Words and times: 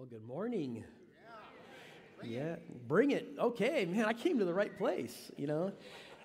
Well, 0.00 0.08
good 0.08 0.26
morning. 0.26 0.82
Yeah, 2.24 2.56
bring 2.88 3.10
it. 3.10 3.34
Okay, 3.38 3.84
man, 3.84 4.06
I 4.06 4.14
came 4.14 4.38
to 4.38 4.46
the 4.46 4.54
right 4.54 4.74
place, 4.78 5.30
you 5.36 5.46
know. 5.46 5.72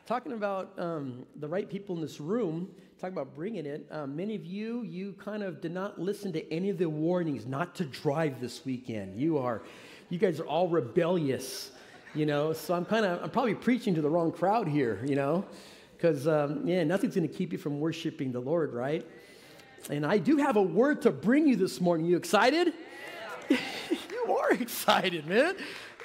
Talking 0.05 0.31
about 0.31 0.71
um, 0.79 1.25
the 1.41 1.49
right 1.49 1.69
people 1.69 1.93
in 1.97 2.01
this 2.01 2.21
room, 2.21 2.69
talking 3.01 3.13
about 3.13 3.35
bringing 3.35 3.65
it. 3.65 3.85
Um, 3.91 4.15
many 4.15 4.33
of 4.33 4.46
you, 4.46 4.83
you 4.83 5.11
kind 5.19 5.43
of 5.43 5.59
did 5.59 5.73
not 5.73 5.99
listen 5.99 6.31
to 6.31 6.53
any 6.53 6.69
of 6.69 6.78
the 6.78 6.89
warnings 6.89 7.46
not 7.46 7.75
to 7.75 7.83
drive 7.83 8.39
this 8.39 8.63
weekend. 8.63 9.19
You 9.19 9.39
are, 9.39 9.61
you 10.07 10.19
guys 10.19 10.39
are 10.39 10.47
all 10.47 10.69
rebellious, 10.69 11.71
you 12.13 12.26
know. 12.26 12.53
So 12.53 12.73
I'm 12.73 12.85
kind 12.85 13.05
of, 13.05 13.21
I'm 13.21 13.29
probably 13.29 13.55
preaching 13.55 13.94
to 13.96 14.01
the 14.01 14.10
wrong 14.10 14.31
crowd 14.31 14.69
here, 14.69 15.01
you 15.05 15.17
know, 15.17 15.44
because 15.97 16.30
um, 16.30 16.66
yeah, 16.66 16.85
nothing's 16.85 17.16
going 17.16 17.27
to 17.27 17.34
keep 17.34 17.52
you 17.52 17.57
from 17.57 17.81
worshiping 17.81 18.31
the 18.31 18.39
Lord, 18.39 18.73
right? 18.73 19.05
And 19.89 20.05
I 20.05 20.17
do 20.17 20.38
have 20.38 20.55
a 20.55 20.63
word 20.63 21.02
to 21.02 21.12
bring 21.12 21.45
you 21.45 21.57
this 21.57 21.81
morning. 21.81 22.05
You 22.05 22.16
excited? 22.16 22.73
you 23.90 24.38
are 24.38 24.52
excited, 24.52 25.26
man. 25.27 25.55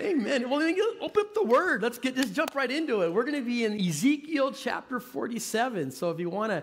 Amen. 0.01 0.49
Well, 0.49 0.61
then 0.61 0.77
open 1.01 1.23
up 1.23 1.35
the 1.35 1.45
word. 1.45 1.83
Let's 1.83 1.99
get 1.99 2.17
just 2.17 2.33
jump 2.33 2.55
right 2.55 2.71
into 2.71 3.03
it. 3.03 3.13
We're 3.13 3.25
going 3.25 3.39
to 3.39 3.45
be 3.45 3.65
in 3.65 3.79
Ezekiel 3.79 4.53
chapter 4.53 4.99
47. 4.99 5.91
So 5.91 6.11
if 6.11 6.19
you 6.19 6.31
want 6.31 6.53
to 6.53 6.63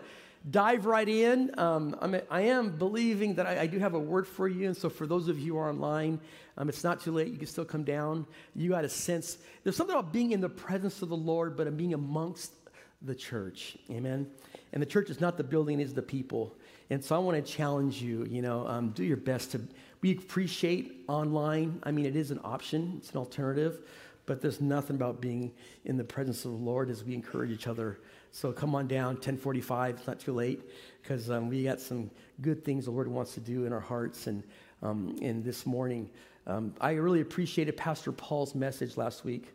dive 0.49 0.85
right 0.85 1.07
in, 1.07 1.57
um, 1.59 1.95
I'm, 2.01 2.19
I 2.31 2.41
am 2.41 2.77
believing 2.77 3.35
that 3.35 3.45
I, 3.45 3.61
I, 3.61 3.67
do 3.67 3.79
have 3.79 3.93
a 3.93 3.99
word 3.99 4.27
for 4.27 4.47
you. 4.47 4.67
And 4.67 4.77
so 4.77 4.89
for 4.89 5.05
those 5.05 5.27
of 5.27 5.37
you 5.37 5.53
who 5.53 5.59
are 5.59 5.69
online, 5.69 6.19
um, 6.57 6.69
it's 6.69 6.83
not 6.83 7.01
too 7.01 7.11
late. 7.11 7.27
You 7.27 7.37
can 7.37 7.47
still 7.47 7.65
come 7.65 7.83
down. 7.83 8.25
You 8.55 8.69
got 8.69 8.85
a 8.85 8.89
sense. 8.89 9.37
There's 9.63 9.75
something 9.75 9.95
about 9.95 10.11
being 10.11 10.31
in 10.31 10.41
the 10.41 10.49
presence 10.49 11.01
of 11.01 11.09
the 11.09 11.17
Lord, 11.17 11.55
but 11.57 11.75
being 11.77 11.93
amongst 11.93 12.53
the 13.01 13.13
church. 13.13 13.77
Amen. 13.91 14.27
And 14.73 14.81
the 14.81 14.85
church 14.85 15.09
is 15.09 15.21
not 15.21 15.37
the 15.37 15.43
building; 15.43 15.79
it's 15.79 15.93
the 15.93 16.01
people. 16.01 16.55
And 16.89 17.03
so 17.03 17.15
I 17.15 17.19
want 17.19 17.43
to 17.43 17.51
challenge 17.51 18.01
you. 18.01 18.25
You 18.25 18.41
know, 18.41 18.67
um, 18.67 18.89
do 18.89 19.03
your 19.03 19.17
best 19.17 19.51
to 19.51 19.61
we 20.01 20.11
appreciate 20.11 21.03
online. 21.07 21.79
I 21.83 21.91
mean, 21.91 22.05
it 22.05 22.15
is 22.15 22.31
an 22.31 22.39
option, 22.43 22.95
it's 22.97 23.11
an 23.11 23.17
alternative, 23.17 23.79
but 24.25 24.41
there's 24.41 24.61
nothing 24.61 24.95
about 24.95 25.21
being 25.21 25.51
in 25.85 25.97
the 25.97 26.03
presence 26.03 26.45
of 26.45 26.51
the 26.51 26.57
Lord 26.57 26.89
as 26.89 27.03
we 27.03 27.13
encourage 27.13 27.51
each 27.51 27.67
other. 27.67 27.99
So 28.31 28.51
come 28.51 28.75
on 28.75 28.87
down, 28.87 29.15
1045, 29.15 29.95
it's 29.95 30.07
not 30.07 30.19
too 30.19 30.33
late, 30.33 30.61
because 31.01 31.31
um, 31.31 31.49
we 31.49 31.63
got 31.63 31.79
some 31.79 32.11
good 32.41 32.63
things 32.63 32.85
the 32.85 32.91
Lord 32.91 33.07
wants 33.07 33.33
to 33.35 33.39
do 33.39 33.65
in 33.65 33.73
our 33.73 33.79
hearts. 33.79 34.27
And, 34.27 34.43
um, 34.83 35.17
and 35.21 35.43
this 35.43 35.65
morning, 35.65 36.09
um, 36.45 36.73
I 36.79 36.91
really 36.91 37.21
appreciated 37.21 37.75
Pastor 37.77 38.11
Paul's 38.11 38.53
message 38.53 38.97
last 38.97 39.25
week. 39.25 39.53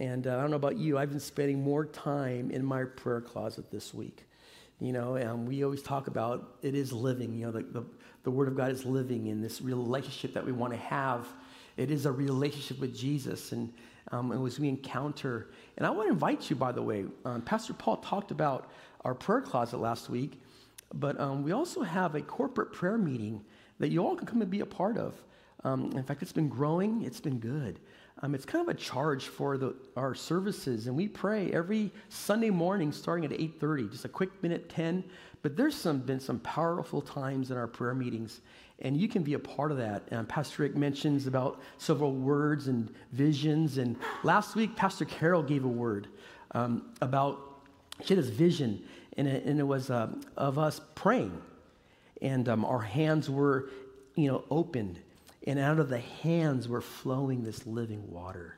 And 0.00 0.26
uh, 0.26 0.38
I 0.38 0.40
don't 0.40 0.50
know 0.50 0.56
about 0.56 0.76
you, 0.76 0.98
I've 0.98 1.10
been 1.10 1.20
spending 1.20 1.62
more 1.62 1.84
time 1.84 2.50
in 2.50 2.64
my 2.64 2.84
prayer 2.84 3.20
closet 3.20 3.70
this 3.70 3.92
week. 3.94 4.24
You 4.80 4.92
know, 4.92 5.14
and 5.14 5.46
we 5.46 5.64
always 5.64 5.82
talk 5.82 6.08
about 6.08 6.56
it 6.62 6.74
is 6.74 6.92
living. 6.92 7.34
You 7.34 7.46
know, 7.46 7.52
the, 7.52 7.62
the, 7.62 7.84
the 8.24 8.30
Word 8.30 8.48
of 8.48 8.56
God 8.56 8.70
is 8.70 8.84
living 8.84 9.28
in 9.28 9.40
this 9.40 9.60
relationship 9.60 10.34
that 10.34 10.44
we 10.44 10.52
want 10.52 10.72
to 10.72 10.78
have. 10.78 11.26
It 11.76 11.90
is 11.90 12.06
a 12.06 12.12
relationship 12.12 12.80
with 12.80 12.96
Jesus. 12.96 13.52
And, 13.52 13.72
um, 14.12 14.32
and 14.32 14.46
as 14.46 14.58
we 14.58 14.68
encounter, 14.68 15.50
and 15.76 15.86
I 15.86 15.90
want 15.90 16.08
to 16.08 16.12
invite 16.12 16.50
you, 16.50 16.56
by 16.56 16.72
the 16.72 16.82
way, 16.82 17.04
um, 17.24 17.42
Pastor 17.42 17.72
Paul 17.72 17.98
talked 17.98 18.30
about 18.30 18.70
our 19.04 19.14
prayer 19.14 19.40
closet 19.40 19.78
last 19.78 20.08
week, 20.08 20.40
but 20.92 21.18
um, 21.20 21.42
we 21.42 21.52
also 21.52 21.82
have 21.82 22.14
a 22.14 22.20
corporate 22.20 22.72
prayer 22.72 22.98
meeting 22.98 23.44
that 23.78 23.88
you 23.88 24.04
all 24.04 24.16
can 24.16 24.26
come 24.26 24.40
and 24.42 24.50
be 24.50 24.60
a 24.60 24.66
part 24.66 24.96
of. 24.96 25.14
Um, 25.64 25.92
in 25.92 26.02
fact, 26.02 26.22
it's 26.22 26.32
been 26.32 26.48
growing, 26.48 27.02
it's 27.02 27.20
been 27.20 27.38
good. 27.38 27.80
Um, 28.22 28.34
it's 28.34 28.44
kind 28.44 28.62
of 28.62 28.74
a 28.74 28.78
charge 28.78 29.26
for 29.26 29.58
the, 29.58 29.74
our 29.96 30.14
services, 30.14 30.86
and 30.86 30.96
we 30.96 31.08
pray 31.08 31.50
every 31.52 31.90
Sunday 32.08 32.50
morning 32.50 32.92
starting 32.92 33.24
at 33.24 33.32
8:30, 33.32 33.90
just 33.90 34.04
a 34.04 34.08
quick 34.08 34.30
minute 34.42 34.68
10. 34.68 35.04
But 35.42 35.56
there's 35.56 35.74
some 35.74 35.98
been 35.98 36.20
some 36.20 36.38
powerful 36.40 37.02
times 37.02 37.50
in 37.50 37.56
our 37.56 37.66
prayer 37.66 37.94
meetings, 37.94 38.40
and 38.78 38.96
you 38.96 39.08
can 39.08 39.22
be 39.22 39.34
a 39.34 39.38
part 39.38 39.72
of 39.72 39.78
that. 39.78 40.04
And 40.10 40.28
Pastor 40.28 40.62
Rick 40.62 40.76
mentions 40.76 41.26
about 41.26 41.60
several 41.76 42.12
words 42.12 42.68
and 42.68 42.88
visions, 43.12 43.78
and 43.78 43.96
last 44.22 44.54
week 44.54 44.76
Pastor 44.76 45.04
Carol 45.04 45.42
gave 45.42 45.64
a 45.64 45.68
word 45.68 46.08
um, 46.52 46.92
about 47.02 47.40
she 48.02 48.14
had 48.14 48.22
this 48.22 48.30
vision, 48.30 48.82
and 49.16 49.26
it, 49.26 49.44
and 49.44 49.58
it 49.58 49.64
was 49.64 49.90
uh, 49.90 50.08
of 50.36 50.58
us 50.58 50.80
praying, 50.94 51.36
and 52.22 52.48
um, 52.48 52.64
our 52.64 52.80
hands 52.80 53.28
were, 53.28 53.70
you 54.14 54.28
know, 54.28 54.44
opened 54.50 55.00
and 55.46 55.58
out 55.58 55.78
of 55.78 55.88
the 55.88 55.98
hands 55.98 56.68
were 56.68 56.80
flowing 56.80 57.44
this 57.44 57.66
living 57.66 58.10
water. 58.10 58.56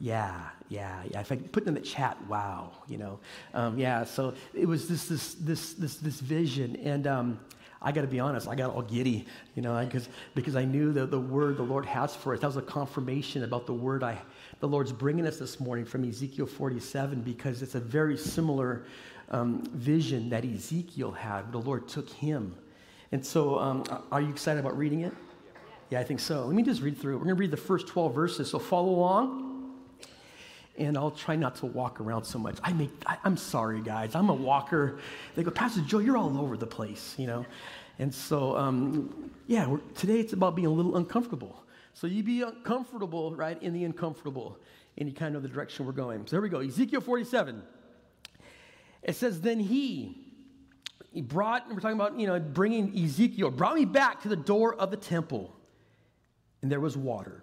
Yeah, 0.00 0.48
yeah, 0.68 1.02
yeah. 1.10 1.20
If 1.20 1.30
I 1.30 1.36
put 1.36 1.64
it 1.64 1.68
in 1.68 1.74
the 1.74 1.80
chat, 1.80 2.16
wow, 2.26 2.72
you 2.88 2.96
know, 2.96 3.20
um, 3.52 3.78
yeah. 3.78 4.04
So 4.04 4.34
it 4.54 4.66
was 4.66 4.88
this, 4.88 5.06
this, 5.06 5.34
this, 5.34 5.74
this, 5.74 5.96
this 5.96 6.20
vision, 6.20 6.76
and 6.76 7.06
um, 7.06 7.40
I 7.82 7.92
got 7.92 8.00
to 8.00 8.06
be 8.06 8.18
honest, 8.18 8.48
I 8.48 8.54
got 8.54 8.70
all 8.70 8.80
giddy, 8.80 9.26
you 9.54 9.60
know, 9.60 9.78
because 9.84 10.08
because 10.34 10.56
I 10.56 10.64
knew 10.64 10.92
that 10.92 11.10
the 11.10 11.20
word 11.20 11.58
the 11.58 11.64
Lord 11.64 11.84
has 11.84 12.16
for 12.16 12.32
us. 12.32 12.40
That 12.40 12.46
was 12.46 12.56
a 12.56 12.62
confirmation 12.62 13.44
about 13.44 13.66
the 13.66 13.74
word 13.74 14.02
I, 14.02 14.18
the 14.60 14.68
Lord's 14.68 14.90
bringing 14.90 15.26
us 15.26 15.38
this 15.38 15.60
morning 15.60 15.84
from 15.84 16.08
Ezekiel 16.08 16.46
47, 16.46 17.20
because 17.20 17.60
it's 17.60 17.74
a 17.74 17.80
very 17.80 18.16
similar 18.16 18.84
um, 19.30 19.62
vision 19.74 20.30
that 20.30 20.46
Ezekiel 20.46 21.12
had. 21.12 21.52
The 21.52 21.58
Lord 21.58 21.88
took 21.88 22.08
him, 22.08 22.54
and 23.12 23.24
so 23.24 23.58
um, 23.58 23.84
are 24.10 24.22
you 24.22 24.30
excited 24.30 24.60
about 24.60 24.78
reading 24.78 25.02
it? 25.02 25.12
Yeah, 25.90 25.98
I 25.98 26.04
think 26.04 26.20
so. 26.20 26.46
Let 26.46 26.54
me 26.54 26.62
just 26.62 26.82
read 26.82 26.96
through 26.96 27.14
it. 27.14 27.16
We're 27.16 27.24
going 27.24 27.36
to 27.36 27.40
read 27.40 27.50
the 27.50 27.56
first 27.56 27.88
12 27.88 28.14
verses, 28.14 28.48
so 28.48 28.60
follow 28.60 28.90
along. 28.90 29.72
And 30.78 30.96
I'll 30.96 31.10
try 31.10 31.34
not 31.34 31.56
to 31.56 31.66
walk 31.66 32.00
around 32.00 32.24
so 32.24 32.38
much. 32.38 32.58
I 32.62 32.72
make, 32.72 32.90
I, 33.04 33.18
am 33.24 33.36
sorry, 33.36 33.80
guys. 33.82 34.14
I'm 34.14 34.30
a 34.30 34.34
walker. 34.34 35.00
They 35.34 35.42
go, 35.42 35.50
Pastor 35.50 35.80
Joe, 35.80 35.98
you're 35.98 36.16
all 36.16 36.40
over 36.40 36.56
the 36.56 36.66
place, 36.66 37.16
you 37.18 37.26
know? 37.26 37.44
And 37.98 38.14
so, 38.14 38.56
um, 38.56 39.32
yeah, 39.48 39.76
today 39.96 40.20
it's 40.20 40.32
about 40.32 40.54
being 40.54 40.68
a 40.68 40.72
little 40.72 40.96
uncomfortable. 40.96 41.64
So 41.92 42.06
you 42.06 42.22
be 42.22 42.42
uncomfortable, 42.42 43.34
right, 43.34 43.60
in 43.60 43.74
the 43.74 43.82
uncomfortable, 43.82 44.58
and 44.96 45.08
you 45.08 45.14
kind 45.14 45.34
of 45.34 45.42
know 45.42 45.48
the 45.48 45.52
direction 45.52 45.86
we're 45.86 45.92
going. 45.92 46.24
So 46.26 46.36
there 46.36 46.40
we 46.40 46.48
go 46.48 46.60
Ezekiel 46.60 47.00
47. 47.00 47.62
It 49.02 49.16
says, 49.16 49.40
Then 49.40 49.58
he, 49.58 50.16
he 51.12 51.20
brought, 51.20 51.66
and 51.66 51.74
we're 51.74 51.80
talking 51.80 51.98
about, 51.98 52.18
you 52.18 52.28
know, 52.28 52.38
bringing 52.38 52.96
Ezekiel, 52.96 53.50
brought 53.50 53.74
me 53.74 53.86
back 53.86 54.22
to 54.22 54.28
the 54.28 54.36
door 54.36 54.76
of 54.76 54.92
the 54.92 54.96
temple 54.96 55.52
and 56.62 56.70
there 56.70 56.80
was 56.80 56.96
water 56.96 57.42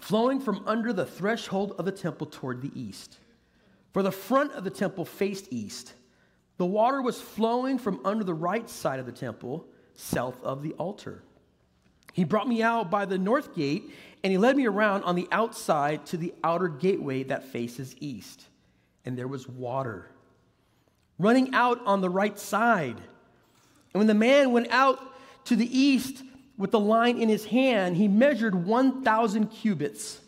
flowing 0.00 0.40
from 0.40 0.62
under 0.66 0.92
the 0.92 1.06
threshold 1.06 1.74
of 1.78 1.84
the 1.84 1.92
temple 1.92 2.26
toward 2.26 2.60
the 2.60 2.70
east. 2.78 3.18
For 3.92 4.02
the 4.02 4.12
front 4.12 4.52
of 4.52 4.64
the 4.64 4.70
temple 4.70 5.04
faced 5.04 5.46
east. 5.50 5.94
The 6.58 6.66
water 6.66 7.00
was 7.00 7.20
flowing 7.20 7.78
from 7.78 8.00
under 8.04 8.24
the 8.24 8.34
right 8.34 8.68
side 8.68 9.00
of 9.00 9.06
the 9.06 9.12
temple, 9.12 9.66
south 9.94 10.42
of 10.42 10.62
the 10.62 10.72
altar. 10.74 11.22
He 12.12 12.24
brought 12.24 12.48
me 12.48 12.62
out 12.62 12.90
by 12.90 13.04
the 13.04 13.18
north 13.18 13.54
gate, 13.54 13.90
and 14.22 14.30
he 14.30 14.38
led 14.38 14.56
me 14.56 14.66
around 14.66 15.04
on 15.04 15.16
the 15.16 15.28
outside 15.32 16.06
to 16.06 16.16
the 16.16 16.34
outer 16.42 16.68
gateway 16.68 17.22
that 17.24 17.44
faces 17.44 17.94
east. 18.00 18.46
And 19.04 19.16
there 19.16 19.28
was 19.28 19.48
water 19.48 20.10
running 21.18 21.54
out 21.54 21.80
on 21.86 22.00
the 22.00 22.10
right 22.10 22.38
side. 22.38 22.96
And 22.96 24.00
when 24.00 24.06
the 24.06 24.14
man 24.14 24.52
went 24.52 24.68
out 24.70 25.00
to 25.46 25.56
the 25.56 25.78
east, 25.78 26.22
with 26.58 26.70
the 26.70 26.80
line 26.80 27.20
in 27.20 27.28
his 27.28 27.44
hand, 27.46 27.96
he 27.96 28.08
measured 28.08 28.54
1,000 28.54 29.48
cubits. 29.48 30.20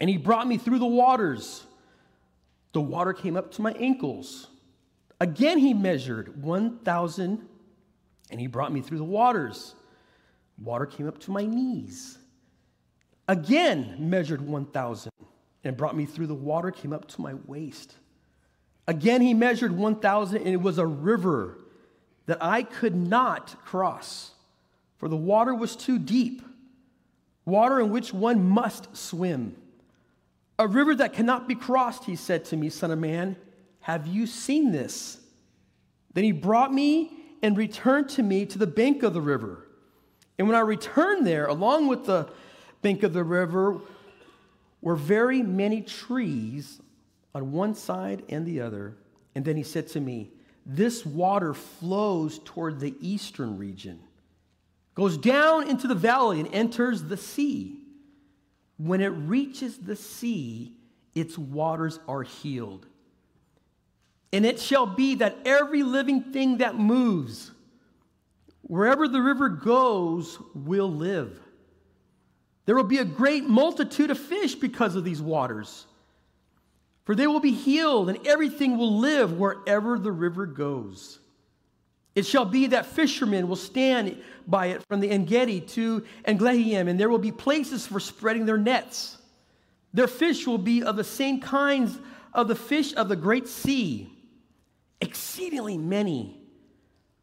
And 0.00 0.10
he 0.10 0.16
brought 0.16 0.46
me 0.46 0.58
through 0.58 0.80
the 0.80 0.86
waters. 0.86 1.64
The 2.72 2.80
water 2.80 3.12
came 3.12 3.36
up 3.36 3.52
to 3.52 3.62
my 3.62 3.72
ankles. 3.72 4.48
Again, 5.20 5.58
he 5.58 5.72
measured 5.72 6.42
1,000, 6.42 7.48
and 8.30 8.40
he 8.40 8.46
brought 8.46 8.72
me 8.72 8.80
through 8.80 8.98
the 8.98 9.04
waters. 9.04 9.74
Water 10.62 10.86
came 10.86 11.08
up 11.08 11.18
to 11.20 11.30
my 11.30 11.46
knees. 11.46 12.18
Again, 13.26 13.96
measured 13.98 14.42
1,000, 14.42 15.10
and 15.62 15.76
brought 15.76 15.96
me 15.96 16.04
through 16.04 16.26
the 16.26 16.34
water, 16.34 16.70
came 16.70 16.92
up 16.92 17.08
to 17.08 17.22
my 17.22 17.34
waist. 17.46 17.94
Again, 18.86 19.22
he 19.22 19.32
measured 19.32 19.72
1,000, 19.72 20.36
and 20.36 20.48
it 20.48 20.60
was 20.60 20.76
a 20.76 20.86
river 20.86 21.56
that 22.26 22.42
I 22.42 22.62
could 22.62 22.94
not 22.94 23.54
cross 23.64 24.33
for 24.96 25.08
the 25.08 25.16
water 25.16 25.54
was 25.54 25.76
too 25.76 25.98
deep, 25.98 26.42
water 27.44 27.80
in 27.80 27.90
which 27.90 28.12
one 28.12 28.48
must 28.48 28.96
swim. 28.96 29.56
A 30.58 30.68
river 30.68 30.94
that 30.94 31.12
cannot 31.12 31.48
be 31.48 31.54
crossed, 31.54 32.04
he 32.04 32.16
said 32.16 32.44
to 32.46 32.56
me, 32.56 32.70
Son 32.70 32.90
of 32.90 32.98
man, 32.98 33.36
have 33.80 34.06
you 34.06 34.26
seen 34.26 34.72
this? 34.72 35.18
Then 36.14 36.24
he 36.24 36.32
brought 36.32 36.72
me 36.72 37.12
and 37.42 37.56
returned 37.56 38.08
to 38.10 38.22
me 38.22 38.46
to 38.46 38.58
the 38.58 38.66
bank 38.66 39.02
of 39.02 39.12
the 39.12 39.20
river. 39.20 39.66
And 40.38 40.48
when 40.48 40.56
I 40.56 40.60
returned 40.60 41.26
there, 41.26 41.46
along 41.46 41.88
with 41.88 42.06
the 42.06 42.28
bank 42.82 43.02
of 43.02 43.12
the 43.12 43.24
river, 43.24 43.80
were 44.80 44.96
very 44.96 45.42
many 45.42 45.82
trees 45.82 46.80
on 47.34 47.52
one 47.52 47.74
side 47.74 48.22
and 48.28 48.46
the 48.46 48.60
other. 48.60 48.96
And 49.34 49.44
then 49.44 49.56
he 49.56 49.62
said 49.62 49.88
to 49.88 50.00
me, 50.00 50.30
This 50.64 51.04
water 51.04 51.52
flows 51.52 52.40
toward 52.44 52.80
the 52.80 52.94
eastern 53.00 53.58
region 53.58 54.00
goes 54.94 55.16
down 55.18 55.68
into 55.68 55.88
the 55.88 55.94
valley 55.94 56.40
and 56.40 56.52
enters 56.54 57.02
the 57.02 57.16
sea. 57.16 57.78
When 58.76 59.00
it 59.00 59.08
reaches 59.08 59.78
the 59.78 59.96
sea, 59.96 60.76
its 61.14 61.38
waters 61.38 61.98
are 62.08 62.22
healed. 62.22 62.86
And 64.32 64.44
it 64.44 64.58
shall 64.58 64.86
be 64.86 65.16
that 65.16 65.36
every 65.44 65.82
living 65.82 66.32
thing 66.32 66.58
that 66.58 66.76
moves, 66.76 67.52
wherever 68.62 69.06
the 69.06 69.22
river 69.22 69.48
goes, 69.48 70.38
will 70.54 70.90
live. 70.90 71.38
There 72.66 72.74
will 72.74 72.84
be 72.84 72.98
a 72.98 73.04
great 73.04 73.44
multitude 73.44 74.10
of 74.10 74.18
fish 74.18 74.54
because 74.54 74.96
of 74.96 75.04
these 75.04 75.22
waters. 75.22 75.86
For 77.04 77.14
they 77.14 77.26
will 77.26 77.40
be 77.40 77.52
healed, 77.52 78.08
and 78.08 78.26
everything 78.26 78.78
will 78.78 78.98
live 78.98 79.38
wherever 79.38 79.98
the 79.98 80.12
river 80.12 80.46
goes. 80.46 81.20
It 82.14 82.24
shall 82.26 82.44
be 82.44 82.68
that 82.68 82.86
fishermen 82.86 83.48
will 83.48 83.56
stand 83.56 84.22
by 84.46 84.66
it 84.66 84.82
from 84.86 85.00
the 85.00 85.10
Engedi 85.10 85.60
to 85.60 86.04
Eneglaim, 86.26 86.88
and 86.88 86.98
there 86.98 87.08
will 87.08 87.18
be 87.18 87.32
places 87.32 87.86
for 87.86 87.98
spreading 87.98 88.46
their 88.46 88.58
nets. 88.58 89.18
Their 89.92 90.06
fish 90.06 90.46
will 90.46 90.58
be 90.58 90.82
of 90.82 90.96
the 90.96 91.04
same 91.04 91.40
kinds 91.40 91.98
of 92.32 92.48
the 92.48 92.54
fish 92.54 92.94
of 92.94 93.08
the 93.08 93.16
great 93.16 93.48
sea, 93.48 94.08
exceedingly 95.00 95.78
many. 95.78 96.40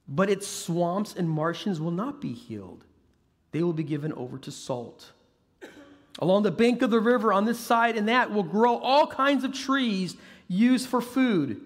But 0.07 0.29
its 0.29 0.47
swamps 0.47 1.15
and 1.15 1.29
marshes 1.29 1.79
will 1.79 1.91
not 1.91 2.19
be 2.19 2.33
healed, 2.33 2.83
they 3.51 3.63
will 3.63 3.73
be 3.73 3.83
given 3.83 4.11
over 4.13 4.37
to 4.39 4.51
salt. 4.51 5.11
Along 6.19 6.43
the 6.43 6.51
bank 6.51 6.81
of 6.81 6.89
the 6.89 6.99
river, 6.99 7.31
on 7.31 7.45
this 7.45 7.59
side 7.59 7.95
and 7.95 8.09
that, 8.09 8.31
will 8.31 8.43
grow 8.43 8.77
all 8.77 9.07
kinds 9.07 9.45
of 9.45 9.53
trees 9.53 10.17
used 10.49 10.87
for 10.87 10.99
food. 10.99 11.61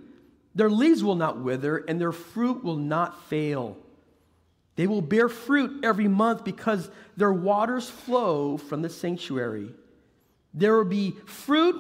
Their 0.56 0.70
leaves 0.70 1.04
will 1.04 1.16
not 1.16 1.40
wither, 1.40 1.78
and 1.78 2.00
their 2.00 2.14
fruit 2.14 2.64
will 2.64 2.78
not 2.78 3.26
fail. 3.26 3.78
They 4.78 4.88
will 4.88 5.02
bear 5.02 5.30
fruit 5.30 5.84
every 5.84 6.08
month 6.08 6.44
because 6.44 6.90
their 7.16 7.34
waters 7.34 7.90
flow 7.90 8.58
from 8.58 8.82
the 8.82 8.90
sanctuary. 8.90 9.70
There 10.54 10.76
will 10.78 10.86
be 10.86 11.12
fruit 11.26 11.76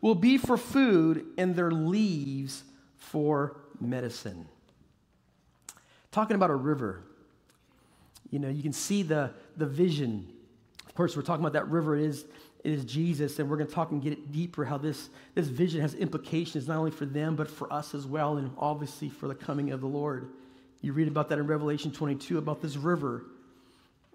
will 0.00 0.14
be 0.14 0.38
for 0.38 0.56
food, 0.56 1.24
and 1.38 1.56
their 1.56 1.70
leaves 1.70 2.62
for 2.96 3.56
medicine. 3.80 4.46
Talking 6.12 6.36
about 6.36 6.50
a 6.50 6.54
river, 6.54 7.02
you 8.30 8.38
know, 8.38 8.48
you 8.48 8.62
can 8.62 8.72
see 8.72 9.02
the, 9.02 9.30
the 9.56 9.66
vision 9.66 10.28
Of 10.86 10.94
course, 10.94 11.16
we're 11.16 11.22
talking 11.22 11.44
about 11.44 11.52
that 11.54 11.68
river. 11.68 11.96
It 11.96 12.04
is, 12.06 12.24
it 12.66 12.72
is 12.72 12.84
Jesus, 12.84 13.38
and 13.38 13.48
we're 13.48 13.58
going 13.58 13.68
to 13.68 13.72
talk 13.72 13.92
and 13.92 14.02
get 14.02 14.12
it 14.12 14.32
deeper 14.32 14.64
how 14.64 14.76
this, 14.76 15.08
this 15.36 15.46
vision 15.46 15.80
has 15.82 15.94
implications 15.94 16.66
not 16.66 16.78
only 16.78 16.90
for 16.90 17.06
them, 17.06 17.36
but 17.36 17.48
for 17.48 17.72
us 17.72 17.94
as 17.94 18.06
well, 18.06 18.38
and 18.38 18.50
obviously 18.58 19.08
for 19.08 19.28
the 19.28 19.36
coming 19.36 19.70
of 19.70 19.80
the 19.80 19.86
Lord. 19.86 20.28
You 20.80 20.92
read 20.92 21.06
about 21.06 21.28
that 21.28 21.38
in 21.38 21.46
Revelation 21.46 21.92
22 21.92 22.38
about 22.38 22.60
this 22.60 22.76
river. 22.76 23.22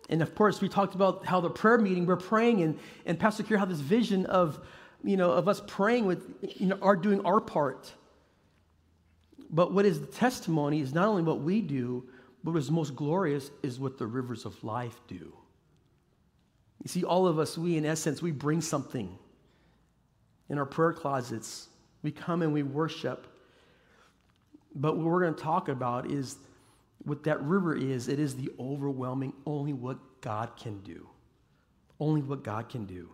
And 0.10 0.22
of 0.22 0.36
course, 0.36 0.60
we 0.60 0.68
talked 0.68 0.96
about 0.96 1.26
how 1.26 1.40
the 1.40 1.50
prayer 1.50 1.78
meeting, 1.78 2.06
we're 2.06 2.18
praying, 2.18 2.62
and, 2.62 2.78
and 3.06 3.18
Pastor 3.18 3.42
Kier 3.44 3.58
how 3.58 3.64
this 3.64 3.80
vision 3.80 4.26
of, 4.26 4.60
you 5.02 5.16
know, 5.16 5.32
of 5.32 5.48
us 5.48 5.62
praying 5.66 6.06
with, 6.06 6.22
you 6.42 6.68
know, 6.68 6.78
are 6.82 6.98
doing 6.98 7.26
our 7.26 7.40
part. 7.40 7.94
But 9.50 9.72
what 9.72 9.86
is 9.86 10.02
the 10.02 10.08
testimony 10.08 10.82
is 10.82 10.94
not 10.94 11.08
only 11.08 11.24
what 11.24 11.40
we 11.40 11.62
do, 11.62 12.04
but 12.44 12.52
what 12.52 12.60
is 12.60 12.70
most 12.70 12.98
glorious 12.98 13.50
is 13.64 13.80
what 13.80 13.98
the 13.98 14.08
rivers 14.08 14.44
of 14.44 14.62
life 14.62 15.00
do. 15.08 15.32
You 16.84 16.88
see, 16.88 17.04
all 17.04 17.28
of 17.28 17.38
us, 17.38 17.58
we 17.58 17.78
in 17.78 17.86
essence, 17.86 18.22
we 18.22 18.32
bring 18.32 18.62
something 18.62 19.18
in 20.50 20.58
our 20.58 20.66
prayer 20.66 20.94
closets. 20.94 21.68
We 22.02 22.12
come 22.12 22.42
and 22.42 22.54
we 22.54 22.64
worship. 22.64 23.28
But 24.74 24.98
what 24.98 25.06
we're 25.06 25.22
going 25.22 25.36
to 25.36 25.42
talk 25.42 25.70
about 25.70 26.10
is 26.10 26.38
what 27.04 27.24
that 27.24 27.42
river 27.42 27.76
is 27.76 28.08
it 28.08 28.20
is 28.20 28.36
the 28.36 28.52
overwhelming, 28.60 29.34
only 29.46 29.74
what 29.74 29.98
God 30.22 30.56
can 30.58 30.80
do. 30.82 31.08
Only 32.00 32.22
what 32.22 32.44
God 32.44 32.70
can 32.70 32.86
do. 32.86 33.10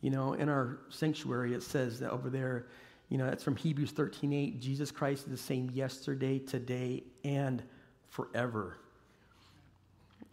You 0.00 0.10
know, 0.10 0.34
in 0.34 0.50
our 0.50 0.80
sanctuary, 0.90 1.54
it 1.54 1.62
says 1.62 2.00
that 2.00 2.10
over 2.10 2.28
there, 2.28 2.66
you 3.08 3.16
know, 3.16 3.24
that's 3.24 3.42
from 3.42 3.56
Hebrews 3.56 3.92
13 3.92 4.32
8. 4.32 4.60
Jesus 4.60 4.90
Christ 4.90 5.24
is 5.24 5.30
the 5.30 5.38
same 5.38 5.70
yesterday, 5.70 6.38
today, 6.38 7.04
and 7.24 7.62
forever. 8.10 8.76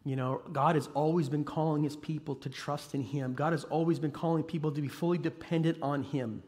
You 0.04 0.16
know, 0.16 0.42
God 0.52 0.76
has 0.76 0.90
always 0.96 1.30
been 1.30 1.44
calling 1.44 1.84
his 1.84 1.96
people 1.96 2.36
to 2.36 2.50
trust 2.50 2.96
in 2.96 3.04
him. 3.04 3.34
God 3.34 3.54
has 3.54 3.66
always 3.66 4.00
been 4.00 4.12
calling 4.12 4.44
people 4.44 4.72
to 4.72 4.82
be 4.82 4.88
fully 4.88 5.20
dependent 5.20 5.78
on 5.82 6.04
him. 6.04 6.42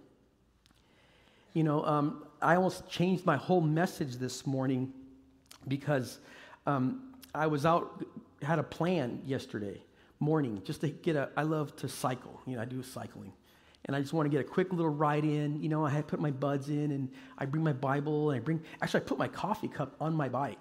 You 1.53 1.63
know, 1.63 1.85
um, 1.85 2.25
I 2.41 2.55
almost 2.55 2.89
changed 2.89 3.25
my 3.25 3.37
whole 3.37 3.61
message 3.61 4.15
this 4.15 4.47
morning 4.47 4.91
because 5.67 6.19
um, 6.65 7.13
I 7.35 7.45
was 7.45 7.63
out, 7.65 8.03
had 8.41 8.57
a 8.57 8.63
plan 8.63 9.21
yesterday 9.23 9.81
morning 10.19 10.61
just 10.65 10.81
to 10.81 10.89
get 10.89 11.15
a, 11.15 11.29
I 11.37 11.43
love 11.43 11.75
to 11.77 11.87
cycle. 11.87 12.41
You 12.47 12.55
know, 12.55 12.61
I 12.63 12.65
do 12.65 12.81
cycling. 12.81 13.33
And 13.85 13.95
I 13.95 13.99
just 13.99 14.13
want 14.13 14.25
to 14.25 14.29
get 14.29 14.39
a 14.39 14.49
quick 14.49 14.71
little 14.71 14.89
ride 14.89 15.25
in. 15.25 15.61
You 15.61 15.69
know, 15.69 15.85
I 15.85 16.01
put 16.01 16.19
my 16.19 16.31
buds 16.31 16.69
in 16.69 16.91
and 16.91 17.11
I 17.37 17.45
bring 17.45 17.63
my 17.63 17.73
Bible 17.73 18.31
and 18.31 18.39
I 18.39 18.43
bring, 18.43 18.61
actually, 18.81 19.01
I 19.01 19.03
put 19.03 19.17
my 19.17 19.27
coffee 19.27 19.67
cup 19.67 19.95
on 19.99 20.15
my 20.15 20.29
bike 20.29 20.57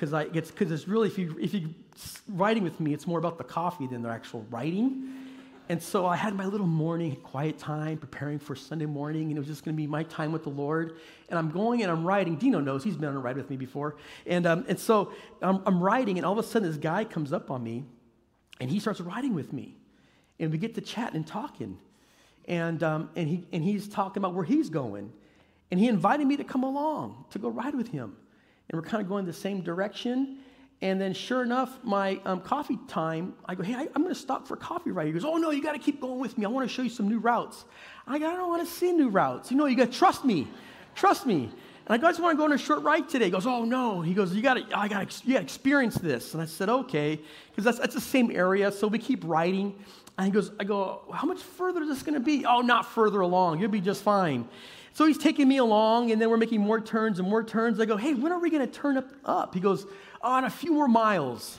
because 0.00 0.14
I 0.14 0.22
it's 0.32 0.50
because 0.50 0.72
it's 0.72 0.88
really 0.88 1.08
if 1.08 1.18
you 1.18 1.36
if 1.38 1.52
you 1.52 1.74
writing 2.28 2.64
with 2.64 2.80
me, 2.80 2.94
it's 2.94 3.06
more 3.06 3.18
about 3.18 3.36
the 3.36 3.44
coffee 3.44 3.86
than 3.86 4.02
the 4.02 4.08
actual 4.08 4.46
writing. 4.50 5.12
And 5.68 5.80
so 5.80 6.04
I 6.06 6.16
had 6.16 6.34
my 6.34 6.46
little 6.46 6.66
morning 6.66 7.14
quiet 7.16 7.58
time 7.58 7.98
preparing 7.98 8.38
for 8.40 8.56
Sunday 8.56 8.86
morning, 8.86 9.28
and 9.28 9.36
it 9.36 9.38
was 9.38 9.46
just 9.46 9.62
going 9.62 9.76
to 9.76 9.80
be 9.80 9.86
my 9.86 10.02
time 10.04 10.32
with 10.32 10.42
the 10.42 10.48
Lord. 10.48 10.96
And 11.28 11.38
I'm 11.38 11.50
going 11.50 11.82
and 11.82 11.92
I'm 11.92 12.04
writing. 12.04 12.36
Dino 12.36 12.58
knows 12.58 12.82
he's 12.82 12.96
been 12.96 13.10
on 13.10 13.14
a 13.14 13.20
ride 13.20 13.36
with 13.36 13.50
me 13.50 13.56
before. 13.56 13.96
And, 14.26 14.46
um, 14.46 14.64
and 14.66 14.80
so 14.80 15.12
I'm, 15.40 15.62
I'm 15.66 15.80
writing, 15.80 16.16
and 16.16 16.26
all 16.26 16.32
of 16.32 16.38
a 16.38 16.42
sudden 16.42 16.66
this 16.66 16.76
guy 16.76 17.04
comes 17.04 17.32
up 17.32 17.52
on 17.52 17.62
me, 17.62 17.84
and 18.58 18.68
he 18.68 18.80
starts 18.80 19.00
riding 19.00 19.32
with 19.32 19.52
me. 19.52 19.76
And 20.40 20.50
we 20.50 20.58
get 20.58 20.74
to 20.74 20.80
chatting 20.80 21.14
and 21.14 21.26
talking. 21.26 21.78
And, 22.46 22.82
um, 22.82 23.10
and, 23.14 23.28
he, 23.28 23.46
and 23.52 23.62
he's 23.62 23.86
talking 23.86 24.20
about 24.20 24.34
where 24.34 24.44
he's 24.44 24.70
going. 24.70 25.12
And 25.70 25.78
he 25.78 25.86
invited 25.86 26.26
me 26.26 26.36
to 26.38 26.44
come 26.44 26.64
along 26.64 27.26
to 27.30 27.38
go 27.38 27.48
ride 27.48 27.76
with 27.76 27.88
him 27.88 28.16
and 28.70 28.80
we're 28.80 28.88
kind 28.88 29.02
of 29.02 29.08
going 29.08 29.26
the 29.26 29.32
same 29.32 29.62
direction. 29.62 30.38
And 30.82 30.98
then, 30.98 31.12
sure 31.12 31.42
enough, 31.42 31.78
my 31.82 32.20
um, 32.24 32.40
coffee 32.40 32.78
time, 32.88 33.34
I 33.44 33.54
go, 33.54 33.62
hey, 33.62 33.74
I, 33.74 33.82
am 33.82 34.02
going 34.02 34.08
to 34.08 34.14
stop 34.14 34.48
for 34.48 34.56
coffee 34.56 34.92
right 34.92 35.04
here. 35.04 35.14
He 35.14 35.20
goes, 35.20 35.30
oh, 35.30 35.36
no, 35.36 35.50
you 35.50 35.62
got 35.62 35.72
to 35.72 35.78
keep 35.78 36.00
going 36.00 36.20
with 36.20 36.38
me. 36.38 36.46
I 36.46 36.48
want 36.48 36.66
to 36.68 36.74
show 36.74 36.82
you 36.82 36.88
some 36.88 37.06
new 37.06 37.18
routes. 37.18 37.64
I 38.06 38.18
go, 38.18 38.30
I 38.30 38.34
don't 38.34 38.48
want 38.48 38.66
to 38.66 38.72
see 38.72 38.92
new 38.92 39.08
routes. 39.08 39.50
You 39.50 39.58
know, 39.58 39.66
you 39.66 39.76
got 39.76 39.92
to 39.92 39.98
trust 39.98 40.24
me. 40.24 40.48
Trust 40.94 41.26
me. 41.26 41.44
And 41.44 41.94
I 41.94 41.98
go, 41.98 42.06
I 42.06 42.10
just 42.10 42.22
want 42.22 42.32
to 42.34 42.38
go 42.38 42.44
on 42.44 42.52
a 42.52 42.58
short 42.58 42.82
ride 42.82 43.08
today. 43.08 43.26
He 43.26 43.30
goes, 43.30 43.46
oh, 43.46 43.64
no. 43.64 44.00
He 44.00 44.14
goes, 44.14 44.32
you 44.34 44.40
got 44.40 44.54
to, 44.54 44.78
I 44.78 44.88
got 44.88 45.10
to, 45.10 45.22
yeah, 45.26 45.40
experience 45.40 45.96
this. 45.96 46.32
And 46.32 46.42
I 46.42 46.46
said, 46.46 46.70
okay, 46.70 47.20
because 47.50 47.64
that's, 47.64 47.78
that's 47.78 47.94
the 47.94 48.00
same 48.00 48.30
area. 48.30 48.72
So 48.72 48.86
we 48.86 48.98
keep 48.98 49.22
riding. 49.24 49.74
And 50.16 50.26
he 50.26 50.32
goes, 50.32 50.50
I 50.58 50.64
go, 50.64 51.02
how 51.12 51.26
much 51.26 51.40
further 51.42 51.82
is 51.82 51.88
this 51.88 52.02
going 52.02 52.14
to 52.14 52.20
be? 52.20 52.46
Oh, 52.46 52.60
not 52.62 52.86
further 52.86 53.20
along. 53.20 53.60
You'll 53.60 53.70
be 53.70 53.80
just 53.80 54.02
fine. 54.02 54.48
So 54.92 55.06
he's 55.06 55.18
taking 55.18 55.48
me 55.48 55.58
along, 55.58 56.10
and 56.10 56.20
then 56.20 56.30
we're 56.30 56.36
making 56.36 56.60
more 56.60 56.80
turns 56.80 57.18
and 57.18 57.28
more 57.28 57.44
turns. 57.44 57.80
I 57.80 57.84
go, 57.86 57.96
hey, 57.96 58.14
when 58.14 58.32
are 58.32 58.38
we 58.40 58.50
going 58.50 58.66
to 58.66 58.72
turn 58.72 58.96
up, 58.96 59.08
up? 59.24 59.54
He 59.54 59.60
goes, 59.60 59.86
oh, 60.20 60.38
in 60.38 60.44
a 60.44 60.50
few 60.50 60.72
more 60.72 60.88
miles. 60.88 61.58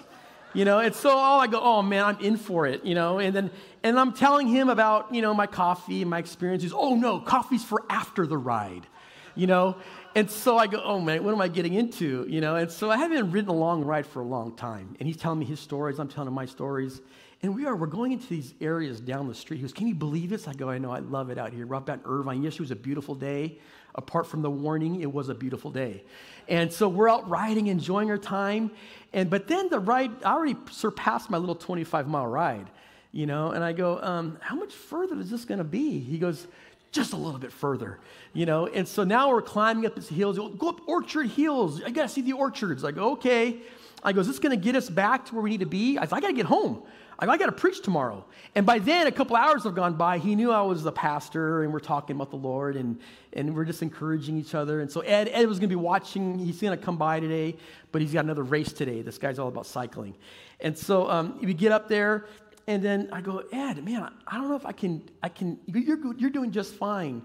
You 0.54 0.66
know, 0.66 0.80
and 0.80 0.94
so 0.94 1.18
I 1.18 1.48
go, 1.48 1.62
oh 1.62 1.82
man, 1.82 2.04
I'm 2.04 2.20
in 2.20 2.36
for 2.36 2.68
it, 2.68 2.84
you 2.84 2.94
know, 2.94 3.20
and 3.20 3.34
then 3.34 3.52
and 3.84 3.98
I'm 3.98 4.12
telling 4.12 4.48
him 4.48 4.68
about, 4.68 5.16
you 5.16 5.22
know, 5.22 5.34
my 5.34 5.48
coffee 5.48 6.02
and 6.02 6.10
my 6.10 6.20
experiences. 6.20 6.74
Oh 6.76 6.94
no, 6.94 7.22
coffee's 7.22 7.64
for 7.64 7.86
after 7.90 8.28
the 8.28 8.38
ride, 8.38 8.86
you 9.34 9.48
know. 9.48 9.78
And 10.14 10.30
so 10.30 10.58
I 10.58 10.68
go, 10.68 10.82
oh 10.84 11.00
man, 11.00 11.24
what 11.24 11.34
am 11.34 11.40
I 11.40 11.48
getting 11.48 11.74
into? 11.74 12.26
You 12.28 12.42
know, 12.42 12.58
and 12.58 12.70
so 12.70 12.92
I 12.92 12.98
haven't 12.98 13.32
ridden 13.32 13.50
a 13.50 13.54
long 13.54 13.86
ride 13.86 14.06
for 14.06 14.20
a 14.20 14.26
long 14.26 14.54
time. 14.58 14.98
And 15.00 15.08
he's 15.08 15.16
telling 15.16 15.40
me 15.40 15.46
his 15.46 15.62
stories, 15.62 16.00
I'm 16.00 16.10
telling 16.10 16.28
him 16.28 16.34
my 16.34 16.46
stories. 16.46 17.00
And 17.44 17.56
we 17.56 17.66
are, 17.66 17.76
we're 17.76 17.88
going 17.88 18.12
into 18.12 18.28
these 18.28 18.54
areas 18.62 19.00
down 19.00 19.28
the 19.28 19.34
street. 19.34 19.58
He 19.58 19.64
goes, 19.64 19.74
Can 19.74 19.88
you 19.88 19.96
believe 19.96 20.30
this? 20.30 20.48
I 20.48 20.54
go, 20.54 20.70
I 20.70 20.78
know, 20.78 20.92
I 20.92 21.00
love 21.00 21.32
it 21.32 21.40
out 21.40 21.52
here. 21.52 21.66
We're 21.66 21.76
up 21.76 21.90
at 21.90 22.02
Irvine. 22.06 22.44
Yes, 22.44 22.54
it 22.54 22.60
was 22.60 22.72
a 22.72 22.76
beautiful 22.76 23.16
day. 23.16 23.58
Apart 23.96 24.28
from 24.28 24.42
the 24.42 24.50
warning, 24.50 25.02
it 25.02 25.12
was 25.12 25.28
a 25.30 25.36
beautiful 25.36 25.72
day. 25.72 26.04
And 26.48 26.72
so 26.72 26.88
we're 26.88 27.10
out 27.10 27.28
riding, 27.28 27.68
enjoying 27.68 28.12
our 28.12 28.18
time. 28.18 28.72
And 29.12 29.30
but 29.30 29.48
then 29.48 29.70
the 29.70 29.80
ride, 29.80 30.24
I 30.24 30.34
already 30.34 30.56
surpassed 30.70 31.30
my 31.30 31.38
little 31.38 31.56
25 31.56 32.08
mile 32.08 32.28
ride, 32.28 32.70
you 33.12 33.26
know, 33.26 33.52
and 33.52 33.64
I 33.64 33.74
go, 33.74 34.00
um, 34.02 34.38
how 34.40 34.56
much 34.56 34.74
further 34.74 35.20
is 35.20 35.32
this 35.32 35.44
gonna 35.44 35.64
be? 35.64 36.00
He 36.00 36.20
goes, 36.20 36.48
just 36.92 37.14
a 37.14 37.18
little 37.18 37.40
bit 37.40 37.52
further, 37.52 38.00
you 38.34 38.46
know. 38.46 38.68
And 38.68 38.88
so 38.88 39.04
now 39.04 39.30
we're 39.30 39.42
climbing 39.42 39.86
up 39.88 39.96
these 39.96 40.10
hills. 40.10 40.38
Go 40.38 40.70
up 40.70 40.88
Orchard 40.88 41.28
Hills. 41.28 41.82
I 41.84 41.90
gotta 41.90 42.10
see 42.10 42.22
the 42.22 42.34
orchards. 42.34 42.84
I 42.84 42.92
go, 42.92 43.14
okay. 43.14 43.58
I 44.04 44.14
go, 44.14 44.22
is 44.22 44.28
this 44.28 44.40
gonna 44.40 44.58
get 44.58 44.76
us 44.76 44.90
back 44.90 45.26
to 45.26 45.36
where 45.36 45.42
we 45.42 45.50
need 45.50 45.62
to 45.62 45.66
be? 45.66 45.98
I 45.98 46.04
I 46.04 46.06
gotta 46.06 46.34
get 46.34 46.46
home. 46.46 46.84
I, 47.22 47.38
got 47.38 47.46
to 47.46 47.52
preach 47.52 47.82
tomorrow. 47.82 48.26
And 48.56 48.66
by 48.66 48.80
then, 48.80 49.06
a 49.06 49.12
couple 49.12 49.36
hours 49.36 49.64
have 49.64 49.76
gone 49.76 49.94
by. 49.94 50.18
He 50.18 50.36
knew 50.36 50.52
I 50.52 50.62
was 50.62 50.84
the 50.84 50.92
pastor, 50.92 51.64
and 51.64 51.72
we're 51.72 51.80
talking 51.80 52.16
about 52.16 52.32
the 52.32 52.38
Lord, 52.38 52.76
and, 52.76 53.00
and 53.34 53.56
we're 53.56 53.66
just 53.66 53.84
encouraging 53.84 54.38
each 54.38 54.56
other. 54.56 54.82
And 54.82 54.92
so 54.92 55.02
Ed, 55.02 55.30
Ed 55.32 55.48
was 55.48 55.60
going 55.60 55.70
to 55.70 55.76
be 55.76 55.82
watching. 55.82 56.40
He's 56.40 56.60
going 56.60 56.78
to 56.78 56.84
come 56.84 56.98
by 56.98 57.20
today, 57.20 57.56
but 57.92 58.02
he's 58.02 58.12
got 58.12 58.26
another 58.26 58.44
race 58.44 58.74
today. 58.74 59.04
This 59.04 59.18
guy's 59.18 59.38
all 59.38 59.50
about 59.50 59.68
cycling. 59.68 60.16
And 60.60 60.78
so 60.78 61.10
um, 61.10 61.40
we 61.42 61.54
get 61.54 61.72
up 61.72 61.88
there, 61.88 62.26
and 62.68 62.84
then 62.84 63.10
I 63.12 63.22
go, 63.22 63.44
Ed, 63.52 63.84
man, 63.84 64.12
I 64.28 64.38
don't 64.38 64.50
know 64.50 64.56
if 64.56 64.66
I 64.66 64.72
can, 64.72 65.08
I 65.22 65.30
can, 65.30 65.60
you're, 65.68 66.16
you're 66.16 66.30
doing 66.30 66.52
just 66.52 66.74
fine. 66.74 67.22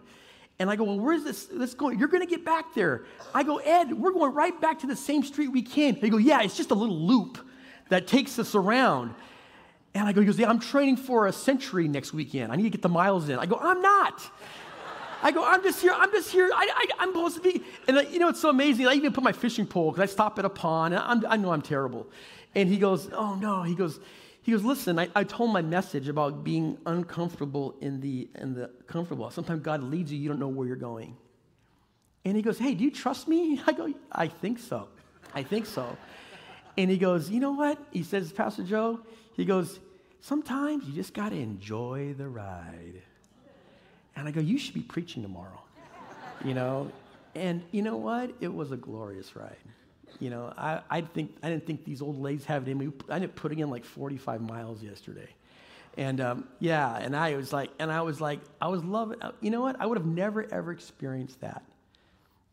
And 0.58 0.70
I 0.70 0.76
go, 0.76 0.84
well, 0.84 0.98
where's 0.98 1.22
this, 1.22 1.46
this 1.46 1.74
going? 1.74 1.98
You're 1.98 2.08
going 2.08 2.22
to 2.22 2.28
get 2.28 2.44
back 2.44 2.74
there. 2.74 3.04
I 3.34 3.42
go, 3.42 3.58
Ed, 3.58 3.92
we're 3.92 4.12
going 4.12 4.32
right 4.32 4.58
back 4.60 4.78
to 4.80 4.86
the 4.86 4.96
same 4.96 5.22
street 5.22 5.48
we 5.48 5.62
came. 5.62 5.98
They 6.00 6.08
go, 6.08 6.16
yeah, 6.16 6.42
it's 6.42 6.56
just 6.56 6.70
a 6.70 6.74
little 6.74 6.98
loop 6.98 7.38
that 7.90 8.06
takes 8.06 8.38
us 8.38 8.54
around. 8.54 9.14
And 9.96 10.06
I 10.06 10.12
go, 10.12 10.20
he 10.20 10.26
goes, 10.26 10.38
yeah, 10.38 10.50
I'm 10.50 10.58
training 10.58 10.98
for 10.98 11.26
a 11.26 11.32
century 11.32 11.88
next 11.88 12.12
weekend. 12.12 12.52
I 12.52 12.56
need 12.56 12.64
to 12.64 12.70
get 12.70 12.82
the 12.82 12.88
miles 12.88 13.30
in. 13.30 13.38
I 13.38 13.46
go, 13.46 13.58
I'm 13.58 13.80
not. 13.80 14.30
I 15.22 15.30
go, 15.30 15.42
I'm 15.42 15.62
just 15.62 15.80
here. 15.80 15.94
I'm 15.94 16.12
just 16.12 16.30
here. 16.30 16.50
I, 16.54 16.86
am 16.98 17.08
supposed 17.08 17.36
to 17.36 17.40
be. 17.40 17.62
And 17.88 17.98
I, 17.98 18.02
you 18.02 18.18
know, 18.18 18.28
it's 18.28 18.40
so 18.40 18.50
amazing. 18.50 18.86
I 18.86 18.92
even 18.92 19.14
put 19.14 19.24
my 19.24 19.32
fishing 19.32 19.66
pole 19.66 19.90
because 19.90 20.02
I 20.02 20.12
stop 20.12 20.38
at 20.38 20.44
a 20.44 20.50
pond 20.50 20.92
and 20.92 21.02
I'm, 21.02 21.24
i 21.32 21.36
know 21.38 21.50
I'm 21.50 21.62
terrible. 21.62 22.06
And 22.54 22.68
he 22.68 22.76
goes, 22.76 23.08
oh 23.10 23.36
no. 23.36 23.62
He 23.62 23.74
goes, 23.74 23.98
he 24.42 24.52
goes, 24.52 24.64
listen, 24.64 24.98
I, 24.98 25.08
I 25.16 25.24
told 25.24 25.50
my 25.50 25.62
message 25.62 26.08
about 26.08 26.44
being 26.44 26.76
uncomfortable 26.84 27.74
in 27.80 28.00
the, 28.02 28.28
in 28.34 28.52
the 28.52 28.70
comfortable. 28.86 29.30
Sometimes 29.30 29.62
God 29.62 29.82
leads 29.82 30.12
you, 30.12 30.18
you 30.18 30.28
don't 30.28 30.38
know 30.38 30.48
where 30.48 30.66
you're 30.66 30.76
going. 30.76 31.16
And 32.26 32.36
he 32.36 32.42
goes, 32.42 32.58
hey, 32.58 32.74
do 32.74 32.84
you 32.84 32.90
trust 32.90 33.28
me? 33.28 33.62
I 33.66 33.72
go, 33.72 33.94
I 34.12 34.28
think 34.28 34.58
so. 34.58 34.88
I 35.34 35.42
think 35.42 35.64
so. 35.64 35.96
And 36.76 36.90
he 36.90 36.98
goes, 36.98 37.30
you 37.30 37.40
know 37.40 37.52
what? 37.52 37.78
He 37.92 38.02
says, 38.02 38.30
Pastor 38.30 38.62
Joe, 38.62 39.00
he 39.36 39.46
goes, 39.46 39.80
sometimes 40.20 40.84
you 40.84 40.92
just 40.92 41.14
got 41.14 41.30
to 41.30 41.36
enjoy 41.36 42.14
the 42.16 42.28
ride. 42.28 43.02
And 44.14 44.26
I 44.26 44.30
go, 44.30 44.40
you 44.40 44.58
should 44.58 44.74
be 44.74 44.82
preaching 44.82 45.22
tomorrow, 45.22 45.60
you 46.44 46.54
know? 46.54 46.90
And 47.34 47.62
you 47.70 47.82
know 47.82 47.96
what? 47.96 48.32
It 48.40 48.52
was 48.52 48.72
a 48.72 48.76
glorious 48.76 49.36
ride. 49.36 49.56
You 50.18 50.30
know, 50.30 50.52
I, 50.56 50.80
I, 50.88 51.00
think, 51.02 51.36
I 51.42 51.50
didn't 51.50 51.66
think 51.66 51.84
these 51.84 52.00
old 52.00 52.18
ladies 52.18 52.46
have 52.46 52.66
it 52.66 52.70
in 52.70 52.78
me. 52.78 52.88
I 53.10 53.16
ended 53.16 53.30
up 53.30 53.36
putting 53.36 53.58
in 53.58 53.68
like 53.68 53.84
45 53.84 54.40
miles 54.40 54.82
yesterday. 54.82 55.28
And 55.98 56.20
um, 56.20 56.48
yeah, 56.60 56.96
and 56.96 57.16
I 57.16 57.36
was 57.36 57.52
like, 57.52 57.70
and 57.78 57.90
I 57.90 58.02
was 58.02 58.20
like, 58.20 58.40
I 58.60 58.68
was 58.68 58.84
loving, 58.84 59.20
uh, 59.22 59.32
you 59.40 59.50
know 59.50 59.62
what? 59.62 59.80
I 59.80 59.86
would 59.86 59.96
have 59.96 60.06
never, 60.06 60.46
ever 60.52 60.72
experienced 60.72 61.40
that 61.40 61.62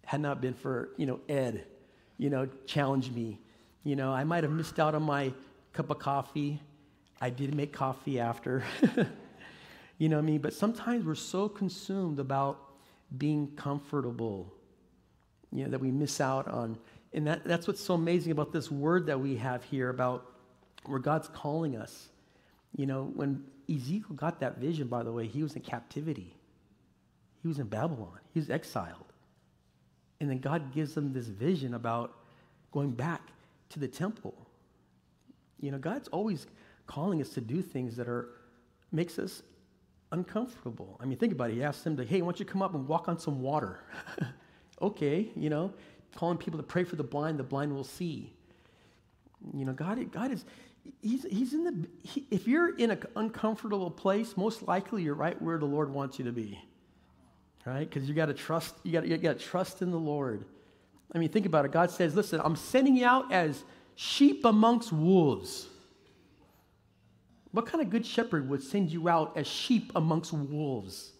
had 0.05 0.21
not 0.21 0.41
been 0.41 0.53
for, 0.53 0.89
you 0.97 1.05
know, 1.05 1.19
Ed, 1.27 1.65
you 2.17 2.29
know, 2.29 2.47
challenge 2.65 3.11
me. 3.11 3.39
You 3.83 3.95
know, 3.95 4.11
I 4.11 4.23
might 4.23 4.43
have 4.43 4.51
missed 4.51 4.79
out 4.79 4.95
on 4.95 5.03
my 5.03 5.33
cup 5.73 5.89
of 5.89 5.99
coffee. 5.99 6.61
I 7.23 7.29
did 7.29 7.55
make 7.55 7.71
coffee 7.71 8.19
after. 8.19 8.63
you 9.97 10.09
know 10.09 10.17
what 10.17 10.23
I 10.23 10.25
mean? 10.25 10.41
But 10.41 10.53
sometimes 10.53 11.05
we're 11.05 11.15
so 11.15 11.47
consumed 11.47 12.19
about 12.19 12.59
being 13.17 13.51
comfortable, 13.55 14.51
you 15.51 15.63
know, 15.63 15.71
that 15.71 15.79
we 15.79 15.91
miss 15.91 16.19
out 16.19 16.47
on 16.47 16.77
and 17.13 17.27
that, 17.27 17.43
that's 17.43 17.67
what's 17.67 17.81
so 17.81 17.93
amazing 17.93 18.31
about 18.31 18.51
this 18.51 18.71
word 18.71 19.05
that 19.05 19.19
we 19.19 19.35
have 19.35 19.63
here 19.63 19.89
about 19.89 20.25
where 20.85 20.99
God's 20.99 21.27
calling 21.27 21.75
us. 21.75 22.09
You 22.75 22.87
know, 22.87 23.11
when 23.13 23.43
Ezekiel 23.69 24.15
got 24.15 24.39
that 24.39 24.57
vision, 24.57 24.87
by 24.87 25.03
the 25.03 25.11
way, 25.11 25.27
he 25.27 25.43
was 25.43 25.55
in 25.55 25.61
captivity. 25.61 26.35
He 27.41 27.47
was 27.47 27.59
in 27.59 27.67
Babylon. 27.67 28.19
He 28.33 28.39
was 28.39 28.49
exiled. 28.49 29.13
And 30.19 30.29
then 30.29 30.39
God 30.39 30.73
gives 30.73 30.97
him 30.97 31.13
this 31.13 31.27
vision 31.27 31.75
about 31.75 32.15
going 32.71 32.91
back 32.91 33.21
to 33.69 33.79
the 33.79 33.87
temple. 33.87 34.33
You 35.59 35.71
know, 35.71 35.77
God's 35.77 36.07
always 36.07 36.47
calling 36.85 37.21
us 37.21 37.29
to 37.29 37.41
do 37.41 37.61
things 37.61 37.95
that 37.97 38.07
are 38.07 38.29
makes 38.91 39.17
us 39.17 39.41
uncomfortable. 40.11 40.97
I 41.01 41.05
mean, 41.05 41.17
think 41.17 41.33
about 41.33 41.49
it. 41.49 41.53
He 41.53 41.63
asked 41.63 41.85
him 41.85 41.97
to, 41.97 42.05
hey, 42.05 42.21
why 42.21 42.27
don't 42.27 42.39
you 42.39 42.45
come 42.45 42.61
up 42.61 42.75
and 42.75 42.87
walk 42.87 43.07
on 43.07 43.17
some 43.17 43.41
water? 43.41 43.79
okay, 44.81 45.29
you 45.35 45.49
know 45.49 45.73
calling 46.15 46.37
people 46.37 46.59
to 46.59 46.63
pray 46.63 46.83
for 46.83 46.95
the 46.95 47.03
blind, 47.03 47.39
the 47.39 47.43
blind 47.43 47.73
will 47.73 47.83
see. 47.83 48.33
You 49.53 49.65
know, 49.65 49.73
God, 49.73 50.11
God 50.11 50.31
is, 50.31 50.45
he's, 51.01 51.23
he's 51.23 51.53
in 51.53 51.63
the, 51.63 51.87
he, 52.03 52.25
if 52.31 52.47
you're 52.47 52.75
in 52.75 52.91
an 52.91 53.03
uncomfortable 53.15 53.91
place, 53.91 54.37
most 54.37 54.63
likely 54.63 55.03
you're 55.03 55.15
right 55.15 55.39
where 55.41 55.57
the 55.57 55.65
Lord 55.65 55.89
wants 55.89 56.17
you 56.19 56.25
to 56.25 56.31
be, 56.31 56.59
right? 57.65 57.89
Because 57.89 58.07
you 58.07 58.15
got 58.15 58.27
to 58.27 58.33
trust, 58.33 58.75
you 58.83 58.91
got 58.91 59.07
you 59.07 59.17
to 59.17 59.35
trust 59.35 59.81
in 59.81 59.91
the 59.91 59.99
Lord. 59.99 60.45
I 61.13 61.17
mean, 61.17 61.29
think 61.29 61.45
about 61.45 61.65
it. 61.65 61.71
God 61.71 61.91
says, 61.91 62.15
listen, 62.15 62.41
I'm 62.43 62.55
sending 62.55 62.95
you 62.95 63.05
out 63.05 63.31
as 63.31 63.63
sheep 63.95 64.45
amongst 64.45 64.91
wolves. 64.91 65.67
What 67.53 67.67
kind 67.67 67.81
of 67.81 67.89
good 67.89 68.05
shepherd 68.05 68.49
would 68.49 68.61
send 68.61 68.91
you 68.91 69.07
out 69.07 69.37
as 69.37 69.47
sheep 69.47 69.91
amongst 69.95 70.33
wolves? 70.33 71.13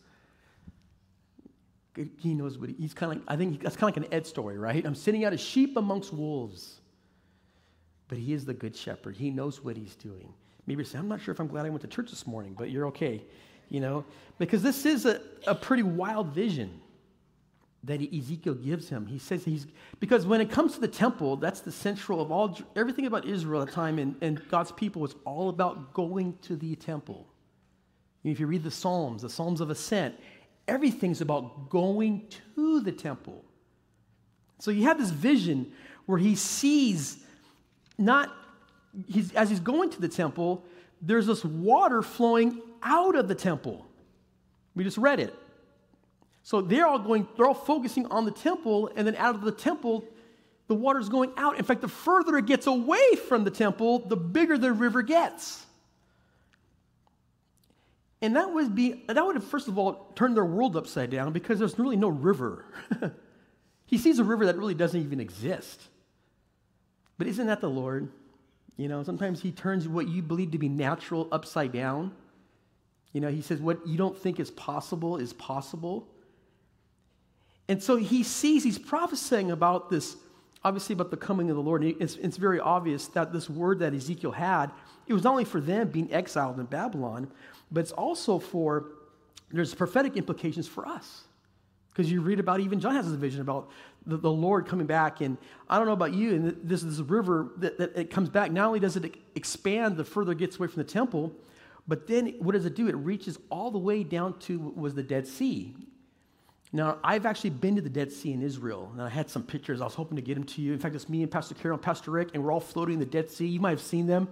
he 2.18 2.34
knows 2.34 2.58
what 2.58 2.70
he, 2.70 2.76
he's 2.80 2.94
kind 2.94 3.12
of 3.12 3.20
like, 3.20 3.26
I 3.28 3.38
think 3.38 3.62
that's 3.62 3.76
kind 3.76 3.96
of 3.96 3.96
like 3.96 4.10
an 4.10 4.14
Ed 4.18 4.26
story, 4.26 4.58
right? 4.58 4.84
I'm 4.84 4.96
sending 4.96 5.26
out 5.26 5.34
as 5.34 5.40
sheep 5.40 5.78
amongst 5.78 6.12
wolves. 6.12 6.82
But 8.08 8.18
he 8.18 8.34
is 8.34 8.46
the 8.46 8.54
good 8.54 8.76
shepherd. 8.76 9.16
He 9.16 9.30
knows 9.30 9.64
what 9.64 9.78
he's 9.78 9.96
doing. 9.96 10.34
Maybe 10.66 10.82
you 10.82 10.86
say, 10.86 10.98
I'm 10.98 11.08
not 11.08 11.22
sure 11.22 11.34
if 11.34 11.40
I'm 11.40 11.48
glad 11.48 11.68
I 11.68 11.70
went 11.70 11.82
to 11.82 11.88
church 11.88 12.10
this 12.10 12.26
morning, 12.26 12.56
but 12.58 12.72
you're 12.72 12.88
okay, 12.88 13.24
you 13.70 13.80
know? 13.80 14.04
Because 14.40 14.64
this 14.64 14.86
is 14.86 15.06
a, 15.06 15.22
a 15.46 15.54
pretty 15.54 15.84
wild 15.84 16.28
vision 16.30 16.82
that 17.86 18.02
Ezekiel 18.02 18.54
gives 18.54 18.88
him. 18.88 19.06
He 19.06 19.20
says 19.20 19.44
he's, 19.44 19.68
because 20.00 20.26
when 20.26 20.40
it 20.40 20.50
comes 20.50 20.76
to 20.76 20.80
the 20.80 20.88
temple, 20.88 21.36
that's 21.36 21.60
the 21.60 21.72
central 21.72 22.22
of 22.22 22.32
all, 22.32 22.58
everything 22.76 23.06
about 23.06 23.26
Israel 23.26 23.62
at 23.62 23.68
the 23.68 23.74
time 23.74 24.00
and, 24.00 24.16
and 24.22 24.42
God's 24.50 24.72
people 24.72 25.02
was 25.02 25.16
all 25.26 25.50
about 25.50 25.94
going 25.94 26.38
to 26.44 26.56
the 26.56 26.76
temple. 26.76 27.28
If 28.24 28.40
you 28.40 28.48
read 28.48 28.64
the 28.64 28.72
Psalms, 28.72 29.22
the 29.22 29.30
Psalms 29.30 29.60
of 29.60 29.70
Ascent, 29.70 30.16
everything's 30.66 31.20
about 31.20 31.70
going 31.70 32.28
to 32.56 32.80
the 32.80 32.92
temple. 32.94 33.44
So 34.60 34.72
you 34.72 34.84
have 34.84 34.98
this 34.98 35.10
vision 35.10 35.74
where 36.06 36.18
he 36.18 36.36
sees 36.36 37.18
not, 37.98 38.34
he's, 39.08 39.34
as 39.34 39.50
he's 39.50 39.60
going 39.60 39.90
to 39.90 40.00
the 40.00 40.08
temple, 40.08 40.64
there's 41.02 41.28
this 41.28 41.44
water 41.44 42.02
flowing 42.02 42.62
out 42.82 43.16
of 43.16 43.28
the 43.28 43.36
temple. 43.36 43.86
We 44.74 44.86
just 44.86 44.98
read 44.98 45.20
it. 45.20 45.36
So 46.44 46.62
they're 46.62 46.86
all 46.86 47.00
going, 47.00 47.28
they're 47.36 47.48
all 47.48 47.54
focusing 47.54 48.06
on 48.08 48.26
the 48.26 48.32
temple, 48.32 48.92
and 48.96 49.08
then 49.08 49.16
out 49.16 49.34
of 49.34 49.42
the 49.42 49.52
temple, 49.52 50.06
the 50.68 50.76
water's 50.76 51.10
going 51.10 51.32
out. 51.38 51.58
In 51.58 51.64
fact, 51.64 51.82
the 51.82 51.88
further 51.88 52.38
it 52.38 52.46
gets 52.46 52.68
away 52.68 53.16
from 53.28 53.46
the 53.46 53.52
temple, 53.52 54.00
the 54.00 54.18
bigger 54.18 54.58
the 54.58 54.72
river 54.72 55.02
gets. 55.02 55.66
And 58.22 58.38
that 58.38 58.54
would 58.54 58.74
be 58.74 59.04
that 59.08 59.26
would 59.26 59.36
have 59.36 59.44
first 59.44 59.68
of 59.68 59.78
all 59.78 60.12
turned 60.16 60.38
their 60.38 60.46
world 60.46 60.78
upside 60.78 61.10
down 61.10 61.34
because 61.34 61.60
there's 61.60 61.78
really 61.78 61.98
no 61.98 62.08
river. 62.08 62.66
he 63.86 63.98
sees 63.98 64.18
a 64.20 64.24
river 64.24 64.46
that 64.46 64.58
really 64.58 64.74
doesn't 64.74 65.00
even 65.02 65.20
exist. 65.20 65.82
But 67.18 67.28
isn't 67.28 67.48
that 67.48 67.60
the 67.60 67.70
Lord? 67.70 68.10
You 68.78 68.88
know, 68.88 69.04
sometimes 69.04 69.42
he 69.42 69.52
turns 69.52 69.88
what 69.88 70.08
you 70.08 70.22
believe 70.22 70.52
to 70.52 70.58
be 70.58 70.70
natural 70.70 71.28
upside 71.32 71.74
down. 71.74 72.14
You 73.12 73.22
know, 73.22 73.28
he 73.28 73.42
says 73.42 73.60
what 73.60 73.86
you 73.86 73.98
don't 73.98 74.18
think 74.18 74.40
is 74.40 74.50
possible 74.52 75.18
is 75.18 75.34
possible. 75.34 76.08
And 77.68 77.82
so 77.82 77.96
he 77.96 78.24
sees, 78.24 78.64
he's 78.64 78.78
prophesying 78.78 79.52
about 79.52 79.90
this, 79.90 80.18
obviously 80.64 80.94
about 80.94 81.12
the 81.12 81.18
coming 81.18 81.50
of 81.50 81.56
the 81.56 81.62
Lord. 81.62 81.84
And 81.84 81.96
it's, 82.02 82.16
it's 82.16 82.38
very 82.38 82.60
obvious 82.60 83.08
that 83.10 83.32
this 83.32 83.50
word 83.50 83.80
that 83.80 83.94
Ezekiel 83.94 84.32
had, 84.32 84.72
it 85.08 85.14
was 85.14 85.24
not 85.24 85.32
only 85.32 85.46
for 85.46 85.62
them 85.62 85.90
being 85.90 86.12
exiled 86.14 86.60
in 86.60 86.66
Babylon, 86.66 87.32
but 87.72 87.82
it's 87.82 87.92
also 87.92 88.40
for, 88.40 88.92
there's 89.52 89.74
prophetic 89.74 90.18
implications 90.18 90.68
for 90.68 90.88
us. 90.88 91.24
Because 91.92 92.12
you 92.12 92.22
read 92.22 92.40
about, 92.40 92.60
even 92.60 92.80
John 92.80 92.96
has 92.96 93.12
a 93.12 93.16
vision 93.16 93.42
about 93.42 93.70
the, 94.06 94.18
the, 94.18 94.32
Lord 94.32 94.68
coming 94.68 94.88
back. 94.88 95.22
And 95.22 95.38
I 95.70 95.78
don't 95.78 95.86
know 95.86 95.94
about 95.94 96.14
you, 96.14 96.34
and 96.34 96.58
this, 96.64 96.84
is 96.84 96.98
this 96.98 97.08
river 97.08 97.52
that, 97.58 97.78
that 97.78 97.96
it 97.96 98.10
comes 98.10 98.30
back, 98.30 98.52
not 98.52 98.66
only 98.66 98.80
does 98.80 98.96
it 98.96 99.16
expand 99.36 99.96
the 99.96 100.04
further 100.04 100.32
it 100.32 100.40
gets 100.40 100.58
away 100.58 100.68
from 100.68 100.82
the 100.82 100.90
temple, 100.90 101.32
but 101.88 102.08
then 102.08 102.34
what 102.40 102.54
does 102.54 102.66
it 102.66 102.76
do? 102.76 102.88
It 102.88 102.96
reaches 102.96 103.38
all 103.50 103.70
the 103.70 103.78
way 103.78 104.04
down 104.04 104.40
to 104.40 104.74
was 104.76 104.96
the 104.96 105.04
Dead 105.04 105.28
Sea. 105.28 105.76
Now, 106.76 106.98
I've 107.04 107.26
actually 107.26 107.52
been 107.52 107.76
to 107.76 107.82
the 107.82 107.90
Dead 107.90 108.12
Sea 108.12 108.34
in 108.34 108.42
Israel, 108.42 108.90
and 108.94 109.02
I 109.02 109.08
had 109.08 109.30
some 109.30 109.44
pictures. 109.44 109.80
I 109.80 109.86
was 109.86 109.94
hoping 109.94 110.16
to 110.16 110.24
get 110.24 110.34
them 110.34 110.44
to 110.44 110.62
you. 110.62 110.74
In 110.74 110.80
fact, 110.80 110.96
it's 110.96 111.08
me 111.08 111.22
and 111.22 111.32
Pastor 111.32 111.54
Carol 111.54 111.78
and 111.78 111.84
Pastor 111.84 112.10
Rick, 112.10 112.30
and 112.34 112.44
we're 112.44 112.52
all 112.52 112.60
floating 112.60 112.96
in 112.96 113.00
the 113.00 113.06
Dead 113.06 113.30
Sea. 113.30 113.48
You 113.48 113.60
might 113.60 113.70
have 113.70 113.82
seen 113.82 114.08
them 114.08 114.28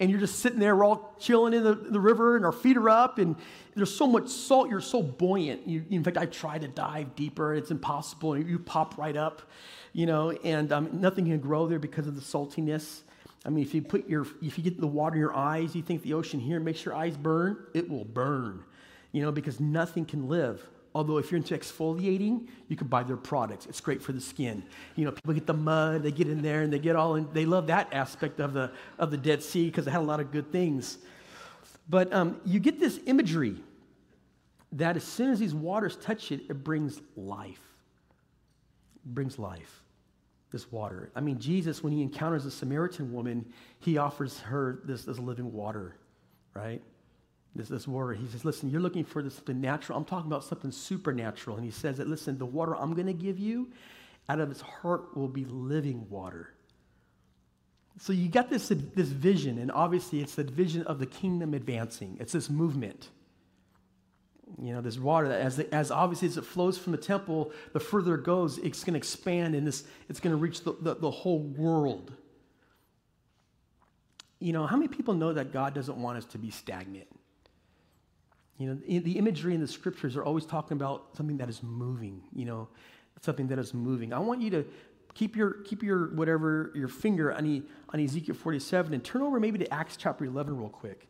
and 0.00 0.10
you're 0.10 0.18
just 0.18 0.38
sitting 0.38 0.58
there, 0.58 0.74
we're 0.74 0.84
all 0.84 1.14
chilling 1.20 1.52
in 1.52 1.62
the, 1.62 1.74
the 1.74 2.00
river, 2.00 2.34
and 2.34 2.46
our 2.46 2.52
feet 2.52 2.78
are 2.78 2.88
up, 2.88 3.18
and 3.18 3.36
there's 3.76 3.94
so 3.94 4.06
much 4.06 4.28
salt, 4.28 4.70
you're 4.70 4.80
so 4.80 5.02
buoyant. 5.02 5.68
You, 5.68 5.84
in 5.90 6.02
fact, 6.02 6.16
I 6.16 6.24
try 6.24 6.58
to 6.58 6.66
dive 6.66 7.14
deeper, 7.14 7.54
it's 7.54 7.70
impossible, 7.70 8.32
and 8.32 8.48
you 8.48 8.58
pop 8.58 8.96
right 8.96 9.16
up, 9.16 9.42
you 9.92 10.06
know, 10.06 10.30
and 10.30 10.72
um, 10.72 10.88
nothing 11.00 11.26
can 11.26 11.38
grow 11.38 11.66
there 11.66 11.78
because 11.78 12.06
of 12.06 12.14
the 12.14 12.22
saltiness. 12.22 13.02
I 13.44 13.50
mean, 13.50 13.62
if 13.62 13.74
you 13.74 13.82
put 13.82 14.08
your, 14.08 14.26
if 14.40 14.56
you 14.56 14.64
get 14.64 14.80
the 14.80 14.86
water 14.86 15.16
in 15.16 15.20
your 15.20 15.36
eyes, 15.36 15.74
you 15.74 15.82
think 15.82 16.02
the 16.02 16.14
ocean 16.14 16.40
here 16.40 16.60
makes 16.60 16.82
your 16.82 16.94
eyes 16.94 17.16
burn, 17.18 17.58
it 17.74 17.88
will 17.88 18.06
burn, 18.06 18.64
you 19.12 19.20
know, 19.20 19.30
because 19.30 19.60
nothing 19.60 20.06
can 20.06 20.28
live 20.28 20.66
Although 20.94 21.18
if 21.18 21.30
you're 21.30 21.36
into 21.36 21.56
exfoliating, 21.56 22.48
you 22.66 22.76
can 22.76 22.88
buy 22.88 23.04
their 23.04 23.16
products. 23.16 23.66
It's 23.66 23.80
great 23.80 24.02
for 24.02 24.12
the 24.12 24.20
skin. 24.20 24.64
You 24.96 25.04
know, 25.04 25.12
people 25.12 25.34
get 25.34 25.46
the 25.46 25.54
mud, 25.54 26.02
they 26.02 26.10
get 26.10 26.28
in 26.28 26.42
there 26.42 26.62
and 26.62 26.72
they 26.72 26.80
get 26.80 26.96
all 26.96 27.14
in. 27.14 27.28
They 27.32 27.46
love 27.46 27.68
that 27.68 27.92
aspect 27.92 28.40
of 28.40 28.52
the 28.52 28.72
of 28.98 29.10
the 29.10 29.16
Dead 29.16 29.42
Sea 29.42 29.66
because 29.66 29.86
it 29.86 29.90
had 29.90 30.00
a 30.00 30.04
lot 30.04 30.18
of 30.18 30.32
good 30.32 30.50
things. 30.50 30.98
But 31.88 32.12
um, 32.12 32.40
you 32.44 32.58
get 32.58 32.80
this 32.80 32.98
imagery 33.06 33.56
that 34.72 34.96
as 34.96 35.04
soon 35.04 35.30
as 35.30 35.38
these 35.38 35.54
waters 35.54 35.96
touch 35.96 36.32
it, 36.32 36.42
it 36.48 36.64
brings 36.64 37.00
life. 37.16 37.60
It 39.04 39.14
brings 39.14 39.38
life. 39.38 39.82
This 40.50 40.70
water. 40.72 41.12
I 41.14 41.20
mean, 41.20 41.38
Jesus, 41.38 41.84
when 41.84 41.92
he 41.92 42.02
encounters 42.02 42.44
a 42.44 42.50
Samaritan 42.50 43.12
woman, 43.12 43.46
he 43.78 43.98
offers 43.98 44.40
her 44.40 44.80
this, 44.84 45.04
this 45.04 45.18
living 45.18 45.52
water, 45.52 45.94
right? 46.54 46.82
This, 47.54 47.68
this 47.68 47.88
word. 47.88 48.18
He 48.18 48.26
says, 48.28 48.44
listen, 48.44 48.70
you're 48.70 48.80
looking 48.80 49.04
for 49.04 49.22
this, 49.22 49.34
something 49.34 49.60
natural. 49.60 49.98
I'm 49.98 50.04
talking 50.04 50.30
about 50.30 50.44
something 50.44 50.70
supernatural. 50.70 51.56
And 51.56 51.64
he 51.64 51.70
says 51.72 51.98
that, 51.98 52.08
listen, 52.08 52.38
the 52.38 52.46
water 52.46 52.76
I'm 52.76 52.94
going 52.94 53.06
to 53.06 53.12
give 53.12 53.38
you 53.38 53.70
out 54.28 54.40
of 54.40 54.50
its 54.50 54.60
heart 54.60 55.16
will 55.16 55.28
be 55.28 55.44
living 55.44 56.08
water. 56.08 56.54
So 57.98 58.12
you 58.12 58.28
got 58.28 58.48
this, 58.48 58.68
this 58.68 59.08
vision, 59.08 59.58
and 59.58 59.70
obviously 59.72 60.20
it's 60.20 60.36
the 60.36 60.44
vision 60.44 60.84
of 60.84 60.98
the 60.98 61.06
kingdom 61.06 61.52
advancing. 61.52 62.16
It's 62.20 62.32
this 62.32 62.48
movement. 62.48 63.08
You 64.62 64.72
know, 64.72 64.80
this 64.80 64.98
water 64.98 65.28
that 65.28 65.40
as, 65.40 65.58
as 65.58 65.90
obviously 65.90 66.28
as 66.28 66.36
it 66.36 66.44
flows 66.44 66.78
from 66.78 66.92
the 66.92 66.98
temple, 66.98 67.52
the 67.72 67.80
further 67.80 68.14
it 68.14 68.24
goes, 68.24 68.58
it's 68.58 68.84
going 68.84 68.94
to 68.94 68.98
expand 68.98 69.54
and 69.54 69.66
this, 69.66 69.84
it's 70.08 70.20
going 70.20 70.32
to 70.32 70.36
reach 70.36 70.62
the, 70.62 70.74
the, 70.80 70.94
the 70.94 71.10
whole 71.10 71.40
world. 71.40 72.12
you 74.40 74.52
know, 74.54 74.66
how 74.66 74.76
many 74.76 74.88
people 74.88 75.14
know 75.14 75.32
that 75.34 75.52
God 75.52 75.74
doesn't 75.74 75.96
want 75.96 76.18
us 76.18 76.24
to 76.26 76.38
be 76.38 76.50
stagnant? 76.50 77.06
You 78.60 78.66
know, 78.66 79.00
the 79.00 79.16
imagery 79.16 79.54
in 79.54 79.60
the 79.62 79.66
scriptures 79.66 80.16
are 80.16 80.22
always 80.22 80.44
talking 80.44 80.76
about 80.76 81.16
something 81.16 81.38
that 81.38 81.48
is 81.48 81.62
moving, 81.62 82.20
you 82.34 82.44
know, 82.44 82.68
something 83.22 83.46
that 83.46 83.58
is 83.58 83.72
moving. 83.72 84.12
I 84.12 84.18
want 84.18 84.42
you 84.42 84.50
to 84.50 84.66
keep 85.14 85.34
your, 85.34 85.62
keep 85.64 85.82
your 85.82 86.14
whatever, 86.14 86.70
your 86.74 86.88
finger 86.88 87.32
on, 87.32 87.64
on 87.88 88.00
Ezekiel 88.00 88.34
47 88.34 88.92
and 88.92 89.02
turn 89.02 89.22
over 89.22 89.40
maybe 89.40 89.58
to 89.60 89.72
Acts 89.72 89.96
chapter 89.96 90.26
11 90.26 90.58
real 90.58 90.68
quick. 90.68 91.08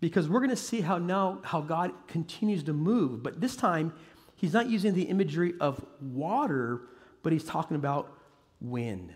Because 0.00 0.28
we're 0.28 0.40
going 0.40 0.50
to 0.50 0.56
see 0.56 0.80
how 0.80 0.98
now, 0.98 1.38
how 1.44 1.60
God 1.60 1.92
continues 2.08 2.64
to 2.64 2.72
move. 2.72 3.22
But 3.22 3.40
this 3.40 3.54
time, 3.54 3.92
he's 4.34 4.52
not 4.52 4.68
using 4.68 4.92
the 4.92 5.02
imagery 5.02 5.54
of 5.60 5.80
water, 6.00 6.80
but 7.22 7.32
he's 7.32 7.44
talking 7.44 7.76
about 7.76 8.12
wind. 8.60 9.14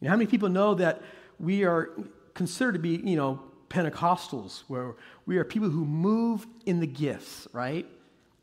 You 0.00 0.04
know, 0.04 0.10
how 0.10 0.16
many 0.16 0.26
people 0.26 0.50
know 0.50 0.74
that 0.74 1.00
we 1.38 1.64
are 1.64 1.92
considered 2.34 2.72
to 2.72 2.78
be, 2.78 2.96
you 2.96 3.16
know, 3.16 3.40
Pentecostals, 3.74 4.62
where 4.68 4.94
we 5.26 5.36
are 5.36 5.44
people 5.44 5.68
who 5.68 5.84
move 5.84 6.46
in 6.64 6.78
the 6.78 6.86
gifts, 6.86 7.48
right? 7.52 7.84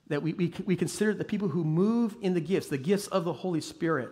That 0.09 0.21
we, 0.21 0.33
we, 0.33 0.53
we 0.65 0.75
consider 0.75 1.13
the 1.13 1.23
people 1.23 1.47
who 1.47 1.63
move 1.63 2.17
in 2.21 2.33
the 2.33 2.41
gifts, 2.41 2.67
the 2.67 2.77
gifts 2.77 3.07
of 3.07 3.23
the 3.23 3.31
Holy 3.31 3.61
Spirit. 3.61 4.11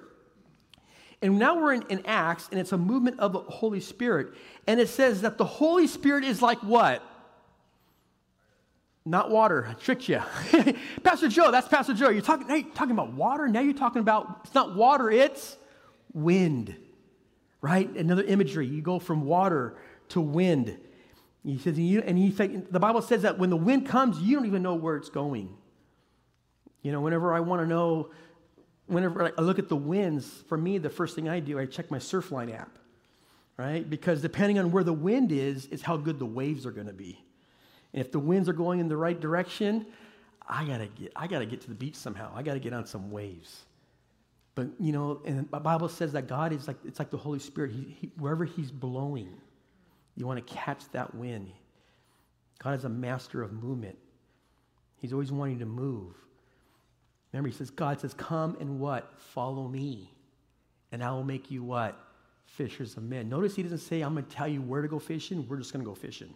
And 1.22 1.38
now 1.38 1.60
we're 1.60 1.74
in, 1.74 1.84
in 1.90 2.06
Acts, 2.06 2.48
and 2.52 2.60
it's 2.60 2.72
a 2.72 2.78
movement 2.78 3.20
of 3.20 3.34
the 3.34 3.40
Holy 3.40 3.82
Spirit. 3.82 4.30
And 4.66 4.80
it 4.80 4.88
says 4.88 5.24
that 5.24 5.38
the 5.38 5.44
Holy 5.44 5.88
Spirit 5.88 6.24
is 6.24 6.42
like 6.42 6.60
what? 6.60 7.04
Not 9.06 9.30
water. 9.30 9.68
I 9.70 9.74
tricked 9.74 10.08
you. 10.08 10.22
Pastor 11.04 11.28
Joe, 11.28 11.52
that's 11.52 11.68
Pastor 11.68 11.94
Joe. 11.94 12.08
You're 12.10 12.22
talking, 12.22 12.48
hey, 12.48 12.64
talking 12.64 12.92
about 12.92 13.12
water. 13.12 13.50
Now 13.50 13.60
you're 13.60 13.74
talking 13.74 14.00
about, 14.00 14.42
it's 14.46 14.56
not 14.56 14.74
water, 14.74 15.12
it's 15.12 15.58
wind, 16.14 16.78
right? 17.60 17.90
Another 17.90 18.24
imagery. 18.24 18.68
You 18.68 18.82
go 18.82 19.00
from 19.00 19.26
water 19.26 19.76
to 20.10 20.22
wind. 20.22 20.78
He 21.44 21.58
says, 21.58 21.78
and 21.78 22.18
he, 22.18 22.30
the 22.30 22.80
Bible 22.80 23.02
says 23.02 23.22
that 23.22 23.40
when 23.40 23.50
the 23.50 23.58
wind 23.58 23.88
comes, 23.88 24.20
you 24.20 24.36
don't 24.36 24.46
even 24.46 24.62
know 24.62 24.76
where 24.76 24.98
it's 24.98 25.10
going. 25.10 25.56
You 26.82 26.92
know, 26.92 27.02
whenever 27.02 27.34
I 27.34 27.40
want 27.40 27.62
to 27.62 27.68
know, 27.68 28.12
whenever 28.88 29.34
I 29.38 29.42
look 29.42 29.60
at 29.60 29.70
the 29.70 29.76
winds, 29.76 30.44
for 30.48 30.58
me, 30.58 30.78
the 30.78 30.90
first 30.90 31.16
thing 31.16 31.30
I 31.30 31.40
do, 31.40 31.58
I 31.60 31.66
check 31.66 31.92
my 31.92 31.98
Surfline 31.98 32.54
app, 32.54 32.78
right? 33.58 33.90
Because 33.90 34.22
depending 34.22 34.60
on 34.60 34.72
where 34.72 34.84
the 34.84 34.94
wind 34.94 35.32
is, 35.32 35.66
is 35.68 35.82
how 35.82 35.98
good 35.98 36.20
the 36.20 36.26
waves 36.26 36.66
are 36.66 36.72
going 36.72 36.88
to 36.88 36.94
be. 36.94 37.24
And 37.94 38.02
if 38.02 38.12
the 38.12 38.20
winds 38.20 38.48
are 38.50 38.54
going 38.54 38.80
in 38.80 38.88
the 38.88 38.98
right 38.98 39.20
direction, 39.20 39.86
I 40.48 40.66
gotta 40.66 40.88
get, 40.88 41.12
I 41.16 41.28
gotta 41.28 41.46
get 41.46 41.62
to 41.62 41.70
the 41.70 41.76
beach 41.76 41.96
somehow. 41.96 42.32
I 42.36 42.42
gotta 42.42 42.60
get 42.60 42.74
on 42.74 42.86
some 42.86 43.12
waves. 43.12 43.66
But 44.56 44.68
you 44.80 44.92
know, 44.92 45.22
and 45.26 45.48
the 45.50 45.60
Bible 45.60 45.90
says 45.90 46.12
that 46.14 46.28
God 46.28 46.52
is 46.54 46.68
like 46.68 46.78
it's 46.86 47.00
like 47.00 47.12
the 47.12 47.18
Holy 47.18 47.40
Spirit. 47.40 47.72
He, 47.72 47.96
he, 48.02 48.12
wherever 48.18 48.46
He's 48.46 48.72
blowing, 48.72 49.30
you 50.20 50.28
want 50.28 50.46
to 50.46 50.54
catch 50.54 50.84
that 50.92 51.16
wind. 51.16 51.50
God 52.62 52.78
is 52.78 52.84
a 52.84 52.90
master 52.90 53.42
of 53.42 53.54
movement. 53.54 53.98
He's 54.98 55.14
always 55.14 55.32
wanting 55.32 55.60
to 55.60 55.66
move. 55.66 56.14
Remember, 57.32 57.48
he 57.48 57.56
says, 57.56 57.70
God 57.70 58.02
says, 58.02 58.14
Come 58.14 58.58
and 58.60 58.82
what? 58.82 59.14
Follow 59.18 59.70
me. 59.70 60.12
And 60.92 61.02
I 61.02 61.12
will 61.12 61.24
make 61.24 61.50
you 61.50 61.64
what? 61.64 61.98
Fishers 62.48 62.98
of 62.98 63.04
men. 63.04 63.30
Notice 63.30 63.56
he 63.56 63.64
doesn't 63.64 63.78
say, 63.78 64.02
I'm 64.02 64.14
going 64.14 64.26
to 64.26 64.36
tell 64.36 64.48
you 64.48 64.62
where 64.62 64.82
to 64.82 64.90
go 64.90 65.00
fishing. 65.00 65.48
We're 65.48 65.58
just 65.58 65.72
going 65.72 65.86
to 65.86 65.90
go 65.90 65.96
fishing. 65.96 66.34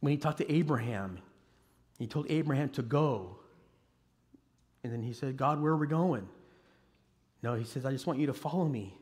When 0.00 0.12
he 0.12 0.16
talked 0.16 0.38
to 0.38 0.50
Abraham, 0.50 1.18
he 1.98 2.06
told 2.06 2.30
Abraham 2.30 2.70
to 2.70 2.82
go. 2.82 3.36
And 4.82 4.90
then 4.90 5.02
he 5.02 5.12
said, 5.12 5.36
God, 5.36 5.60
where 5.60 5.72
are 5.72 5.76
we 5.76 5.86
going? 5.86 6.26
No, 7.42 7.56
he 7.56 7.64
says, 7.64 7.84
I 7.84 7.90
just 7.90 8.06
want 8.06 8.18
you 8.18 8.26
to 8.28 8.32
follow 8.32 8.64
me. 8.64 8.96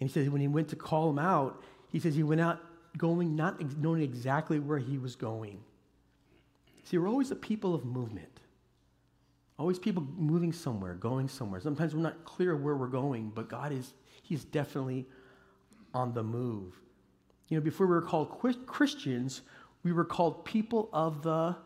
And 0.00 0.08
he 0.08 0.12
says, 0.12 0.28
when 0.28 0.40
he 0.40 0.48
went 0.48 0.68
to 0.68 0.76
call 0.76 1.10
him 1.10 1.18
out, 1.18 1.62
he 1.88 1.98
says 1.98 2.14
he 2.14 2.22
went 2.22 2.40
out 2.40 2.60
going, 2.98 3.36
not 3.36 3.60
knowing 3.78 4.02
exactly 4.02 4.58
where 4.58 4.78
he 4.78 4.98
was 4.98 5.16
going. 5.16 5.60
See, 6.84 6.98
we're 6.98 7.08
always 7.08 7.30
a 7.30 7.36
people 7.36 7.74
of 7.74 7.84
movement. 7.84 8.40
Always 9.58 9.78
people 9.78 10.06
moving 10.16 10.52
somewhere, 10.52 10.94
going 10.94 11.28
somewhere. 11.28 11.60
Sometimes 11.60 11.94
we're 11.94 12.02
not 12.02 12.24
clear 12.24 12.56
where 12.56 12.76
we're 12.76 12.86
going, 12.86 13.32
but 13.34 13.48
God 13.48 13.72
is, 13.72 13.94
He's 14.22 14.44
definitely 14.44 15.06
on 15.94 16.12
the 16.12 16.22
move. 16.22 16.74
You 17.48 17.56
know, 17.56 17.64
before 17.64 17.86
we 17.86 17.94
were 17.94 18.02
called 18.02 18.38
Christians, 18.66 19.42
we 19.82 19.92
were 19.92 20.04
called 20.04 20.44
people 20.44 20.90
of 20.92 21.22
the 21.22 21.56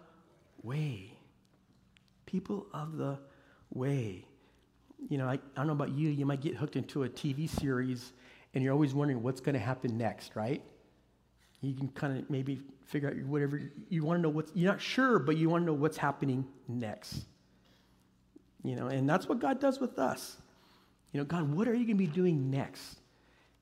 way. 0.63 1.15
People 2.27 2.67
of 2.73 2.97
the 2.97 3.19
way. 3.73 4.25
You 5.09 5.19
know, 5.19 5.27
I, 5.27 5.33
I 5.33 5.39
don't 5.57 5.67
know 5.67 5.73
about 5.73 5.91
you, 5.91 6.11
you 6.11 6.27
might 6.27 6.43
get 6.43 6.55
hooked 6.55 6.77
into 6.77 7.05
a 7.05 7.09
TV 7.09 7.49
series 7.49 8.13
and 8.55 8.65
you're 8.65 8.73
always 8.73 8.95
wondering 8.95 9.23
what's 9.23 9.41
going 9.41 9.55
to 9.55 9.61
happen 9.61 9.97
next, 9.97 10.35
right? 10.35 10.63
You 11.61 11.75
can 11.75 11.89
kind 11.89 12.19
of 12.19 12.31
maybe 12.31 12.61
figure 12.87 13.09
out 13.09 13.17
whatever 13.27 13.61
you 13.89 14.03
want 14.03 14.19
to 14.19 14.23
know 14.23 14.31
what's 14.31 14.51
you're 14.55 14.71
not 14.71 14.81
sure, 14.81 15.19
but 15.19 15.37
you 15.37 15.49
want 15.49 15.63
to 15.63 15.67
know 15.67 15.75
what's 15.75 15.97
happening 15.97 16.47
next. 16.67 17.25
You 18.63 18.77
know, 18.77 18.89
and 18.89 19.09
that's 19.09 19.29
what 19.29 19.41
God 19.41 19.61
does 19.61 19.81
with 19.81 19.99
us. 19.99 20.37
You 21.13 21.21
know, 21.21 21.25
God, 21.25 21.53
what 21.53 21.69
are 21.69 21.75
you 21.75 21.85
going 21.85 21.99
to 21.99 22.05
be 22.05 22.07
doing 22.07 22.51
next? 22.51 22.99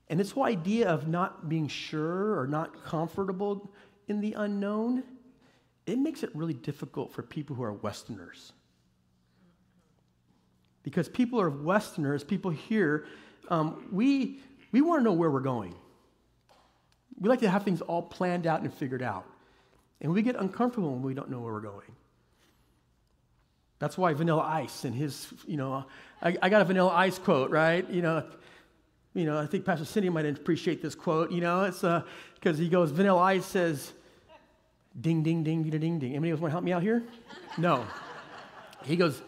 And 0.09 0.19
this 0.19 0.31
whole 0.31 0.45
idea 0.45 0.89
of 0.89 1.07
not 1.07 1.49
being 1.49 1.67
sure 1.67 2.39
or 2.39 2.47
not 2.47 2.83
comfortable 2.83 3.71
in 4.07 4.21
the 4.21 4.33
unknown, 4.33 5.03
it 5.85 5.99
makes 5.99 6.23
it 6.23 6.35
really 6.35 6.53
difficult 6.53 7.13
for 7.13 7.21
people 7.21 7.55
who 7.55 7.63
are 7.63 7.73
Westerners. 7.73 8.53
Because 10.83 11.07
people 11.07 11.39
are 11.39 11.49
Westerners, 11.49 12.23
people 12.23 12.51
here, 12.51 13.05
um, 13.49 13.87
we, 13.91 14.39
we 14.71 14.81
want 14.81 14.99
to 14.99 15.03
know 15.03 15.13
where 15.13 15.29
we're 15.29 15.39
going. 15.39 15.75
We 17.19 17.29
like 17.29 17.39
to 17.39 17.49
have 17.49 17.63
things 17.63 17.81
all 17.81 18.01
planned 18.01 18.47
out 18.47 18.61
and 18.61 18.73
figured 18.73 19.01
out. 19.01 19.25
And 20.01 20.13
we 20.13 20.21
get 20.21 20.35
uncomfortable 20.35 20.91
when 20.91 21.01
we 21.01 21.13
don't 21.13 21.29
know 21.29 21.39
where 21.39 21.53
we're 21.53 21.61
going. 21.61 21.91
That's 23.79 23.97
why 23.97 24.13
Vanilla 24.13 24.43
Ice 24.43 24.83
and 24.83 24.93
his, 24.93 25.33
you 25.47 25.57
know, 25.57 25.85
I, 26.21 26.37
I 26.41 26.49
got 26.49 26.61
a 26.61 26.65
Vanilla 26.65 26.91
Ice 26.91 27.17
quote, 27.17 27.49
right? 27.49 27.89
You 27.89 28.01
know, 28.01 28.23
you 29.13 29.25
know, 29.25 29.39
I 29.39 29.45
think 29.45 29.65
Pastor 29.65 29.85
Cindy 29.85 30.09
might 30.09 30.25
appreciate 30.25 30.81
this 30.81 30.95
quote. 30.95 31.31
You 31.31 31.41
know, 31.41 31.63
it's 31.63 31.81
because 31.81 32.59
uh, 32.59 32.61
he 32.61 32.69
goes, 32.69 32.91
Vanilla 32.91 33.21
Ice 33.21 33.45
says, 33.45 33.93
"Ding, 34.99 35.23
ding, 35.23 35.43
ding, 35.43 35.63
ding, 35.63 35.79
ding, 35.79 35.99
ding." 35.99 36.11
Anybody 36.11 36.31
else 36.31 36.39
want 36.39 36.51
to 36.51 36.53
help 36.53 36.63
me 36.63 36.73
out 36.73 36.83
here? 36.83 37.03
no. 37.57 37.85
He 38.83 38.95
goes, 38.95 39.21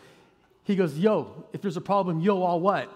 he 0.64 0.76
goes, 0.76 0.98
"Yo, 0.98 1.46
if 1.52 1.62
there's 1.62 1.78
a 1.78 1.82
problem, 1.82 2.20
yo, 2.20 2.44
I'll 2.44 2.60
what? 2.60 2.94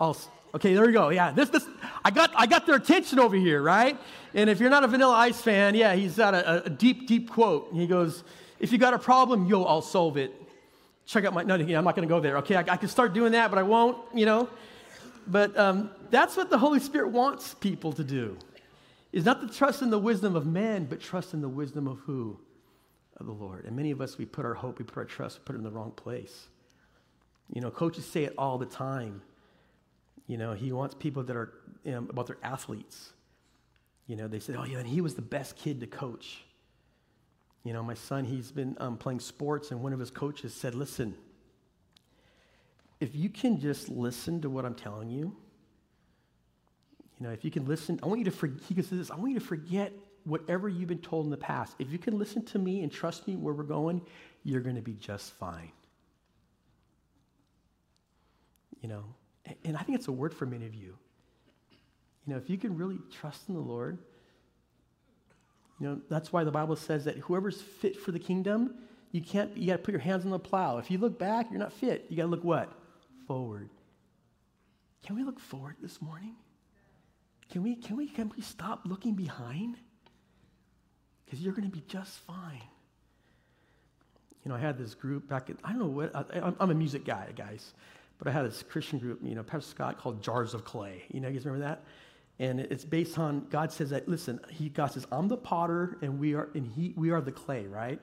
I'll 0.00 0.16
Okay, 0.54 0.72
there 0.72 0.86
we 0.86 0.92
go. 0.92 1.08
Yeah, 1.08 1.32
this, 1.32 1.48
this, 1.48 1.66
I 2.04 2.12
got, 2.12 2.30
I 2.36 2.46
got 2.46 2.64
their 2.64 2.76
attention 2.76 3.18
over 3.18 3.34
here, 3.34 3.60
right? 3.60 3.98
And 4.34 4.48
if 4.48 4.60
you're 4.60 4.70
not 4.70 4.84
a 4.84 4.86
Vanilla 4.86 5.14
Ice 5.14 5.40
fan, 5.40 5.74
yeah, 5.74 5.94
he's 5.94 6.16
got 6.16 6.32
a, 6.34 6.66
a 6.66 6.70
deep, 6.70 7.08
deep 7.08 7.30
quote. 7.30 7.70
He 7.72 7.88
goes, 7.88 8.22
"If 8.60 8.70
you 8.70 8.78
got 8.78 8.94
a 8.94 8.98
problem, 8.98 9.46
yo, 9.46 9.64
I'll 9.64 9.82
solve 9.82 10.16
it." 10.16 10.32
Check 11.06 11.24
out 11.24 11.34
my. 11.34 11.42
No, 11.42 11.56
yeah, 11.56 11.76
I'm 11.76 11.84
not 11.84 11.96
going 11.96 12.06
to 12.06 12.12
go 12.12 12.20
there. 12.20 12.38
Okay, 12.38 12.54
I, 12.54 12.60
I, 12.60 12.76
can 12.76 12.88
start 12.88 13.12
doing 13.14 13.32
that, 13.32 13.50
but 13.50 13.58
I 13.58 13.64
won't. 13.64 13.98
You 14.14 14.26
know, 14.26 14.48
but 15.26 15.56
um, 15.58 15.90
that's 16.10 16.36
what 16.36 16.50
the 16.50 16.58
Holy 16.58 16.78
Spirit 16.78 17.08
wants 17.10 17.54
people 17.54 17.92
to 17.92 18.04
do. 18.04 18.38
Is 19.12 19.24
not 19.24 19.40
to 19.40 19.48
trust 19.48 19.82
in 19.82 19.90
the 19.90 19.98
wisdom 19.98 20.36
of 20.36 20.46
man, 20.46 20.84
but 20.84 21.00
trust 21.00 21.34
in 21.34 21.40
the 21.40 21.48
wisdom 21.48 21.88
of 21.88 21.98
who? 22.00 22.38
Of 23.16 23.26
the 23.26 23.32
Lord. 23.32 23.64
And 23.64 23.76
many 23.76 23.90
of 23.90 24.00
us, 24.00 24.18
we 24.18 24.24
put 24.24 24.44
our 24.44 24.54
hope, 24.54 24.78
we 24.78 24.84
put 24.84 24.96
our 24.98 25.04
trust, 25.04 25.38
we 25.38 25.44
put 25.44 25.54
it 25.54 25.58
in 25.58 25.64
the 25.64 25.70
wrong 25.70 25.92
place. 25.92 26.48
You 27.52 27.60
know, 27.60 27.70
coaches 27.70 28.04
say 28.06 28.24
it 28.24 28.34
all 28.38 28.58
the 28.58 28.66
time. 28.66 29.22
You 30.26 30.38
know, 30.38 30.54
he 30.54 30.72
wants 30.72 30.94
people 30.94 31.22
that 31.24 31.36
are 31.36 31.52
you 31.84 31.92
know, 31.92 32.06
about 32.08 32.26
their 32.26 32.38
athletes. 32.42 33.12
You 34.06 34.16
know, 34.16 34.28
they 34.28 34.38
said, 34.38 34.56
oh, 34.58 34.64
yeah, 34.64 34.78
and 34.78 34.86
he 34.86 35.00
was 35.00 35.14
the 35.14 35.22
best 35.22 35.56
kid 35.56 35.80
to 35.80 35.86
coach. 35.86 36.44
You 37.62 37.72
know, 37.72 37.82
my 37.82 37.94
son, 37.94 38.24
he's 38.24 38.52
been 38.52 38.76
um, 38.78 38.98
playing 38.98 39.20
sports, 39.20 39.70
and 39.70 39.82
one 39.82 39.92
of 39.92 39.98
his 39.98 40.10
coaches 40.10 40.52
said, 40.52 40.74
listen, 40.74 41.14
if 43.00 43.14
you 43.14 43.30
can 43.30 43.60
just 43.60 43.88
listen 43.88 44.40
to 44.42 44.50
what 44.50 44.64
I'm 44.64 44.74
telling 44.74 45.10
you, 45.10 45.36
you 47.18 47.26
know, 47.26 47.30
if 47.30 47.44
you 47.44 47.50
can 47.50 47.64
listen, 47.66 47.98
I 48.02 48.06
want 48.06 48.18
you 48.18 48.24
to 48.26 48.30
forget, 48.30 48.60
he 48.68 48.74
says 48.74 48.90
this, 48.90 49.10
I 49.10 49.16
want 49.16 49.32
you 49.32 49.38
to 49.38 49.44
forget 49.44 49.92
whatever 50.24 50.68
you've 50.68 50.88
been 50.88 50.98
told 50.98 51.26
in 51.26 51.30
the 51.30 51.36
past. 51.36 51.74
If 51.78 51.90
you 51.90 51.98
can 51.98 52.18
listen 52.18 52.44
to 52.46 52.58
me 52.58 52.82
and 52.82 52.90
trust 52.90 53.26
me 53.26 53.36
where 53.36 53.54
we're 53.54 53.62
going, 53.62 54.02
you're 54.42 54.60
going 54.60 54.76
to 54.76 54.82
be 54.82 54.94
just 54.94 55.32
fine. 55.32 55.72
You 58.82 58.88
know, 58.88 59.04
and 59.64 59.76
I 59.76 59.82
think 59.82 59.98
it's 59.98 60.08
a 60.08 60.12
word 60.12 60.34
for 60.34 60.46
many 60.46 60.66
of 60.66 60.74
you. 60.74 60.96
You 62.26 62.32
know, 62.32 62.36
if 62.36 62.48
you 62.48 62.56
can 62.56 62.76
really 62.76 62.98
trust 63.10 63.48
in 63.48 63.54
the 63.54 63.60
Lord, 63.60 63.98
you 65.78 65.88
know, 65.88 66.00
that's 66.08 66.32
why 66.32 66.44
the 66.44 66.50
Bible 66.50 66.76
says 66.76 67.04
that 67.04 67.18
whoever's 67.18 67.60
fit 67.60 67.98
for 67.98 68.12
the 68.12 68.18
kingdom, 68.18 68.74
you 69.12 69.20
can't, 69.20 69.56
you 69.56 69.66
got 69.66 69.74
to 69.74 69.82
put 69.82 69.92
your 69.92 70.00
hands 70.00 70.24
on 70.24 70.30
the 70.30 70.38
plow. 70.38 70.78
If 70.78 70.90
you 70.90 70.98
look 70.98 71.18
back, 71.18 71.48
you're 71.50 71.58
not 71.58 71.72
fit. 71.72 72.06
You 72.08 72.16
got 72.16 72.24
to 72.24 72.28
look 72.28 72.44
what? 72.44 72.72
Forward. 73.26 73.68
Can 75.02 75.16
we 75.16 75.24
look 75.24 75.38
forward 75.38 75.76
this 75.82 76.00
morning? 76.00 76.34
Can 77.50 77.62
we, 77.62 77.76
can 77.76 77.96
we, 77.96 78.08
can 78.08 78.32
we 78.34 78.42
stop 78.42 78.82
looking 78.86 79.14
behind? 79.14 79.76
Because 81.24 81.40
you're 81.40 81.52
going 81.52 81.70
to 81.70 81.76
be 81.76 81.82
just 81.86 82.18
fine. 82.20 82.62
You 84.44 84.50
know, 84.50 84.56
I 84.56 84.60
had 84.60 84.78
this 84.78 84.94
group 84.94 85.28
back 85.28 85.50
I 85.62 85.70
don't 85.70 85.78
know 85.78 85.86
what, 85.86 86.14
I, 86.14 86.52
I'm 86.58 86.70
a 86.70 86.74
music 86.74 87.04
guy, 87.04 87.28
guys. 87.34 87.72
But 88.18 88.28
I 88.28 88.30
had 88.30 88.46
this 88.46 88.62
Christian 88.62 88.98
group, 88.98 89.20
you 89.22 89.34
know, 89.34 89.42
Pastor 89.42 89.70
Scott 89.70 89.98
called 89.98 90.22
Jars 90.22 90.54
of 90.54 90.64
Clay. 90.64 91.02
You 91.10 91.20
know, 91.20 91.28
you 91.28 91.34
guys 91.34 91.46
remember 91.46 91.66
that? 91.66 91.84
And 92.38 92.60
it's 92.60 92.84
based 92.84 93.18
on 93.18 93.46
God 93.50 93.70
says 93.72 93.90
that, 93.90 94.08
listen, 94.08 94.40
he, 94.50 94.68
God 94.68 94.88
says, 94.92 95.06
I'm 95.12 95.28
the 95.28 95.36
potter 95.36 95.98
and 96.02 96.18
we 96.18 96.34
are, 96.34 96.48
and 96.54 96.66
he, 96.66 96.92
we 96.96 97.10
are 97.10 97.20
the 97.20 97.32
clay, 97.32 97.66
right? 97.66 98.00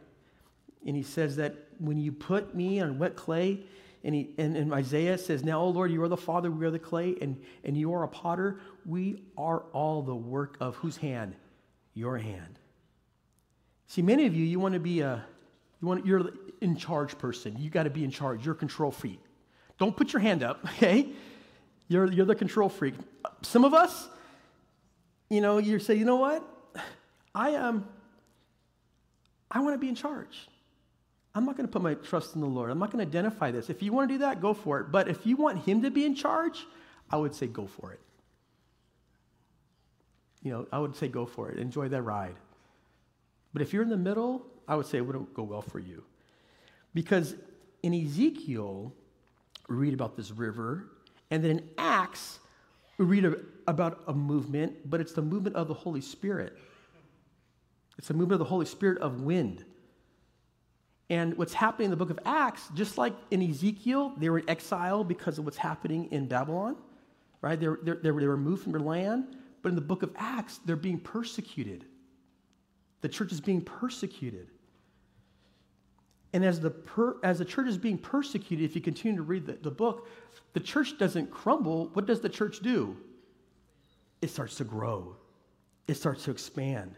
And 0.86 0.96
he 0.96 1.04
says 1.04 1.36
that 1.36 1.56
when 1.80 1.98
you 1.98 2.12
put 2.12 2.56
me 2.56 2.80
on 2.80 2.98
wet 2.98 3.16
clay, 3.16 3.66
and, 4.04 4.16
he, 4.16 4.34
and, 4.38 4.58
and 4.58 4.74
Isaiah 4.74 5.18
says, 5.18 5.44
Now, 5.44 5.62
O 5.62 5.70
Lord, 5.70 5.92
you 5.92 6.02
are 6.02 6.08
the 6.08 6.18
Father, 6.18 6.50
we 6.50 6.66
are 6.66 6.72
the 6.72 6.80
clay, 6.80 7.16
and, 7.22 7.40
and 7.64 7.78
you 7.78 7.94
are 7.94 8.04
a 8.04 8.08
potter. 8.08 8.60
We 8.86 9.22
are 9.38 9.60
all 9.74 10.02
the 10.02 10.16
work 10.16 10.58
of 10.60 10.76
whose 10.78 10.98
hand? 10.98 11.36
Your 11.94 12.18
hand. 12.18 12.58
See, 13.88 14.02
many 14.02 14.26
of 14.26 14.36
you, 14.36 14.44
you 14.46 14.60
want 14.60 14.74
to 14.74 14.80
be 14.80 15.02
a, 15.02 15.24
you 15.82 15.88
want, 15.88 16.06
you're 16.06 16.32
in 16.62 16.78
charge 16.78 17.18
person. 17.18 17.58
You 17.60 17.70
got 17.70 17.84
to 17.84 17.90
be 17.90 18.04
in 18.04 18.10
charge. 18.10 18.46
You're 18.46 18.56
control 18.56 18.92
freak. 18.92 19.20
Don't 19.82 19.98
put 19.98 20.14
your 20.14 20.20
hand 20.20 20.44
up, 20.44 20.64
okay? 20.66 21.10
You're, 21.88 22.12
you're 22.12 22.28
the 22.28 22.36
control 22.36 22.70
freak. 22.70 22.94
Some 23.42 23.66
of 23.66 23.74
us, 23.74 24.08
you 25.28 25.42
know, 25.42 25.58
you 25.58 25.80
say, 25.80 25.96
you 25.96 26.06
know 26.06 26.18
what? 26.18 26.48
I 27.34 27.56
um, 27.56 27.88
I 29.50 29.60
want 29.62 29.74
to 29.74 29.80
be 29.80 29.90
in 29.90 29.96
charge. 29.96 30.48
I'm 31.34 31.46
not 31.46 31.58
going 31.58 31.68
to 31.68 31.72
put 31.72 31.82
my 31.82 31.96
trust 31.96 32.36
in 32.36 32.42
the 32.42 32.48
Lord. 32.48 32.70
I'm 32.70 32.78
not 32.78 32.92
going 32.92 33.04
to 33.04 33.10
identify 33.10 33.50
this. 33.50 33.72
If 33.72 33.82
you 33.82 33.92
want 33.92 34.08
to 34.10 34.16
do 34.16 34.20
that, 34.20 34.40
go 34.40 34.54
for 34.54 34.82
it. 34.82 34.92
But 34.92 35.08
if 35.08 35.26
you 35.26 35.36
want 35.36 35.64
Him 35.64 35.82
to 35.82 35.90
be 35.90 36.06
in 36.06 36.14
charge, 36.14 36.68
I 37.10 37.18
would 37.18 37.34
say 37.34 37.48
go 37.48 37.66
for 37.66 37.92
it. 37.92 38.02
You 40.44 40.52
know, 40.52 40.68
I 40.72 40.78
would 40.78 40.96
say 40.96 41.08
go 41.08 41.26
for 41.26 41.50
it. 41.50 41.58
Enjoy 41.58 41.88
that 41.88 42.04
ride. 42.04 42.36
But 43.52 43.64
if 43.64 43.74
you're 43.74 43.84
in 43.84 43.90
the 43.90 43.98
middle, 43.98 44.46
I 44.68 44.76
would 44.76 44.86
say 44.86 45.00
it 45.00 45.02
wouldn't 45.02 45.34
go 45.34 45.42
well 45.42 45.64
for 45.64 45.80
you. 45.80 46.04
Because 46.94 47.34
in 47.82 47.96
Ezekiel, 47.96 48.94
we 49.72 49.78
read 49.78 49.94
about 49.94 50.16
this 50.16 50.32
river, 50.32 50.88
and 51.30 51.44
then 51.44 51.52
in 51.52 51.70
Acts, 51.78 52.40
we 52.98 53.06
read 53.06 53.36
about 53.68 54.04
a 54.08 54.14
movement, 54.14 54.90
but 54.90 55.02
it's 55.02 55.14
the 55.14 55.22
movement 55.22 55.56
of 55.56 55.68
the 55.68 55.74
Holy 55.74 56.02
Spirit. 56.02 56.58
It's 57.98 58.08
the 58.08 58.14
movement 58.14 58.34
of 58.34 58.40
the 58.40 58.50
Holy 58.50 58.66
Spirit 58.66 59.00
of 59.00 59.22
wind. 59.22 59.66
And 61.10 61.38
what's 61.38 61.54
happening 61.54 61.86
in 61.86 61.92
the 61.92 61.98
book 61.98 62.10
of 62.10 62.20
Acts, 62.26 62.70
just 62.74 62.98
like 62.98 63.14
in 63.32 63.42
Ezekiel, 63.42 64.14
they 64.18 64.30
were 64.30 64.40
in 64.40 64.50
exile 64.50 65.04
because 65.04 65.38
of 65.38 65.46
what's 65.46 65.58
happening 65.58 66.06
in 66.12 66.28
Babylon, 66.28 66.78
right? 67.42 67.60
They're, 67.60 67.80
they're, 67.84 67.96
they 68.02 68.12
were 68.12 68.38
moved 68.38 68.64
from 68.64 68.72
their 68.72 68.82
land. 68.82 69.36
But 69.62 69.70
in 69.70 69.76
the 69.76 69.82
book 69.82 70.04
of 70.04 70.12
Acts, 70.16 70.60
they're 70.66 70.76
being 70.76 71.00
persecuted. 71.00 71.86
The 73.02 73.10
church 73.10 73.32
is 73.32 73.42
being 73.42 73.62
persecuted. 73.62 74.51
And 76.34 76.46
as 76.46 76.60
the, 76.60 76.70
per, 76.70 77.18
as 77.24 77.40
the 77.40 77.46
church 77.46 77.68
is 77.68 77.78
being 77.78 77.98
persecuted, 77.98 78.64
if 78.64 78.76
you 78.76 78.82
continue 78.82 79.18
to 79.18 79.24
read 79.24 79.46
the, 79.46 79.54
the 79.54 79.72
book, 79.72 80.08
the 80.54 80.60
church 80.60 80.98
doesn't 80.98 81.30
crumble. 81.30 81.90
What 81.94 82.06
does 82.06 82.22
the 82.22 82.30
church 82.30 82.60
do? 82.60 82.98
It 84.22 84.30
starts 84.30 84.56
to 84.58 84.64
grow, 84.64 85.16
it 85.88 85.96
starts 85.96 86.24
to 86.26 86.32
expand. 86.32 86.96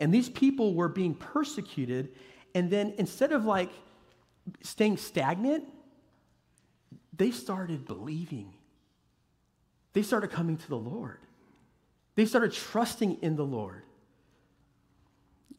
And 0.00 0.12
these 0.12 0.28
people 0.28 0.74
were 0.74 0.88
being 0.88 1.14
persecuted, 1.14 2.10
and 2.54 2.70
then 2.70 2.94
instead 2.98 3.32
of 3.32 3.44
like 3.44 3.70
staying 4.62 4.96
stagnant, 4.96 5.64
they 7.16 7.30
started 7.30 7.86
believing. 7.86 8.52
They 9.92 10.02
started 10.02 10.30
coming 10.30 10.56
to 10.56 10.68
the 10.68 10.76
Lord. 10.76 11.18
They 12.16 12.26
started 12.26 12.52
trusting 12.52 13.18
in 13.22 13.36
the 13.36 13.44
Lord. 13.44 13.82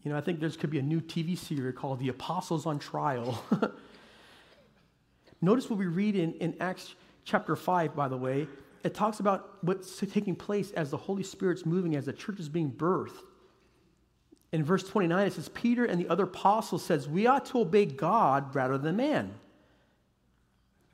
You 0.05 0.11
know, 0.11 0.17
I 0.17 0.21
think 0.21 0.39
there 0.39 0.49
could 0.51 0.69
be 0.69 0.79
a 0.79 0.83
new 0.83 1.01
TV 1.01 1.37
series 1.37 1.75
called 1.75 1.99
The 1.99 2.07
Apostles 2.07 2.65
on 2.65 2.79
Trial. 2.79 3.43
Notice 5.41 5.69
what 5.69 5.77
we 5.77 5.87
read 5.87 6.15
in, 6.15 6.31
in 6.35 6.55
Acts 6.61 6.95
chapter 7.25 7.57
5, 7.57 7.93
by 7.93 8.07
the 8.07 8.15
way. 8.15 8.47
It 8.83 8.93
talks 8.93 9.19
about 9.19 9.57
what's 9.61 9.97
taking 9.97 10.35
place 10.35 10.71
as 10.71 10.91
the 10.91 10.97
Holy 10.97 11.23
Spirit's 11.23 11.65
moving, 11.65 11.97
as 11.97 12.05
the 12.05 12.13
church 12.13 12.39
is 12.39 12.47
being 12.47 12.71
birthed 12.71 13.19
in 14.55 14.63
verse 14.63 14.83
29, 14.83 15.27
it 15.27 15.33
says, 15.33 15.49
Peter 15.49 15.83
and 15.83 15.99
the 15.99 16.07
other 16.07 16.23
apostles 16.23 16.81
says, 16.81 17.09
we 17.09 17.27
ought 17.27 17.45
to 17.47 17.59
obey 17.59 17.85
God 17.85 18.55
rather 18.55 18.77
than 18.77 18.95
man. 18.95 19.33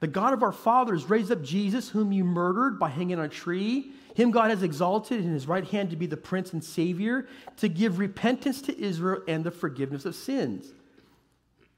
The 0.01 0.07
God 0.07 0.33
of 0.33 0.41
our 0.41 0.51
fathers 0.51 1.09
raised 1.09 1.31
up 1.31 1.43
Jesus, 1.43 1.87
whom 1.87 2.11
you 2.11 2.23
murdered 2.23 2.79
by 2.79 2.89
hanging 2.89 3.19
on 3.19 3.25
a 3.25 3.29
tree. 3.29 3.91
Him 4.15 4.31
God 4.31 4.49
has 4.49 4.63
exalted 4.63 5.23
in 5.23 5.31
his 5.31 5.47
right 5.47 5.65
hand 5.65 5.91
to 5.91 5.95
be 5.95 6.07
the 6.07 6.17
prince 6.17 6.53
and 6.53 6.63
savior, 6.63 7.27
to 7.57 7.69
give 7.69 7.99
repentance 7.99 8.63
to 8.63 8.81
Israel 8.81 9.21
and 9.27 9.43
the 9.43 9.51
forgiveness 9.51 10.05
of 10.05 10.15
sins. 10.15 10.73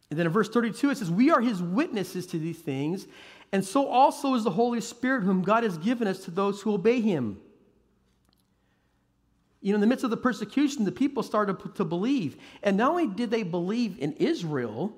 And 0.10 0.18
then 0.18 0.26
in 0.26 0.32
verse 0.32 0.48
32, 0.48 0.92
it 0.92 0.98
says, 0.98 1.12
We 1.12 1.32
are 1.32 1.42
his 1.42 1.62
witnesses 1.62 2.26
to 2.28 2.40
these 2.40 2.60
things, 2.60 3.08
and 3.52 3.64
so 3.64 3.88
also 3.88 4.36
is 4.36 4.46
the 4.46 4.52
Holy 4.52 4.80
Spirit, 4.80 5.24
whom 5.24 5.42
God 5.42 5.64
has 5.64 5.78
given 5.78 6.08
us 6.08 6.24
to 6.24 6.32
those 6.32 6.62
who 6.62 6.74
obey 6.74 7.02
him. 7.02 7.42
You 9.60 9.74
know, 9.74 9.76
in 9.76 9.82
the 9.82 9.88
midst 9.88 10.06
of 10.06 10.12
the 10.12 10.18
persecution, 10.18 10.86
the 10.86 10.92
people 10.92 11.24
started 11.24 11.76
to 11.76 11.84
believe. 11.84 12.38
And 12.64 12.78
not 12.78 12.92
only 12.92 13.08
did 13.08 13.32
they 13.32 13.44
believe 13.44 14.00
in 14.00 14.14
Israel, 14.14 14.96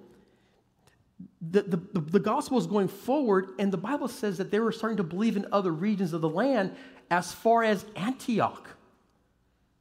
the, 1.41 1.62
the, 1.62 1.99
the, 1.99 2.19
gospel 2.19 2.58
is 2.58 2.67
going 2.67 2.88
forward, 2.88 3.49
and 3.60 3.71
the 3.71 3.78
Bible 3.78 4.08
says 4.08 4.38
that 4.38 4.51
they 4.51 4.60
were 4.60 4.71
starting 4.71 4.97
to 4.97 5.04
believe 5.04 5.38
in 5.38 5.47
other 5.51 5.71
regions 5.71 6.12
of 6.12 6.21
the 6.21 6.30
land 6.30 6.75
as 7.10 7.32
far 7.32 7.63
as 7.63 7.86
Antioch. 7.95 8.67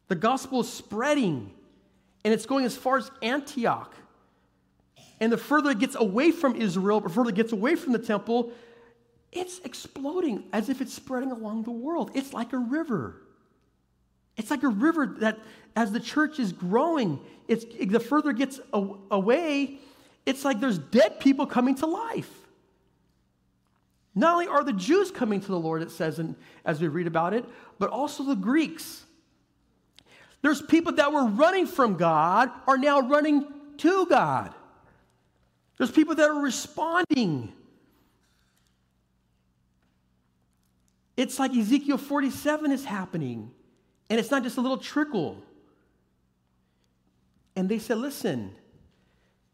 The 0.08 0.14
gospel 0.14 0.60
is 0.60 0.72
spreading, 0.72 1.50
and 2.24 2.32
it's 2.32 2.46
going 2.46 2.64
as 2.64 2.76
far 2.76 2.98
as 2.98 3.10
Antioch. 3.22 3.94
And 5.20 5.32
the 5.32 5.38
further 5.38 5.70
it 5.70 5.78
gets 5.78 5.96
away 5.96 6.30
from 6.30 6.56
Israel, 6.56 7.00
the 7.00 7.08
further 7.08 7.30
it 7.30 7.36
gets 7.36 7.52
away 7.52 7.76
from 7.76 7.92
the 7.92 7.98
temple, 7.98 8.52
it's 9.32 9.58
exploding 9.60 10.44
as 10.52 10.68
if 10.68 10.80
it's 10.80 10.94
spreading 10.94 11.32
along 11.32 11.64
the 11.64 11.72
world. 11.72 12.10
It's 12.14 12.32
like 12.32 12.52
a 12.52 12.58
river. 12.58 13.22
It's 14.36 14.50
like 14.50 14.62
a 14.62 14.68
river 14.68 15.16
that, 15.20 15.38
as 15.74 15.92
the 15.92 16.00
church 16.00 16.38
is 16.38 16.52
growing, 16.52 17.20
it's, 17.48 17.64
the 17.64 18.00
further 18.00 18.30
it 18.30 18.38
gets 18.38 18.60
away, 18.72 19.78
it's 20.26 20.44
like 20.44 20.60
there's 20.60 20.78
dead 20.78 21.20
people 21.20 21.46
coming 21.46 21.74
to 21.76 21.86
life. 21.86 22.30
Not 24.14 24.34
only 24.34 24.46
are 24.46 24.62
the 24.62 24.72
Jews 24.72 25.10
coming 25.10 25.40
to 25.40 25.46
the 25.46 25.58
Lord, 25.58 25.82
it 25.82 25.90
says 25.90 26.18
in, 26.18 26.36
as 26.64 26.80
we 26.80 26.88
read 26.88 27.06
about 27.06 27.34
it, 27.34 27.44
but 27.78 27.90
also 27.90 28.22
the 28.22 28.36
Greeks. 28.36 29.04
There's 30.40 30.62
people 30.62 30.92
that 30.92 31.12
were 31.12 31.26
running 31.26 31.66
from 31.66 31.96
God 31.96 32.50
are 32.66 32.78
now 32.78 33.00
running 33.00 33.46
to 33.78 34.06
God. 34.06 34.54
There's 35.78 35.90
people 35.90 36.14
that 36.14 36.30
are 36.30 36.40
responding. 36.40 37.52
It's 41.16 41.38
like 41.38 41.52
Ezekiel 41.52 41.98
47 41.98 42.70
is 42.70 42.84
happening. 42.84 43.50
And 44.10 44.20
it's 44.20 44.30
not 44.30 44.42
just 44.42 44.58
a 44.58 44.60
little 44.60 44.78
trickle. 44.78 45.42
And 47.56 47.68
they 47.68 47.78
said, 47.78 47.98
listen, 47.98 48.54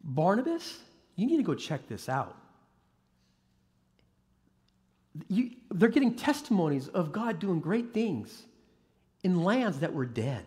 Barnabas, 0.03 0.79
you 1.15 1.27
need 1.27 1.37
to 1.37 1.43
go 1.43 1.55
check 1.55 1.87
this 1.87 2.09
out. 2.09 2.37
You, 5.27 5.51
they're 5.69 5.89
getting 5.89 6.15
testimonies 6.15 6.87
of 6.87 7.11
God 7.11 7.39
doing 7.39 7.59
great 7.59 7.93
things 7.93 8.43
in 9.23 9.43
lands 9.43 9.79
that 9.79 9.93
were 9.93 10.05
dead. 10.05 10.45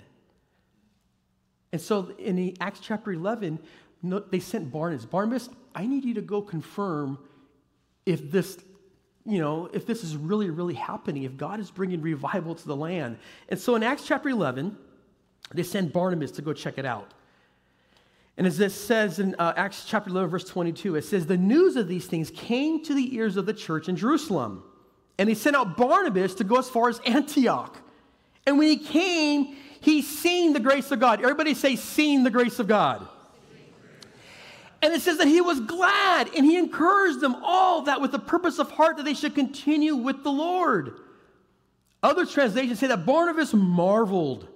And 1.73 1.81
so 1.81 2.12
in 2.19 2.57
Acts 2.61 2.81
chapter 2.81 3.12
11, 3.12 3.59
they 4.31 4.40
sent 4.40 4.73
Barnabas. 4.73 5.05
Barnabas, 5.05 5.49
I 5.75 5.87
need 5.87 6.05
you 6.05 6.14
to 6.14 6.23
go 6.23 6.40
confirm 6.40 7.19
if 8.07 8.31
this 8.31 8.59
you 9.27 9.40
know, 9.40 9.71
if 9.73 9.87
this 9.87 10.05
is 10.05 10.17
really, 10.17 10.51
really 10.51 10.75
happening, 10.75 11.23
if 11.23 11.37
God 11.37 11.59
is 11.59 11.71
bringing 11.71 12.03
revival 12.03 12.55
to 12.55 12.67
the 12.67 12.77
land. 12.77 13.19
And 13.49 13.59
so 13.59 13.75
in 13.75 13.83
Acts 13.83 14.07
chapter 14.07 14.29
11, 14.29 14.77
they 15.53 15.62
send 15.62 15.93
Barnabas 15.93 16.31
to 16.33 16.43
go 16.43 16.53
check 16.53 16.77
it 16.77 16.85
out. 16.85 17.12
And 18.37 18.47
as 18.47 18.59
this 18.59 18.75
says 18.75 19.20
in 19.20 19.37
uh, 19.38 19.53
Acts 19.57 19.85
chapter 19.87 20.11
11, 20.11 20.31
verse 20.31 20.44
22, 20.44 20.97
it 20.97 21.03
says, 21.03 21.27
The 21.27 21.37
news 21.37 21.77
of 21.77 21.87
these 21.87 22.07
things 22.07 22.31
came 22.31 22.83
to 22.85 22.94
the 22.94 23.14
ears 23.14 23.37
of 23.37 23.47
the 23.47 23.55
church 23.55 23.88
in 23.88 23.97
Jerusalem. 23.97 24.64
And 25.18 25.29
they 25.29 25.35
sent 25.35 25.55
out 25.55 25.77
Barnabas 25.77 26.35
to 26.37 26.44
go 26.44 26.57
as 26.57 26.68
far 26.68 26.88
as 26.88 27.01
Antioch. 27.07 27.79
And 28.47 28.59
when 28.59 28.68
he 28.68 28.77
came, 28.77 29.57
he 29.81 30.03
seen 30.03 30.53
the 30.53 30.61
grace 30.61 30.90
of 30.90 30.99
God. 30.99 31.20
Everybody 31.20 31.55
say, 31.55 31.77
seen 31.77 32.25
the 32.25 32.31
grace 32.31 32.59
of 32.59 32.66
God. 32.66 33.07
And 34.83 34.92
it 34.92 35.01
says 35.01 35.16
that 35.18 35.29
he 35.29 35.40
was 35.40 35.61
glad 35.61 36.29
and 36.37 36.44
he 36.44 36.59
encouraged 36.59 37.20
them 37.20 37.37
all 37.42 37.83
that 37.83 38.03
with 38.03 38.12
the 38.12 38.18
purpose 38.18 38.59
of 38.59 38.70
heart 38.70 38.99
that 38.99 39.05
they 39.05 39.14
should 39.14 39.35
continue 39.35 39.97
with 39.97 40.23
the 40.23 40.31
Lord. 40.31 41.01
Other 42.03 42.27
translations 42.27 42.81
say 42.81 42.88
that 42.88 43.07
Barnabas 43.07 43.55
marveled. 43.55 44.47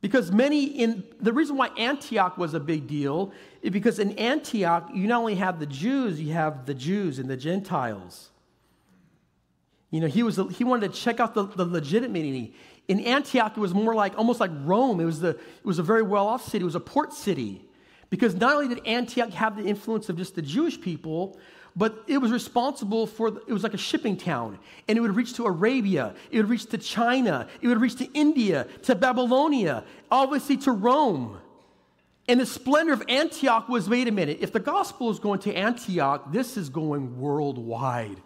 Because 0.00 0.32
many 0.32 0.64
in 0.64 1.04
the 1.20 1.32
reason 1.32 1.56
why 1.56 1.68
Antioch 1.76 2.38
was 2.38 2.54
a 2.54 2.60
big 2.60 2.86
deal 2.86 3.32
is 3.60 3.70
because 3.70 3.98
in 3.98 4.12
Antioch, 4.18 4.88
you 4.94 5.06
not 5.06 5.20
only 5.20 5.34
have 5.34 5.60
the 5.60 5.66
Jews, 5.66 6.20
you 6.20 6.32
have 6.32 6.64
the 6.64 6.72
Jews 6.72 7.18
and 7.18 7.28
the 7.28 7.36
Gentiles. 7.36 8.30
You 9.90 10.00
know, 10.00 10.06
he, 10.06 10.22
was, 10.22 10.40
he 10.56 10.64
wanted 10.64 10.92
to 10.92 10.98
check 10.98 11.20
out 11.20 11.34
the, 11.34 11.44
the 11.44 11.64
legitimacy. 11.64 12.54
In 12.88 13.00
Antioch, 13.00 13.56
it 13.56 13.60
was 13.60 13.74
more 13.74 13.94
like 13.94 14.16
almost 14.16 14.40
like 14.40 14.50
Rome. 14.62 15.00
It 15.00 15.04
was, 15.04 15.20
the, 15.20 15.30
it 15.30 15.64
was 15.64 15.78
a 15.78 15.82
very 15.82 16.02
well 16.02 16.26
off 16.26 16.44
city, 16.44 16.62
it 16.62 16.64
was 16.64 16.74
a 16.74 16.80
port 16.80 17.12
city. 17.12 17.64
Because 18.08 18.34
not 18.34 18.54
only 18.54 18.74
did 18.74 18.86
Antioch 18.86 19.30
have 19.30 19.56
the 19.56 19.64
influence 19.64 20.08
of 20.08 20.16
just 20.16 20.34
the 20.34 20.42
Jewish 20.42 20.80
people, 20.80 21.38
but 21.80 22.04
it 22.06 22.18
was 22.18 22.30
responsible 22.30 23.06
for, 23.06 23.28
it 23.28 23.52
was 23.54 23.62
like 23.62 23.72
a 23.72 23.78
shipping 23.78 24.14
town. 24.14 24.58
And 24.86 24.98
it 24.98 25.00
would 25.00 25.16
reach 25.16 25.32
to 25.36 25.46
Arabia, 25.46 26.14
it 26.30 26.36
would 26.36 26.50
reach 26.50 26.66
to 26.66 26.76
China, 26.76 27.48
it 27.62 27.68
would 27.68 27.80
reach 27.80 27.96
to 27.96 28.12
India, 28.12 28.66
to 28.82 28.94
Babylonia, 28.94 29.84
obviously 30.10 30.58
to 30.58 30.72
Rome. 30.72 31.40
And 32.28 32.38
the 32.38 32.44
splendor 32.44 32.92
of 32.92 33.02
Antioch 33.08 33.66
was 33.70 33.88
wait 33.88 34.08
a 34.08 34.12
minute, 34.12 34.40
if 34.42 34.52
the 34.52 34.60
gospel 34.60 35.08
is 35.08 35.18
going 35.18 35.40
to 35.40 35.54
Antioch, 35.54 36.30
this 36.30 36.58
is 36.58 36.68
going 36.68 37.18
worldwide. 37.18 38.20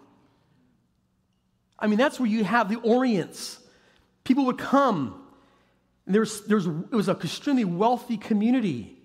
I 1.79 1.87
mean, 1.87 1.97
that's 1.97 2.19
where 2.19 2.29
you 2.29 2.43
have 2.43 2.69
the 2.69 2.81
Orients. 2.81 3.61
People 4.25 4.47
would 4.47 4.59
come. 4.59 5.25
And 6.07 6.15
there 6.17 6.23
was, 6.23 6.45
there 6.47 6.57
was, 6.57 6.67
it 6.67 6.91
was 6.91 7.09
an 7.09 7.15
extremely 7.19 7.65
wealthy 7.65 8.17
community. 8.17 8.99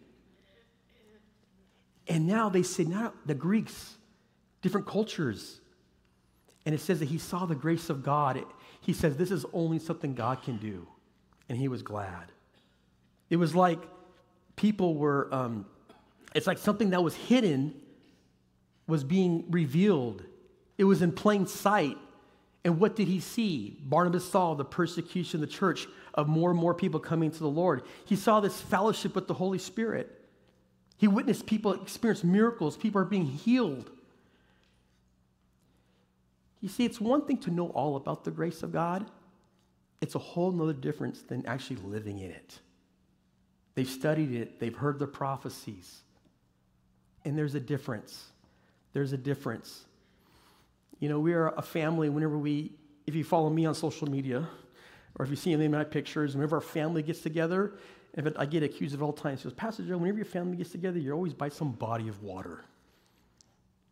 And 2.08 2.26
now 2.26 2.50
they 2.50 2.64
say, 2.64 2.84
now 2.84 3.14
the 3.28 3.36
Greeks, 3.36 3.98
different 4.62 4.88
cultures. 4.88 5.60
And 6.65 6.76
it 6.76 6.82
says 6.82 7.00
that 7.00 7.08
he 7.08 7.17
saw 7.17 7.45
the 7.45 7.56
grace 7.56 7.89
of 7.89 8.04
God. 8.04 8.43
He 8.82 8.93
says, 8.93 9.17
this 9.17 9.32
is 9.32 9.45
only 9.54 9.80
something 9.80 10.13
God 10.13 10.43
can 10.43 10.58
do. 10.58 10.88
And 11.48 11.58
he 11.58 11.67
was 11.67 11.82
glad. 11.82 12.32
It 13.30 13.38
was 13.38 13.56
like 13.56 13.80
people 14.56 14.95
were, 14.95 15.34
um, 15.34 15.65
it's 16.36 16.48
like 16.48 16.58
something 16.58 16.91
that 16.91 17.04
was 17.04 17.15
hidden 17.15 17.74
was 18.88 19.04
being 19.04 19.45
revealed. 19.50 20.24
It 20.78 20.84
was 20.84 21.02
in 21.02 21.12
plain 21.12 21.48
sight. 21.48 21.98
And 22.65 22.80
what 22.80 22.95
did 22.95 23.08
he 23.08 23.19
see? 23.19 23.78
Barnabas 23.84 24.30
saw 24.30 24.54
the 24.54 24.65
persecution 24.65 25.41
of 25.41 25.50
the 25.50 25.56
church 25.56 25.88
of 26.13 26.28
more 26.28 26.52
and 26.52 26.60
more 26.60 26.74
people 26.74 27.00
coming 27.00 27.32
to 27.32 27.39
the 27.39 27.48
Lord. 27.50 27.84
He 28.06 28.15
saw 28.15 28.41
this 28.41 28.60
fellowship 28.60 29.15
with 29.15 29.28
the 29.28 29.34
Holy 29.34 29.60
Spirit. 29.60 30.19
He 30.98 31.08
witnessed 31.08 31.45
people 31.45 31.74
experience 31.74 32.24
miracles, 32.24 32.76
people 32.76 33.02
are 33.02 33.06
being 33.06 33.26
healed. 33.26 33.89
You 36.62 36.69
see, 36.69 36.86
it's 36.86 37.00
one 37.00 37.26
thing 37.26 37.38
to 37.39 37.52
know 37.52 37.69
all 37.69 37.95
about 37.95 38.24
the 38.24 38.32
grace 38.32 38.63
of 38.63 38.72
God, 38.72 39.10
it's 40.02 40.15
a 40.15 40.19
whole 40.19 40.52
nother 40.52 40.74
difference 40.74 41.22
than 41.22 41.45
actually 41.45 41.78
living 41.78 42.19
in 42.19 42.32
it. 42.32 42.60
They've 43.76 43.89
studied 43.89 44.34
it, 44.34 44.60
they've 44.60 44.76
heard 44.76 45.00
the 45.00 45.08
prophecies. 45.08 46.02
And 47.26 47.38
there's 47.38 47.56
a 47.56 47.60
difference. 47.60 48.26
There's 48.93 49.13
a 49.13 49.17
difference. 49.17 49.86
You 51.00 51.10
know, 51.10 51.19
we 51.19 51.34
are 51.34 51.50
a 51.50 51.62
family 51.62 52.10
whenever 52.10 52.38
we, 52.38 52.74
if 53.08 53.15
you 53.15 53.24
follow 53.24 53.50
me 53.50 53.65
on 53.65 53.76
social 53.76 54.10
media, 54.10 54.48
or 55.17 55.26
if 55.26 55.30
you 55.30 55.36
see 55.36 55.54
any 55.54 55.65
of 55.65 55.72
my 55.72 55.84
pictures, 55.84 56.36
whenever 56.36 56.58
our 56.58 56.62
family 56.62 57.04
gets 57.04 57.22
together, 57.22 57.74
I 58.38 58.45
get 58.45 58.63
accused 58.63 58.95
of 58.95 59.04
all 59.04 59.13
times, 59.13 59.41
says, 59.41 59.54
Pastor 59.54 59.84
Joe, 59.84 59.98
whenever 59.98 60.17
your 60.17 60.26
family 60.26 60.58
gets 60.58 60.72
together, 60.72 60.98
you're 60.98 61.15
always 61.15 61.34
by 61.34 61.50
some 61.50 61.72
body 61.72 62.08
of 62.08 62.22
water. 62.24 62.63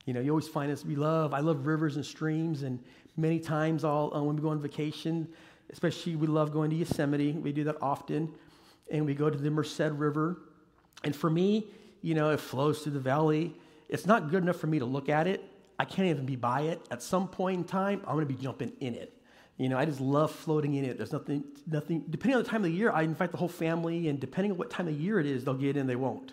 You 0.07 0.13
know, 0.13 0.21
you 0.21 0.29
always 0.29 0.47
find 0.47 0.71
us, 0.71 0.85
we 0.85 0.95
love, 0.95 1.33
I 1.33 1.41
love 1.41 1.67
rivers 1.67 1.97
and 1.97 2.05
streams, 2.05 2.63
and 2.63 2.79
many 3.17 3.39
times 3.39 3.83
I'll, 3.83 4.09
uh, 4.15 4.23
when 4.23 4.37
we 4.37 4.41
go 4.41 4.49
on 4.49 4.59
vacation, 4.59 5.27
especially 5.69 6.15
we 6.15 6.27
love 6.27 6.53
going 6.53 6.69
to 6.69 6.77
Yosemite, 6.77 7.33
we 7.33 7.51
do 7.51 7.65
that 7.65 7.75
often 7.81 8.33
and 8.89 9.05
we 9.05 9.13
go 9.13 9.29
to 9.29 9.37
the 9.37 9.51
Merced 9.51 9.79
River. 9.79 10.37
And 11.03 11.13
for 11.13 11.29
me, 11.29 11.67
you 12.01 12.15
know, 12.15 12.29
it 12.29 12.39
flows 12.39 12.79
through 12.79 12.93
the 12.93 13.01
valley. 13.01 13.53
It's 13.89 14.05
not 14.05 14.29
good 14.29 14.43
enough 14.43 14.55
for 14.55 14.67
me 14.67 14.79
to 14.79 14.85
look 14.85 15.09
at 15.09 15.27
it. 15.27 15.43
I 15.77 15.83
can't 15.83 16.07
even 16.07 16.25
be 16.25 16.37
by 16.37 16.61
it. 16.61 16.81
At 16.89 17.03
some 17.03 17.27
point 17.27 17.57
in 17.57 17.63
time, 17.65 17.99
I'm 18.07 18.15
going 18.15 18.25
to 18.25 18.33
be 18.33 18.41
jumping 18.41 18.71
in 18.79 18.95
it. 18.95 19.13
You 19.57 19.67
know, 19.67 19.77
I 19.77 19.83
just 19.83 19.99
love 19.99 20.31
floating 20.31 20.75
in 20.75 20.85
it. 20.85 20.97
There's 20.97 21.11
nothing, 21.11 21.43
nothing, 21.69 22.05
depending 22.09 22.37
on 22.37 22.43
the 22.43 22.49
time 22.49 22.63
of 22.63 22.71
the 22.71 22.77
year, 22.77 22.91
I 22.91 23.01
invite 23.01 23.31
the 23.31 23.37
whole 23.37 23.49
family, 23.49 24.07
and 24.07 24.21
depending 24.21 24.53
on 24.53 24.57
what 24.57 24.69
time 24.69 24.87
of 24.87 24.97
year 24.97 25.19
it 25.19 25.25
is, 25.25 25.43
they'll 25.43 25.53
get 25.55 25.75
in, 25.75 25.85
they 25.85 25.97
won't. 25.97 26.31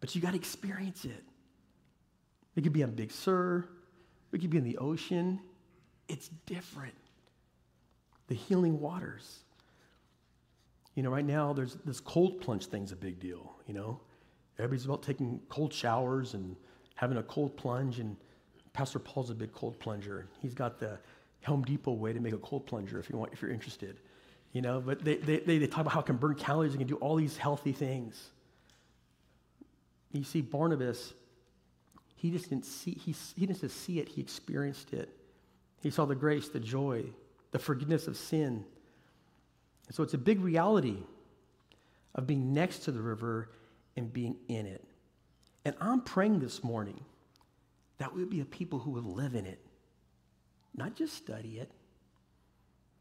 But 0.00 0.14
you 0.14 0.20
got 0.20 0.30
to 0.30 0.36
experience 0.36 1.04
it. 1.04 1.24
It 2.58 2.62
could 2.62 2.72
be 2.72 2.82
on 2.82 2.90
Big 2.90 3.12
Sur, 3.12 3.64
it 4.32 4.40
could 4.40 4.50
be 4.50 4.58
in 4.58 4.64
the 4.64 4.78
ocean. 4.78 5.38
It's 6.08 6.28
different. 6.44 6.96
The 8.26 8.34
healing 8.34 8.80
waters. 8.80 9.44
You 10.96 11.04
know, 11.04 11.10
right 11.10 11.24
now, 11.24 11.52
there's 11.52 11.76
this 11.84 12.00
cold 12.00 12.40
plunge 12.40 12.66
thing's 12.66 12.90
a 12.90 12.96
big 12.96 13.20
deal, 13.20 13.54
you 13.68 13.74
know? 13.74 14.00
Everybody's 14.58 14.86
about 14.86 15.04
taking 15.04 15.40
cold 15.48 15.72
showers 15.72 16.34
and 16.34 16.56
having 16.96 17.18
a 17.18 17.22
cold 17.22 17.56
plunge, 17.56 18.00
and 18.00 18.16
Pastor 18.72 18.98
Paul's 18.98 19.30
a 19.30 19.36
big 19.36 19.52
cold 19.52 19.78
plunger. 19.78 20.26
He's 20.42 20.54
got 20.54 20.80
the 20.80 20.98
Home 21.44 21.62
Depot 21.62 21.92
way 21.92 22.12
to 22.12 22.18
make 22.18 22.32
a 22.32 22.38
cold 22.38 22.66
plunger 22.66 22.98
if 22.98 23.08
you 23.08 23.16
want, 23.16 23.32
if 23.32 23.40
you're 23.40 23.52
interested. 23.52 24.00
You 24.52 24.62
know, 24.62 24.80
but 24.80 25.04
they, 25.04 25.14
they, 25.18 25.38
they 25.38 25.66
talk 25.68 25.82
about 25.82 25.92
how 25.92 26.00
it 26.00 26.06
can 26.06 26.16
burn 26.16 26.34
calories 26.34 26.72
and 26.72 26.80
can 26.80 26.88
do 26.88 26.96
all 26.96 27.14
these 27.14 27.36
healthy 27.36 27.72
things. 27.72 28.30
You 30.10 30.24
see, 30.24 30.40
Barnabas, 30.40 31.12
he 32.18 32.30
just 32.30 32.50
didn't 32.50 32.66
see, 32.66 32.92
he, 32.92 33.14
he 33.36 33.46
didn't 33.46 33.60
just 33.60 33.80
see 33.80 34.00
it, 34.00 34.08
he 34.08 34.20
experienced 34.20 34.92
it. 34.92 35.08
He 35.80 35.90
saw 35.90 36.04
the 36.04 36.16
grace, 36.16 36.48
the 36.48 36.58
joy, 36.58 37.04
the 37.52 37.58
forgiveness 37.58 38.08
of 38.08 38.16
sin, 38.16 38.64
and 39.86 39.94
so 39.94 40.02
it's 40.02 40.14
a 40.14 40.18
big 40.18 40.40
reality 40.40 40.98
of 42.14 42.26
being 42.26 42.52
next 42.52 42.80
to 42.80 42.92
the 42.92 43.00
river 43.00 43.50
and 43.96 44.12
being 44.12 44.36
in 44.48 44.66
it. 44.66 44.84
And 45.64 45.74
I'm 45.80 46.02
praying 46.02 46.40
this 46.40 46.62
morning 46.62 47.00
that 47.96 48.14
we 48.14 48.20
would 48.20 48.30
be 48.30 48.40
a 48.40 48.44
people 48.44 48.78
who 48.78 48.90
would 48.92 49.06
live 49.06 49.34
in 49.34 49.46
it, 49.46 49.64
not 50.76 50.94
just 50.94 51.14
study 51.14 51.58
it, 51.58 51.70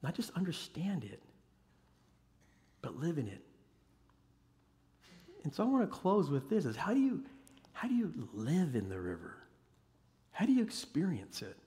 not 0.01 0.15
just 0.15 0.31
understand 0.31 1.03
it, 1.03 1.21
but 2.81 2.95
live 2.95 3.17
in 3.17 3.27
it. 3.27 3.41
And 5.43 5.53
so 5.53 5.63
I 5.63 5.65
want 5.67 5.83
to 5.83 5.95
close 5.95 6.29
with 6.29 6.49
this 6.49 6.65
is 6.65 6.75
how 6.75 6.93
do 6.93 6.99
you 6.99 7.23
how 7.77 7.87
do 7.87 7.93
you 7.93 8.11
live 8.33 8.75
in 8.75 8.89
the 8.89 8.99
river? 8.99 9.35
How 10.31 10.45
do 10.45 10.51
you 10.51 10.63
experience 10.63 11.41
it? 11.41 11.57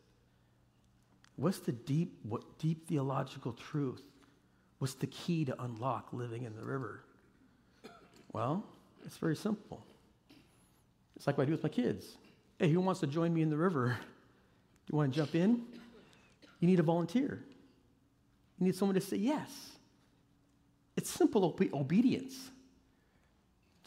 What's 1.37 1.59
the 1.59 1.73
deep 1.73 2.19
what 2.23 2.59
deep 2.59 2.87
theological 2.89 3.53
truth 3.53 4.03
What's 4.81 4.95
the 4.95 5.07
key 5.09 5.45
to 5.45 5.63
unlock 5.63 6.09
living 6.13 6.45
in 6.45 6.57
the 6.57 6.65
river? 6.65 7.05
Well, 8.33 8.65
it's 9.05 9.19
very 9.19 9.37
simple. 9.37 9.85
It's 11.15 11.27
like 11.27 11.37
what 11.37 11.43
I 11.43 11.47
do 11.47 11.53
with 11.53 11.63
my 11.63 11.69
kids. 11.69 12.17
Hey, 12.59 12.71
who 12.71 12.81
wants 12.81 13.01
to 13.01 13.07
join 13.07 13.35
me 13.35 13.43
in 13.43 13.51
the 13.51 13.59
river? 13.59 13.99
Do 13.99 14.93
you 14.93 14.97
want 14.97 15.13
to 15.13 15.21
jump 15.21 15.35
in? 15.35 15.63
You 16.61 16.69
need 16.69 16.81
a 16.81 16.83
volunteer. 16.83 17.45
You 18.59 18.67
need 18.67 18.75
someone 18.75 18.95
to 18.95 19.03
say 19.03 19.19
yes. 19.19 19.51
It's 20.97 21.11
simple 21.11 21.45
obe- 21.45 21.75
obedience. 21.75 22.51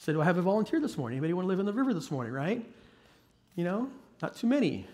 Say, 0.04 0.12
do 0.12 0.22
I 0.22 0.26
have 0.26 0.38
a 0.38 0.42
volunteer 0.42 0.82
this 0.82 0.98
morning? 0.98 1.16
Anybody 1.16 1.32
want 1.32 1.46
to 1.46 1.48
live 1.48 1.62
in 1.62 1.66
the 1.66 1.72
river 1.72 1.94
this 1.94 2.12
morning, 2.12 2.34
right? 2.34 2.62
You 3.56 3.64
know, 3.64 3.90
not 4.22 4.36
too 4.36 4.48
many. 4.48 4.86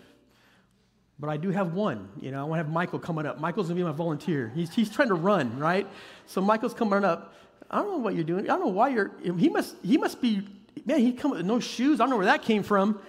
But 1.18 1.30
I 1.30 1.36
do 1.36 1.50
have 1.50 1.74
one. 1.74 2.08
You 2.20 2.30
know, 2.30 2.38
I 2.38 2.44
want 2.44 2.60
to 2.60 2.64
have 2.64 2.72
Michael 2.72 3.00
coming 3.00 3.26
up. 3.26 3.40
Michael's 3.40 3.66
going 3.66 3.78
to 3.78 3.82
be 3.82 3.90
my 3.90 3.92
volunteer. 3.92 4.52
He's, 4.54 4.72
he's 4.72 4.88
trying 4.88 5.08
to 5.08 5.14
run, 5.14 5.58
right? 5.58 5.84
So 6.26 6.40
Michael's 6.40 6.74
coming 6.74 7.04
up. 7.04 7.34
I 7.68 7.78
don't 7.78 7.90
know 7.90 7.96
what 7.96 8.14
you're 8.14 8.22
doing. 8.22 8.44
I 8.44 8.54
don't 8.54 8.60
know 8.60 8.68
why 8.68 8.90
you're, 8.90 9.10
he 9.36 9.48
must, 9.48 9.74
he 9.82 9.98
must 9.98 10.22
be, 10.22 10.46
man, 10.86 11.00
he 11.00 11.12
come 11.12 11.32
with 11.32 11.44
no 11.44 11.58
shoes. 11.58 11.98
I 11.98 12.04
don't 12.04 12.10
know 12.10 12.16
where 12.16 12.26
that 12.26 12.42
came 12.42 12.62
from. 12.62 13.00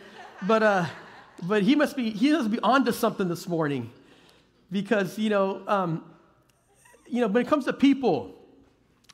But, 0.48 0.64
uh, 0.64 0.86
but 1.44 1.62
he 1.62 1.76
must 1.76 1.96
be, 1.96 2.10
he 2.10 2.32
must 2.32 2.50
be 2.50 2.58
onto 2.62 2.94
something 2.94 3.28
this 3.28 3.48
morning. 3.48 3.92
Because, 4.72 5.20
you 5.20 5.30
know, 5.30 5.62
um, 5.68 6.04
you 7.06 7.22
know, 7.22 7.28
when 7.28 7.46
it 7.46 7.48
comes 7.48 7.66
to 7.66 7.74
people, 7.74 8.34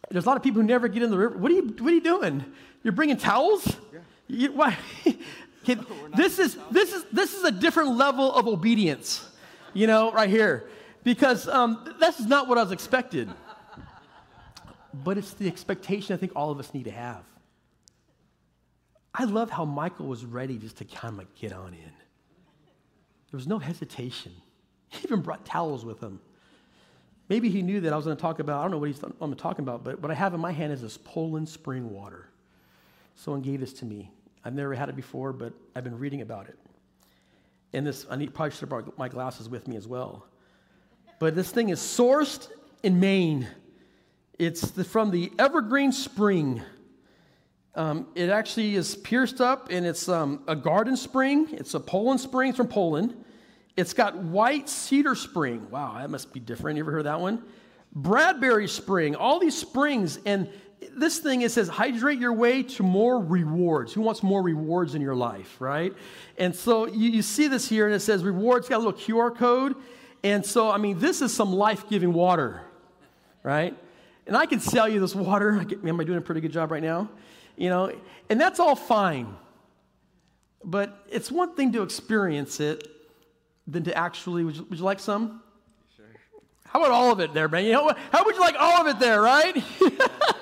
there's 0.10 0.24
a 0.24 0.28
lot 0.30 0.38
of 0.38 0.44
people 0.44 0.62
who 0.62 0.68
never 0.70 0.88
get 0.88 1.04
in 1.04 1.12
the 1.12 1.18
river. 1.18 1.38
What 1.38 1.52
are 1.52 1.56
you, 1.56 1.64
what 1.64 1.92
are 1.92 1.96
you 1.96 2.02
doing? 2.02 2.46
You're 2.84 2.94
bringing 2.94 3.18
towels? 3.18 3.76
Yeah. 3.94 4.00
You, 4.28 4.52
why? 4.54 4.78
Okay, 5.70 5.82
this 6.16 6.40
is 6.40 6.58
this 6.72 6.94
is 6.94 7.04
this 7.12 7.34
is 7.34 7.44
a 7.44 7.52
different 7.52 7.98
level 7.98 8.34
of 8.34 8.48
obedience, 8.48 9.28
you 9.74 9.86
know, 9.86 10.14
right 10.14 10.30
here, 10.30 10.70
because 11.04 11.48
um, 11.48 11.94
this 12.00 12.22
is 12.22 12.26
not 12.26 12.48
what 12.48 12.58
I 12.58 12.64
was 12.64 12.72
expected. 12.72 13.30
But 14.94 15.18
it's 15.18 15.34
the 15.34 15.48
expectation 15.48 16.14
I 16.14 16.18
think 16.18 16.32
all 16.36 16.52
of 16.52 16.60
us 16.60 16.74
need 16.74 16.86
to 16.86 16.92
have. 16.92 17.24
I 19.14 19.26
love 19.26 19.50
how 19.50 19.66
Michael 19.66 20.08
was 20.08 20.26
ready 20.26 20.58
just 20.58 20.78
to 20.78 20.86
kind 20.86 21.20
of 21.20 21.36
get 21.36 21.52
on 21.52 21.74
in. 21.74 21.94
There 23.30 23.38
was 23.38 23.48
no 23.48 23.60
hesitation. 23.60 24.32
He 24.88 25.04
even 25.04 25.22
brought 25.22 25.46
towels 25.46 25.84
with 25.84 26.00
him. 26.00 26.20
Maybe 27.30 27.50
he 27.50 27.62
knew 27.62 27.82
that 27.82 27.92
I 27.92 27.96
was 27.98 28.06
going 28.06 28.16
to 28.16 28.22
talk 28.22 28.40
about, 28.40 28.60
I 28.60 28.62
don't 28.64 28.72
know 28.72 28.78
what 28.78 28.88
he's 28.88 29.02
I'm 29.20 29.36
talking 29.36 29.64
about, 29.64 29.84
but 29.84 30.02
what 30.02 30.12
I 30.12 30.14
have 30.14 30.34
in 30.34 30.40
my 30.40 30.54
hand 30.54 30.72
is 30.72 30.82
this 30.82 30.98
Poland 30.98 31.50
spring 31.50 31.92
water. 31.92 32.27
Someone 33.18 33.42
gave 33.42 33.60
this 33.60 33.74
to 33.74 33.86
me. 33.86 34.12
I've 34.46 34.54
never 34.54 34.76
had 34.76 34.90
it 34.90 34.96
before, 34.96 35.34
but 35.34 35.52
I've 35.76 35.84
been 35.84 35.98
reading 35.98 36.22
about 36.22 36.48
it. 36.48 36.58
And 37.74 37.86
this, 37.86 38.06
I 38.10 38.16
need, 38.16 38.34
probably 38.34 38.52
should 38.52 38.62
have 38.62 38.70
brought 38.70 38.98
my 38.98 39.10
glasses 39.10 39.50
with 39.50 39.68
me 39.68 39.76
as 39.76 39.88
well. 39.88 40.28
But 41.20 41.36
this 41.36 41.50
thing 41.50 41.70
is 41.70 41.80
sourced 41.80 42.48
in 42.84 43.00
Maine. 43.00 43.48
It's 44.38 44.70
the, 44.70 44.84
from 44.84 45.10
the 45.10 45.32
Evergreen 45.40 45.92
Spring. 45.92 46.62
Um, 47.74 48.08
it 48.14 48.30
actually 48.30 48.76
is 48.76 48.96
pierced 48.96 49.42
up, 49.42 49.70
and 49.72 49.84
it's 49.84 50.08
um, 50.08 50.44
a 50.48 50.56
garden 50.56 50.96
spring. 50.96 51.48
It's 51.52 51.74
a 51.74 51.80
Poland 51.80 52.20
spring 52.20 52.54
from 52.54 52.68
Poland. 52.68 53.16
It's 53.76 53.94
got 53.94 54.16
white 54.16 54.70
cedar 54.70 55.16
spring. 55.16 55.72
Wow, 55.72 55.98
that 55.98 56.12
must 56.12 56.34
be 56.34 56.40
different. 56.40 56.78
You 56.78 56.84
ever 56.84 56.92
heard 56.92 57.08
that 57.08 57.20
one? 57.20 57.44
Bradbury 57.94 58.68
spring. 58.68 59.16
All 59.16 59.40
these 59.40 59.58
springs, 59.58 60.20
and 60.24 60.50
this 60.96 61.20
thing, 61.20 61.42
it 61.42 61.52
says, 61.52 61.68
hydrate 61.68 62.20
your 62.20 62.34
way 62.34 62.64
to 62.64 62.84
more 62.84 63.20
rewards. 63.20 63.94
Who 63.94 64.02
wants 64.02 64.22
more 64.22 64.42
rewards 64.42 64.96
in 64.96 65.02
your 65.02 65.16
life, 65.16 65.60
right? 65.60 65.94
And 66.38 66.56
so 66.56 66.88
you, 66.88 67.10
you 67.10 67.22
see 67.22 67.48
this 67.48 67.68
here, 67.68 67.86
and 67.86 67.96
it 67.96 68.00
says 68.00 68.24
rewards, 68.24 68.68
got 68.68 68.78
a 68.78 68.84
little 68.84 68.94
QR 68.94 69.36
code. 69.36 69.76
And 70.24 70.46
so, 70.46 70.70
I 70.70 70.78
mean, 70.78 71.00
this 71.00 71.22
is 71.22 71.34
some 71.34 71.54
life 71.54 71.88
giving 71.90 72.14
water, 72.14 72.62
right? 73.44 73.76
And 74.26 74.36
I 74.36 74.46
can 74.46 74.60
sell 74.60 74.88
you 74.88 75.00
this 75.00 75.16
water. 75.16 75.66
Am 75.86 76.00
I 76.00 76.04
doing 76.04 76.18
a 76.18 76.22
pretty 76.22 76.42
good 76.42 76.52
job 76.52 76.72
right 76.72 76.84
now? 76.84 77.10
You 77.56 77.70
know, 77.70 77.92
and 78.30 78.40
that's 78.40 78.60
all 78.60 78.76
fine. 78.76 79.36
But 80.64 81.06
it's 81.10 81.32
one 81.32 81.56
thing 81.56 81.72
to 81.74 81.84
experience 81.84 82.60
it 82.60 82.88
than 83.68 83.84
to 83.84 83.98
actually, 83.98 84.44
would 84.44 84.56
you, 84.58 84.64
would 84.70 84.80
you 84.80 84.86
like 84.86 85.00
some? 85.00 85.42
Sure. 85.96 86.06
How 86.66 86.80
about 86.80 86.92
all 86.92 87.12
of 87.12 87.20
it 87.20 87.34
there, 87.34 87.48
man? 87.48 87.66
You 87.66 87.74
know, 87.74 87.94
how 88.12 88.26
would 88.26 88.36
you 88.36 88.42
like 88.42 88.56
all 88.60 88.82
of 88.82 88.88
it 88.88 89.00
there, 89.00 89.22
right? 89.22 89.64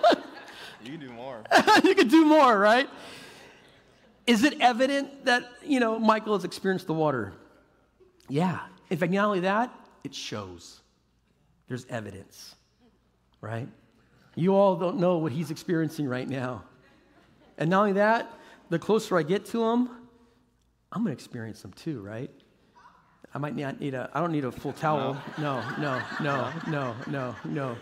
you 0.88 0.98
can 0.98 1.08
do 1.08 1.14
more. 1.14 1.44
you 1.84 1.96
can 1.96 2.08
do 2.08 2.26
more, 2.26 2.58
right? 2.58 2.90
Is 4.28 4.44
it 4.44 4.60
evident 4.60 5.26
that, 5.26 5.44
you 5.64 5.80
know, 5.80 6.00
Michael 6.00 6.34
has 6.34 6.44
experienced 6.44 6.88
the 6.88 6.94
water? 6.94 7.34
Yeah. 8.28 8.60
In 8.90 8.98
fact, 8.98 9.12
not 9.12 9.26
only 9.26 9.42
that, 9.42 9.74
it 10.04 10.14
shows. 10.14 10.82
There's 11.68 11.86
evidence, 11.90 12.56
right? 13.42 13.68
You 14.36 14.56
all 14.56 14.76
don't 14.76 14.98
know 14.98 15.18
what 15.18 15.32
he's 15.32 15.52
experiencing 15.52 16.08
right 16.08 16.28
now. 16.28 16.64
And 17.58 17.70
not 17.70 17.82
only 17.82 17.94
that, 17.94 18.32
the 18.70 18.80
closer 18.80 19.18
I 19.18 19.24
get 19.24 19.46
to 19.48 19.64
him, 19.64 19.90
I'm 20.92 21.04
going 21.04 21.16
to 21.16 21.24
experience 21.24 21.62
them 21.62 21.74
too, 21.74 22.02
right? 22.02 22.32
I 23.34 23.38
might 23.38 23.56
not 23.56 23.80
need 23.80 23.94
a, 23.94 24.10
I 24.14 24.22
don't 24.22 24.32
need 24.32 24.46
a 24.46 24.52
full 24.52 24.74
towel. 24.74 25.18
No, 25.38 25.62
no, 25.78 26.02
no, 26.22 26.52
no, 26.68 26.96
no, 27.08 27.36
no. 27.44 27.76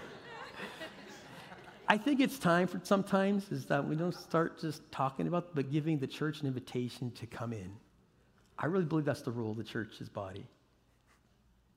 I 1.93 1.97
think 1.99 2.21
it's 2.21 2.39
time 2.39 2.65
for 2.65 2.81
sometimes 2.81 3.51
is 3.51 3.65
that 3.65 3.87
we 3.87 3.95
don't 3.95 4.15
start 4.15 4.59
just 4.59 4.81
talking 4.91 5.27
about, 5.27 5.53
but 5.53 5.71
giving 5.71 5.99
the 5.99 6.07
church 6.07 6.41
an 6.41 6.47
invitation 6.47 7.11
to 7.11 7.27
come 7.27 7.53
in. 7.53 7.71
I 8.57 8.65
really 8.65 8.85
believe 8.85 9.05
that's 9.05 9.21
the 9.21 9.29
rule 9.29 9.51
of 9.51 9.57
the 9.57 9.63
church's 9.63 10.09
body. 10.09 10.47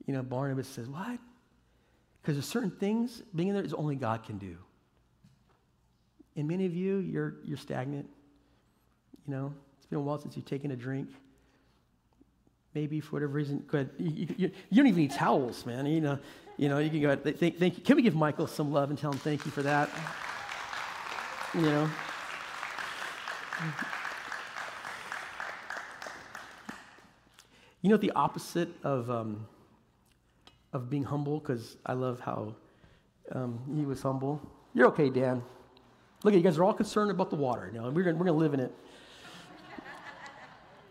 You 0.07 0.15
know, 0.15 0.23
Barnabas 0.23 0.69
says, 0.69 0.89
What? 0.89 1.19
Because 2.23 2.35
there's 2.37 2.49
certain 2.49 2.71
things 2.71 3.25
being 3.35 3.51
in 3.51 3.55
there 3.57 3.63
is 3.63 3.75
only 3.75 3.95
God 3.95 4.25
can 4.25 4.39
do. 4.39 4.57
And 6.35 6.49
many 6.49 6.65
of 6.65 6.75
you, 6.75 6.97
you're, 6.97 7.35
you're 7.45 7.59
stagnant. 7.59 8.09
You 9.27 9.35
know, 9.35 9.53
it's 9.77 9.85
been 9.85 9.99
a 9.99 10.01
while 10.01 10.19
since 10.19 10.35
you've 10.35 10.47
taken 10.47 10.71
a 10.71 10.77
drink 10.77 11.11
maybe 12.77 13.01
for 13.01 13.17
whatever 13.17 13.33
reason, 13.33 13.65
good. 13.67 13.89
You, 13.99 14.11
you, 14.37 14.51
you, 14.71 14.77
don't 14.77 14.87
even 14.87 15.01
need 15.01 15.11
towels, 15.11 15.65
man. 15.65 15.87
You 15.87 16.03
know, 16.03 16.19
you 16.57 16.69
know, 16.69 16.79
you 16.79 16.89
can 16.91 17.01
go 17.01 17.09
ahead. 17.09 17.39
Thank, 17.39 17.59
thank 17.59 17.77
you. 17.77 17.83
Can 17.83 17.97
we 17.97 18.03
give 18.03 18.15
Michael 18.15 18.47
some 18.47 18.73
love 18.73 18.89
and 18.91 18.99
tell 18.99 19.13
him 19.13 19.19
thank 19.19 19.45
you 19.45 19.51
for 19.51 19.63
that? 19.63 19.91
You 21.55 21.63
know. 21.63 21.91
You 27.83 27.91
know 27.91 27.97
the 27.99 28.11
opposite 28.13 28.71
of 28.83 29.11
um, 29.11 29.47
of 30.73 30.89
being 30.91 31.05
humble, 31.05 31.41
because 31.41 31.77
I 31.85 31.93
love 31.93 32.21
how 32.21 32.55
um, 33.33 33.61
he 33.75 33.85
was 33.85 34.03
humble. 34.03 34.41
You're 34.75 34.89
okay, 34.89 35.11
Dan. 35.11 35.43
Look 36.25 36.35
at 36.35 36.39
you 36.39 36.43
guys 36.43 36.59
are 36.59 36.65
all 36.65 36.75
concerned 36.75 37.11
about 37.11 37.31
the 37.31 37.37
water. 37.37 37.71
You 37.73 37.81
know, 37.81 37.91
we're 37.91 38.03
gonna, 38.03 38.17
we're 38.17 38.27
gonna 38.27 38.39
live 38.39 38.55
in 38.55 38.61
it. 38.61 38.75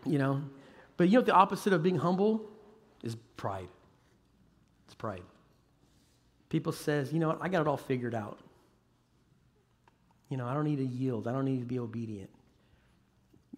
You 0.04 0.18
know, 0.18 0.40
but 0.96 1.08
you 1.08 1.18
know 1.18 1.24
the 1.24 1.32
opposite 1.32 1.72
of 1.72 1.82
being 1.82 1.96
humble 1.96 2.40
is 3.02 3.16
pride. 3.36 3.66
It's 4.86 4.94
pride. 4.94 5.24
People 6.48 6.72
says, 6.72 7.12
you 7.12 7.18
know 7.18 7.28
what, 7.28 7.38
I 7.40 7.48
got 7.48 7.62
it 7.62 7.66
all 7.66 7.76
figured 7.76 8.14
out. 8.14 8.38
You 10.28 10.36
know, 10.36 10.46
I 10.46 10.54
don't 10.54 10.64
need 10.64 10.78
to 10.78 10.86
yield. 10.86 11.28
I 11.28 11.32
don't 11.32 11.44
need 11.44 11.60
to 11.60 11.66
be 11.66 11.78
obedient. 11.78 12.30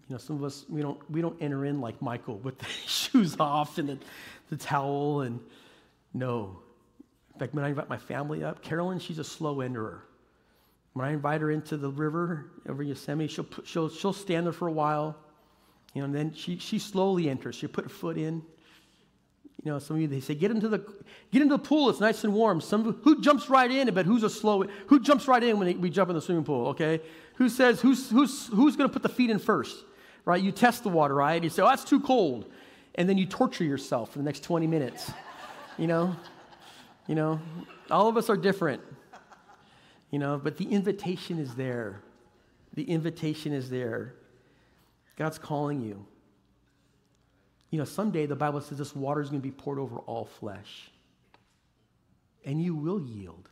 You 0.09 0.15
know, 0.15 0.19
some 0.19 0.37
of 0.37 0.45
us 0.45 0.65
we 0.69 0.81
don't 0.81 0.99
we 1.11 1.21
don't 1.21 1.41
enter 1.41 1.65
in 1.65 1.81
like 1.81 2.01
Michael 2.01 2.39
with 2.39 2.59
the 2.59 2.67
shoes 2.87 3.37
off 3.39 3.79
and 3.79 3.89
the, 3.91 3.99
the 4.49 4.57
towel 4.57 5.23
and 5.23 5.41
no. 6.15 6.59
In 7.35 7.41
fact, 7.41 7.55
when 7.55 7.65
I 7.65 7.69
invite 7.69 7.89
my 7.89 7.99
family 7.99 8.43
up, 8.43 8.63
Carolyn, 8.63 8.99
she's 8.99 9.19
a 9.19 9.25
slow 9.25 9.57
enterer. 9.57 10.01
When 10.95 11.07
I 11.07 11.13
invite 11.13 11.41
her 11.41 11.53
into 11.53 11.77
the 11.77 11.91
river 11.91 12.51
over 12.69 12.83
Yosemite, 12.83 13.33
she'll, 13.33 13.47
she'll, 13.65 13.89
she'll 13.89 14.13
stand 14.13 14.47
there 14.47 14.53
for 14.53 14.67
a 14.67 14.73
while. 14.73 15.17
You 15.95 16.01
know, 16.01 16.07
and 16.07 16.15
then 16.15 16.35
she, 16.35 16.59
she 16.59 16.81
slowly 16.81 17.31
enters. 17.31 17.55
She'll 17.55 17.69
put 17.69 17.85
her 17.85 17.91
foot 17.91 18.19
in. 18.19 18.43
You 19.65 19.73
know, 19.73 19.79
some 19.81 19.97
of 19.97 20.03
you, 20.03 20.09
they 20.09 20.21
say, 20.21 20.35
get 20.35 20.51
into 20.51 20.69
the, 20.69 20.79
get 21.33 21.43
into 21.43 21.57
the 21.57 21.63
pool. 21.63 21.91
It's 21.91 22.01
nice 22.01 22.23
and 22.23 22.33
warm. 22.33 22.61
Some, 22.61 23.01
who 23.03 23.21
jumps 23.21 23.51
right 23.51 23.71
in, 23.71 23.93
but 23.93 24.07
who's 24.07 24.23
a 24.23 24.31
slow, 24.31 24.65
who 24.87 25.01
jumps 25.01 25.27
right 25.27 25.43
in 25.43 25.59
when 25.59 25.81
we 25.81 25.91
jump 25.91 26.11
in 26.11 26.15
the 26.15 26.23
swimming 26.23 26.45
pool, 26.45 26.69
okay? 26.69 27.01
Who 27.35 27.49
says, 27.49 27.81
who's, 27.81 28.09
who's, 28.09 28.47
who's 28.47 28.77
going 28.77 28.89
to 28.89 28.93
put 28.93 29.03
the 29.03 29.09
feet 29.09 29.31
in 29.31 29.39
first, 29.41 29.85
right? 30.25 30.41
You 30.41 30.53
test 30.53 30.85
the 30.85 30.89
water, 30.89 31.15
right? 31.15 31.43
You 31.43 31.51
say, 31.51 31.63
oh, 31.63 31.69
that's 31.69 31.85
too 31.85 32.01
cold. 32.01 32.51
And 32.95 33.09
then 33.09 33.19
you 33.19 33.27
torture 33.27 33.65
yourself 33.65 34.13
for 34.13 34.19
the 34.19 34.25
next 34.25 34.45
20 34.45 34.67
minutes, 34.67 35.11
you 35.77 35.89
know? 35.89 36.15
You 37.09 37.15
know, 37.15 37.41
all 37.91 38.09
of 38.09 38.17
us 38.17 38.29
are 38.29 38.37
different, 38.37 38.83
you 40.11 40.19
know, 40.19 40.39
but 40.39 40.57
the 40.57 40.67
invitation 40.67 41.39
is 41.39 41.55
there. 41.55 42.03
The 42.75 42.85
invitation 42.85 43.53
is 43.53 43.71
there. 43.71 44.15
God's 45.17 45.39
calling 45.39 45.81
you. 45.81 46.07
You 47.71 47.79
know, 47.79 47.85
someday 47.85 48.27
the 48.27 48.37
Bible 48.37 48.61
says 48.61 48.79
this 48.79 48.95
water 48.95 49.21
is 49.21 49.29
going 49.29 49.43
to 49.43 49.47
be 49.47 49.53
poured 49.53 49.79
over 49.79 49.99
all 49.99 50.25
flesh. 50.25 50.91
And 52.45 52.63
you 52.63 52.75
will 52.75 53.01
yield. 53.01 53.49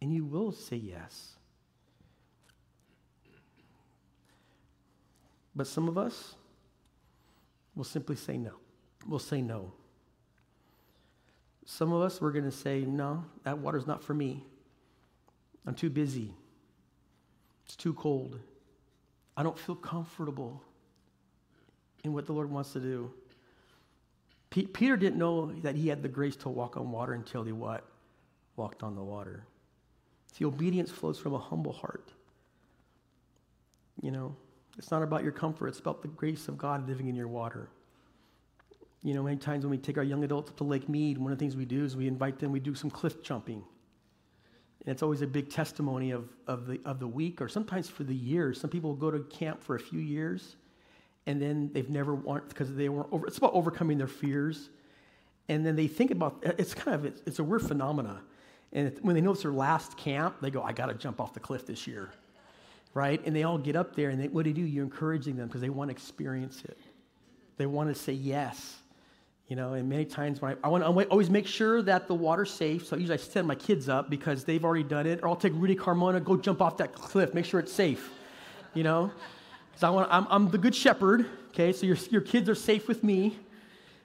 And 0.00 0.14
you 0.14 0.24
will 0.24 0.52
say 0.52 0.76
yes. 0.76 1.34
But 5.54 5.66
some 5.66 5.88
of 5.88 5.98
us 5.98 6.34
will 7.74 7.84
simply 7.84 8.16
say 8.16 8.36
no. 8.36 8.52
We'll 9.06 9.18
say 9.18 9.42
no. 9.42 9.72
Some 11.66 11.92
of 11.92 12.02
us, 12.02 12.20
we're 12.20 12.32
going 12.32 12.44
to 12.44 12.50
say, 12.50 12.80
no, 12.80 13.24
that 13.44 13.58
water's 13.58 13.86
not 13.86 14.02
for 14.02 14.14
me. 14.14 14.44
I'm 15.66 15.74
too 15.74 15.88
busy. 15.90 16.34
It's 17.64 17.76
too 17.76 17.94
cold. 17.94 18.38
I 19.36 19.42
don't 19.42 19.58
feel 19.58 19.74
comfortable 19.74 20.62
in 22.04 22.12
what 22.12 22.26
the 22.26 22.32
Lord 22.32 22.50
wants 22.50 22.72
to 22.74 22.80
do. 22.80 23.10
P- 24.50 24.66
Peter 24.66 24.96
didn't 24.96 25.18
know 25.18 25.52
that 25.62 25.74
he 25.74 25.88
had 25.88 26.02
the 26.02 26.08
grace 26.08 26.36
to 26.36 26.48
walk 26.48 26.76
on 26.76 26.92
water 26.92 27.14
until 27.14 27.42
he 27.42 27.52
what? 27.52 27.84
Walked 28.56 28.82
on 28.82 28.94
the 28.94 29.02
water. 29.02 29.46
See, 30.32 30.44
obedience 30.44 30.90
flows 30.90 31.18
from 31.18 31.34
a 31.34 31.38
humble 31.38 31.72
heart. 31.72 32.12
You 34.00 34.10
know, 34.10 34.36
it's 34.76 34.90
not 34.90 35.02
about 35.02 35.22
your 35.22 35.32
comfort, 35.32 35.68
it's 35.68 35.80
about 35.80 36.02
the 36.02 36.08
grace 36.08 36.46
of 36.46 36.58
God 36.58 36.86
living 36.86 37.08
in 37.08 37.16
your 37.16 37.28
water. 37.28 37.70
You 39.02 39.14
know, 39.14 39.22
many 39.22 39.36
times 39.36 39.64
when 39.64 39.70
we 39.70 39.78
take 39.78 39.98
our 39.98 40.04
young 40.04 40.24
adults 40.24 40.50
up 40.50 40.56
to 40.58 40.64
Lake 40.64 40.88
Mead, 40.88 41.18
one 41.18 41.32
of 41.32 41.38
the 41.38 41.42
things 41.42 41.56
we 41.56 41.64
do 41.64 41.84
is 41.84 41.96
we 41.96 42.06
invite 42.06 42.38
them, 42.38 42.52
we 42.52 42.60
do 42.60 42.74
some 42.74 42.90
cliff 42.90 43.22
jumping. 43.22 43.62
And 44.84 44.92
it's 44.92 45.02
always 45.02 45.22
a 45.22 45.26
big 45.26 45.50
testimony 45.50 46.10
of, 46.10 46.28
of, 46.46 46.66
the, 46.66 46.80
of 46.84 47.00
the 47.00 47.06
week 47.06 47.40
or 47.40 47.48
sometimes 47.48 47.88
for 47.88 48.04
the 48.04 48.14
years. 48.14 48.60
Some 48.60 48.70
people 48.70 48.94
go 48.94 49.10
to 49.10 49.20
camp 49.24 49.62
for 49.62 49.76
a 49.76 49.80
few 49.80 50.00
years 50.00 50.56
and 51.26 51.40
then 51.40 51.70
they've 51.72 51.88
never 51.88 52.14
want 52.14 52.48
because 52.48 52.74
they 52.74 52.88
weren't 52.88 53.08
over, 53.12 53.26
it's 53.26 53.38
about 53.38 53.54
overcoming 53.54 53.98
their 53.98 54.06
fears. 54.06 54.68
And 55.48 55.64
then 55.64 55.76
they 55.76 55.86
think 55.86 56.10
about 56.10 56.42
it's 56.42 56.74
kind 56.74 56.94
of 56.94 57.04
it's, 57.26 57.38
a 57.38 57.44
weird 57.44 57.62
phenomena. 57.62 58.20
And 58.72 58.96
when 59.02 59.14
they 59.14 59.20
know 59.20 59.32
it's 59.32 59.42
their 59.42 59.52
last 59.52 59.96
camp, 59.96 60.36
they 60.40 60.50
go, 60.50 60.62
I 60.62 60.72
got 60.72 60.86
to 60.86 60.94
jump 60.94 61.20
off 61.20 61.32
the 61.32 61.40
cliff 61.40 61.66
this 61.66 61.86
year. 61.86 62.10
Right? 62.92 63.20
And 63.24 63.34
they 63.34 63.42
all 63.42 63.58
get 63.58 63.76
up 63.76 63.96
there 63.96 64.10
and 64.10 64.20
they, 64.20 64.28
what 64.28 64.44
do 64.44 64.50
you 64.50 64.54
do? 64.54 64.62
You're 64.62 64.84
encouraging 64.84 65.36
them 65.36 65.48
because 65.48 65.60
they 65.60 65.68
want 65.68 65.90
to 65.90 65.92
experience 65.92 66.62
it. 66.64 66.78
They 67.56 67.66
want 67.66 67.88
to 67.88 67.94
say 67.94 68.12
yes. 68.12 68.76
You 69.48 69.56
know, 69.56 69.74
and 69.74 69.88
many 69.88 70.06
times 70.06 70.40
when 70.40 70.56
I, 70.62 70.66
I 70.66 70.68
want 70.68 70.84
to 70.84 71.08
always 71.08 71.28
make 71.28 71.46
sure 71.46 71.82
that 71.82 72.08
the 72.08 72.14
water's 72.14 72.50
safe. 72.50 72.86
So 72.86 72.96
usually 72.96 73.14
I 73.14 73.22
send 73.22 73.46
my 73.46 73.54
kids 73.54 73.88
up 73.88 74.08
because 74.08 74.44
they've 74.44 74.64
already 74.64 74.84
done 74.84 75.06
it. 75.06 75.20
Or 75.22 75.28
I'll 75.28 75.36
take 75.36 75.52
Rudy 75.54 75.76
Carmona, 75.76 76.22
go 76.22 76.36
jump 76.36 76.62
off 76.62 76.78
that 76.78 76.94
cliff, 76.94 77.34
make 77.34 77.44
sure 77.44 77.60
it's 77.60 77.72
safe. 77.72 78.10
You 78.72 78.84
know, 78.84 79.12
I 79.82 79.90
want, 79.90 80.08
I'm, 80.10 80.26
I'm 80.30 80.50
the 80.50 80.58
good 80.58 80.74
shepherd. 80.74 81.26
Okay, 81.48 81.72
so 81.72 81.86
your, 81.86 81.96
your 82.10 82.20
kids 82.20 82.48
are 82.48 82.54
safe 82.54 82.88
with 82.88 83.02
me. 83.02 83.38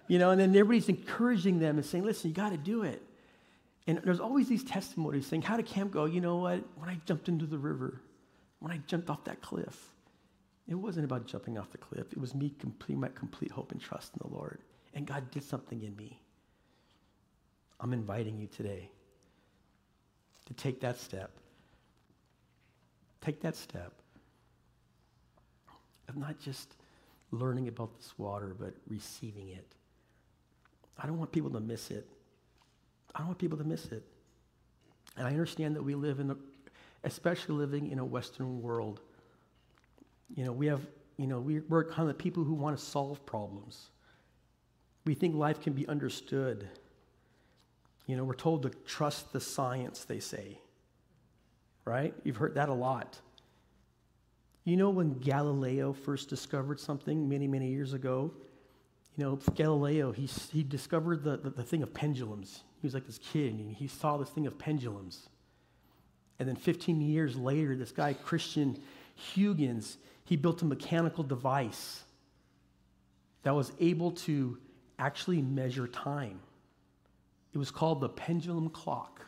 You 0.08 0.18
know, 0.18 0.32
and 0.32 0.42
then 0.42 0.50
everybody's 0.50 0.90
encouraging 0.90 1.60
them 1.60 1.78
and 1.78 1.86
saying, 1.86 2.04
listen, 2.04 2.30
you 2.30 2.36
got 2.36 2.50
to 2.50 2.58
do 2.58 2.84
it. 2.84 3.02
And 3.86 4.00
there's 4.04 4.20
always 4.20 4.48
these 4.48 4.64
testimonies 4.64 5.28
saying, 5.28 5.44
how 5.44 5.58
did 5.58 5.68
camp 5.68 5.92
go? 5.92 6.06
You 6.06 6.22
know 6.22 6.38
what? 6.38 6.64
When 6.76 6.90
I 6.90 7.00
jumped 7.06 7.30
into 7.30 7.46
the 7.46 7.58
river, 7.58 8.02
when 8.60 8.72
I 8.72 8.78
jumped 8.88 9.10
off 9.10 9.24
that 9.26 9.42
cliff, 9.42 9.78
it 10.68 10.76
wasn't 10.76 11.06
about 11.06 11.28
jumping 11.28 11.58
off 11.58 11.72
the 11.72 11.78
cliff. 11.78 12.12
It 12.12 12.20
was 12.20 12.34
me 12.34 12.54
completing 12.60 13.00
my 13.00 13.10
complete 13.10 13.52
hope 13.52 13.72
and 13.72 13.80
trust 13.80 14.14
in 14.14 14.28
the 14.28 14.36
Lord 14.36 14.60
and 14.94 15.06
God 15.06 15.32
did 15.32 15.44
something 15.44 15.82
in 15.84 15.96
me. 15.96 16.20
I'm 17.80 17.94
inviting 17.94 18.38
you 18.38 18.48
today 18.48 18.90
to 20.46 20.54
take 20.54 20.82
that 20.82 21.00
step. 21.00 21.32
Take 23.22 23.42
that 23.42 23.56
step 23.56 23.94
of 26.10 26.18
not 26.18 26.40
just 26.40 26.76
learning 27.32 27.68
about 27.68 27.96
this 27.96 28.14
water, 28.18 28.56
but 28.60 28.74
receiving 28.88 29.50
it. 29.50 29.66
I 30.98 31.08
don't 31.08 31.18
want 31.18 31.32
people 31.32 31.52
to 31.52 31.60
miss 31.60 31.92
it. 31.92 32.08
I 33.16 33.20
don't 33.20 33.28
want 33.28 33.40
people 33.40 33.58
to 33.58 33.64
miss 33.64 33.86
it. 33.86 34.04
And 35.18 35.28
I 35.28 35.32
understand 35.32 35.76
that 35.76 35.84
we 35.84 35.96
live 35.96 36.20
in 36.20 36.32
a, 36.32 36.38
especially 37.04 37.56
living 37.56 37.92
in 37.92 38.00
a 38.00 38.06
Western 38.06 38.62
world. 38.62 39.02
You 40.36 40.46
know, 40.46 40.52
we 40.52 40.68
have, 40.68 40.82
you 41.18 41.28
know, 41.28 41.40
we, 41.40 41.60
we're 41.62 41.84
kind 41.84 42.02
of 42.02 42.08
the 42.08 42.14
people 42.22 42.44
who 42.44 42.54
want 42.54 42.78
to 42.78 42.84
solve 42.84 43.26
problems. 43.26 43.90
We 45.06 45.14
think 45.14 45.36
life 45.36 45.62
can 45.62 45.74
be 45.74 45.88
understood. 45.88 46.68
You 48.06 48.18
know, 48.18 48.24
we're 48.24 48.34
told 48.34 48.64
to 48.64 48.70
trust 48.86 49.32
the 49.34 49.40
science, 49.40 50.06
they 50.06 50.20
say. 50.20 50.60
Right? 51.86 52.14
You've 52.24 52.38
heard 52.38 52.56
that 52.56 52.70
a 52.70 52.74
lot. 52.74 53.20
You 54.70 54.78
know, 54.78 54.92
when 54.92 55.18
Galileo 55.18 55.94
first 55.94 56.30
discovered 56.30 56.80
something 56.80 57.28
many, 57.28 57.48
many 57.48 57.70
years 57.70 57.94
ago, 57.94 58.32
you 59.18 59.24
know, 59.24 59.40
Galileo, 59.56 60.12
he, 60.12 60.28
he 60.52 60.62
discovered 60.62 61.24
the, 61.24 61.38
the, 61.38 61.50
the 61.50 61.64
thing 61.64 61.82
of 61.82 61.92
pendulums. 61.92 62.62
He 62.80 62.86
was 62.86 62.94
like 62.94 63.08
this 63.08 63.18
kid, 63.18 63.54
and 63.54 63.76
he 63.76 63.88
saw 63.88 64.18
this 64.18 64.30
thing 64.30 64.46
of 64.46 64.60
pendulums. 64.60 65.28
And 66.38 66.48
then 66.48 66.56
15 66.56 67.02
years 67.02 67.36
later, 67.36 67.76
this 67.76 67.92
guy, 67.92 68.14
Christian 68.14 68.80
Huygens, 69.34 69.98
he 70.26 70.36
built 70.36 70.62
a 70.62 70.66
mechanical 70.66 71.24
device 71.24 72.04
that 73.42 73.56
was 73.56 73.72
able 73.80 74.12
to 74.12 74.60
actually 75.00 75.42
measure 75.42 75.88
time. 75.88 76.40
It 77.54 77.58
was 77.58 77.72
called 77.72 78.02
the 78.02 78.10
pendulum 78.10 78.70
clock. 78.70 79.26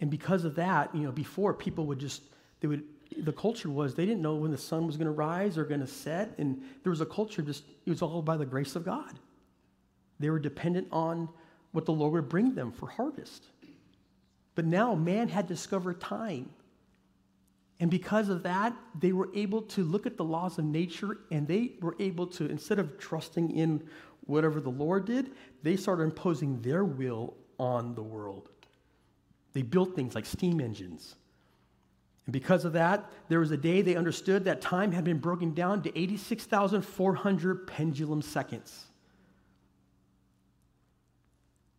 And 0.00 0.10
because 0.10 0.44
of 0.44 0.56
that, 0.56 0.92
you 0.92 1.02
know, 1.02 1.12
before 1.12 1.54
people 1.54 1.86
would 1.86 2.00
just, 2.00 2.20
they 2.58 2.66
would, 2.66 2.82
the 3.18 3.32
culture 3.32 3.70
was 3.70 3.94
they 3.94 4.06
didn't 4.06 4.22
know 4.22 4.34
when 4.34 4.50
the 4.50 4.58
sun 4.58 4.86
was 4.86 4.96
going 4.96 5.06
to 5.06 5.12
rise 5.12 5.56
or 5.56 5.64
going 5.64 5.80
to 5.80 5.86
set. 5.86 6.34
And 6.38 6.62
there 6.82 6.90
was 6.90 7.00
a 7.00 7.06
culture 7.06 7.42
just, 7.42 7.64
it 7.86 7.90
was 7.90 8.02
all 8.02 8.22
by 8.22 8.36
the 8.36 8.46
grace 8.46 8.76
of 8.76 8.84
God. 8.84 9.18
They 10.20 10.30
were 10.30 10.38
dependent 10.38 10.88
on 10.92 11.28
what 11.72 11.84
the 11.84 11.92
Lord 11.92 12.12
would 12.12 12.28
bring 12.28 12.54
them 12.54 12.72
for 12.72 12.88
harvest. 12.88 13.46
But 14.54 14.64
now 14.64 14.94
man 14.94 15.28
had 15.28 15.46
discovered 15.46 16.00
time. 16.00 16.50
And 17.80 17.90
because 17.90 18.28
of 18.28 18.44
that, 18.44 18.74
they 18.98 19.12
were 19.12 19.28
able 19.34 19.62
to 19.62 19.82
look 19.82 20.06
at 20.06 20.16
the 20.16 20.24
laws 20.24 20.58
of 20.58 20.64
nature 20.64 21.18
and 21.32 21.46
they 21.46 21.72
were 21.80 21.96
able 21.98 22.26
to, 22.28 22.46
instead 22.46 22.78
of 22.78 22.98
trusting 22.98 23.50
in 23.50 23.82
whatever 24.26 24.60
the 24.60 24.70
Lord 24.70 25.04
did, 25.06 25.32
they 25.62 25.76
started 25.76 26.04
imposing 26.04 26.62
their 26.62 26.84
will 26.84 27.34
on 27.58 27.94
the 27.94 28.02
world. 28.02 28.48
They 29.52 29.62
built 29.62 29.94
things 29.94 30.14
like 30.14 30.26
steam 30.26 30.60
engines. 30.60 31.16
And 32.26 32.32
because 32.32 32.64
of 32.64 32.72
that, 32.72 33.10
there 33.28 33.40
was 33.40 33.50
a 33.50 33.56
day 33.56 33.82
they 33.82 33.96
understood 33.96 34.44
that 34.44 34.60
time 34.60 34.92
had 34.92 35.04
been 35.04 35.18
broken 35.18 35.52
down 35.52 35.82
to 35.82 35.98
86,400 35.98 37.66
pendulum 37.66 38.22
seconds. 38.22 38.86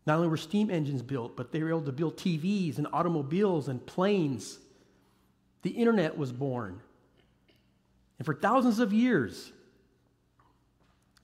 Not 0.05 0.17
only 0.17 0.27
were 0.27 0.37
steam 0.37 0.69
engines 0.69 1.01
built, 1.01 1.35
but 1.35 1.51
they 1.51 1.63
were 1.63 1.69
able 1.69 1.81
to 1.81 1.91
build 1.91 2.17
TVs 2.17 2.77
and 2.77 2.87
automobiles 2.93 3.67
and 3.67 3.83
planes. 3.85 4.59
The 5.63 5.71
internet 5.71 6.15
was 6.15 6.31
born. 6.31 6.79
And 8.19 8.25
for 8.25 8.35
thousands 8.35 8.79
of 8.79 8.93
years, 8.93 9.51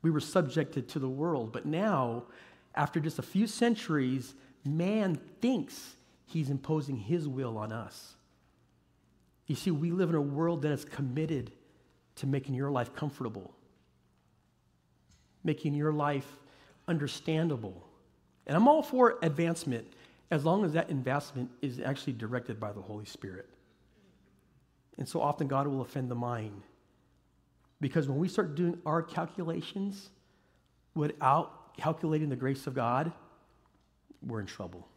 we 0.02 0.10
were 0.10 0.20
subjected 0.20 0.90
to 0.90 1.00
the 1.00 1.08
world. 1.08 1.52
But 1.54 1.68
now, 1.68 2.24
after 2.74 3.00
just 3.00 3.20
a 3.20 3.24
few 3.24 3.46
centuries, 3.46 4.34
man 4.66 5.20
thinks 5.42 5.96
he's 6.26 6.50
imposing 6.50 6.98
his 6.98 7.28
will 7.28 7.60
on 7.60 7.72
us. 7.72 8.16
You 9.52 9.56
see, 9.56 9.72
we 9.72 9.92
live 9.92 10.10
in 10.10 10.16
a 10.16 10.22
world 10.22 10.64
that 10.64 10.72
is 10.72 10.86
committed 10.86 11.52
to 12.16 12.28
making 12.28 12.56
your 12.56 12.72
life 12.72 12.94
comfortable, 12.96 13.54
making 15.44 15.74
your 15.74 15.92
life 15.92 16.28
understandable 16.88 17.88
and 18.52 18.56
I'm 18.56 18.68
all 18.68 18.84
for 18.84 19.18
advancement 19.22 19.88
as 20.30 20.46
long 20.46 20.66
as 20.66 20.74
that 20.74 20.90
investment 20.90 21.50
is 21.62 21.80
actually 21.80 22.14
directed 22.14 22.60
by 22.60 22.72
the 22.72 22.82
Holy 22.82 23.06
Spirit. 23.06 23.48
And 24.98 25.08
so 25.08 25.22
often 25.22 25.48
God 25.48 25.68
will 25.68 25.82
offend 25.82 26.10
the 26.10 26.16
mind. 26.16 26.64
Because 27.80 28.08
when 28.08 28.20
we 28.20 28.28
start 28.28 28.56
doing 28.56 28.78
our 28.86 29.02
calculations 29.02 30.10
without 30.96 31.78
calculating 31.78 32.30
the 32.30 32.36
grace 32.36 32.68
of 32.68 32.74
God, 32.74 33.12
we're 34.22 34.40
in 34.40 34.46
trouble. 34.46 34.88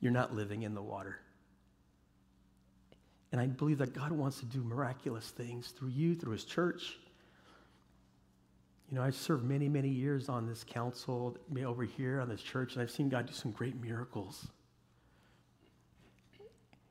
You're 0.00 0.12
not 0.12 0.34
living 0.34 0.62
in 0.62 0.74
the 0.74 0.82
water. 0.82 1.18
And 3.32 3.40
I 3.40 3.46
believe 3.46 3.78
that 3.78 3.92
God 3.92 4.12
wants 4.12 4.38
to 4.40 4.46
do 4.46 4.62
miraculous 4.62 5.28
things 5.30 5.68
through 5.68 5.88
you, 5.88 6.14
through 6.14 6.32
his 6.32 6.44
church, 6.44 6.98
you 8.90 8.96
know, 8.96 9.02
I 9.02 9.10
served 9.10 9.44
many, 9.44 9.68
many 9.68 9.88
years 9.88 10.28
on 10.28 10.46
this 10.46 10.64
council 10.64 11.36
over 11.64 11.82
here 11.82 12.20
on 12.20 12.28
this 12.28 12.40
church, 12.40 12.74
and 12.74 12.82
I've 12.82 12.90
seen 12.90 13.08
God 13.08 13.26
do 13.26 13.32
some 13.32 13.50
great 13.50 13.80
miracles. 13.80 14.46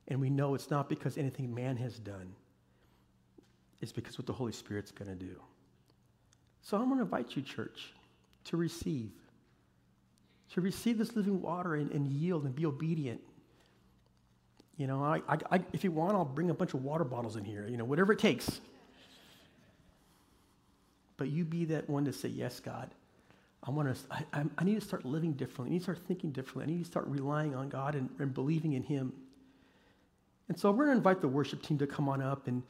And 0.09 0.19
we 0.19 0.29
know 0.29 0.55
it's 0.55 0.69
not 0.69 0.89
because 0.89 1.17
anything 1.17 1.53
man 1.53 1.77
has 1.77 1.97
done, 1.97 2.33
it's 3.81 3.93
because 3.93 4.17
what 4.17 4.27
the 4.27 4.33
Holy 4.33 4.51
Spirit's 4.51 4.91
going 4.91 5.09
to 5.09 5.15
do. 5.15 5.35
So 6.61 6.77
I'm 6.77 6.85
going 6.85 6.97
to 6.97 7.03
invite 7.03 7.35
you, 7.35 7.41
church, 7.41 7.93
to 8.45 8.57
receive. 8.57 9.11
To 10.53 10.61
receive 10.61 10.97
this 10.97 11.15
living 11.15 11.41
water 11.41 11.75
and, 11.75 11.91
and 11.91 12.07
yield 12.07 12.43
and 12.45 12.55
be 12.55 12.65
obedient. 12.65 13.21
You 14.77 14.87
know, 14.87 15.03
I, 15.03 15.21
I, 15.27 15.37
I, 15.51 15.61
if 15.71 15.83
you 15.83 15.91
want, 15.91 16.15
I'll 16.15 16.25
bring 16.25 16.49
a 16.49 16.53
bunch 16.53 16.73
of 16.73 16.83
water 16.83 17.05
bottles 17.05 17.37
in 17.37 17.45
here, 17.45 17.67
you 17.67 17.77
know, 17.77 17.85
whatever 17.85 18.13
it 18.13 18.19
takes. 18.19 18.59
But 21.17 21.29
you 21.29 21.45
be 21.45 21.65
that 21.65 21.89
one 21.89 22.05
to 22.05 22.13
say, 22.13 22.29
Yes, 22.29 22.59
God. 22.59 22.89
I, 23.63 23.71
want 23.71 23.95
to, 23.95 24.01
I, 24.31 24.43
I 24.57 24.63
need 24.63 24.75
to 24.75 24.85
start 24.85 25.05
living 25.05 25.33
differently. 25.33 25.69
I 25.69 25.73
need 25.73 25.79
to 25.79 25.83
start 25.83 25.99
thinking 26.07 26.31
differently. 26.31 26.65
I 26.65 26.77
need 26.77 26.83
to 26.83 26.89
start 26.89 27.07
relying 27.07 27.55
on 27.55 27.67
God 27.69 27.95
and, 27.95 28.09
and 28.19 28.31
believing 28.31 28.73
in 28.73 28.83
Him. 28.83 29.11
And 30.49 30.59
so 30.59 30.69
we're 30.69 30.85
going 30.85 30.95
to 30.95 30.97
invite 30.97 31.21
the 31.21 31.27
worship 31.27 31.63
team 31.63 31.79
to 31.79 31.87
come 31.87 32.07
on 32.07 32.21
up, 32.21 32.47
and 32.47 32.61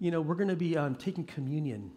you 0.00 0.10
know 0.10 0.20
we're 0.20 0.34
going 0.34 0.48
to 0.48 0.56
be 0.56 0.76
um, 0.76 0.96
taking 0.96 1.24
communion. 1.24 1.92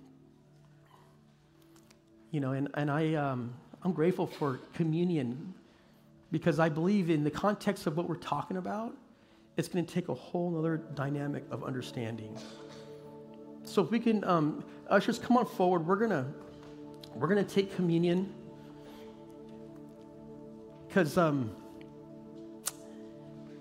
You 2.29 2.39
know, 2.39 2.51
and, 2.51 2.67
and 2.75 2.91
I, 2.91 3.13
um, 3.15 3.53
I'm 3.83 3.93
grateful 3.93 4.27
for 4.27 4.59
communion 4.73 5.53
because 6.31 6.59
I 6.59 6.69
believe 6.69 7.09
in 7.09 7.23
the 7.23 7.31
context 7.31 7.85
of 7.87 7.95
what 7.95 8.09
we're 8.09 8.15
talking 8.15 8.57
about, 8.57 8.95
it's 9.57 9.67
going 9.67 9.85
to 9.85 9.93
take 9.93 10.09
a 10.09 10.13
whole 10.13 10.57
other 10.57 10.77
dynamic 10.77 11.43
of 11.51 11.63
understanding. 11.63 12.37
So 13.63 13.81
if 13.81 13.91
we 13.91 13.99
can, 13.99 14.23
um, 14.23 14.63
ushers, 14.89 15.19
come 15.19 15.37
on 15.37 15.45
forward. 15.45 15.87
We're 15.87 15.95
gonna 15.95 16.27
we're 17.15 17.27
gonna 17.27 17.43
take 17.43 17.75
communion 17.75 18.33
because 20.87 21.17
um, 21.17 21.55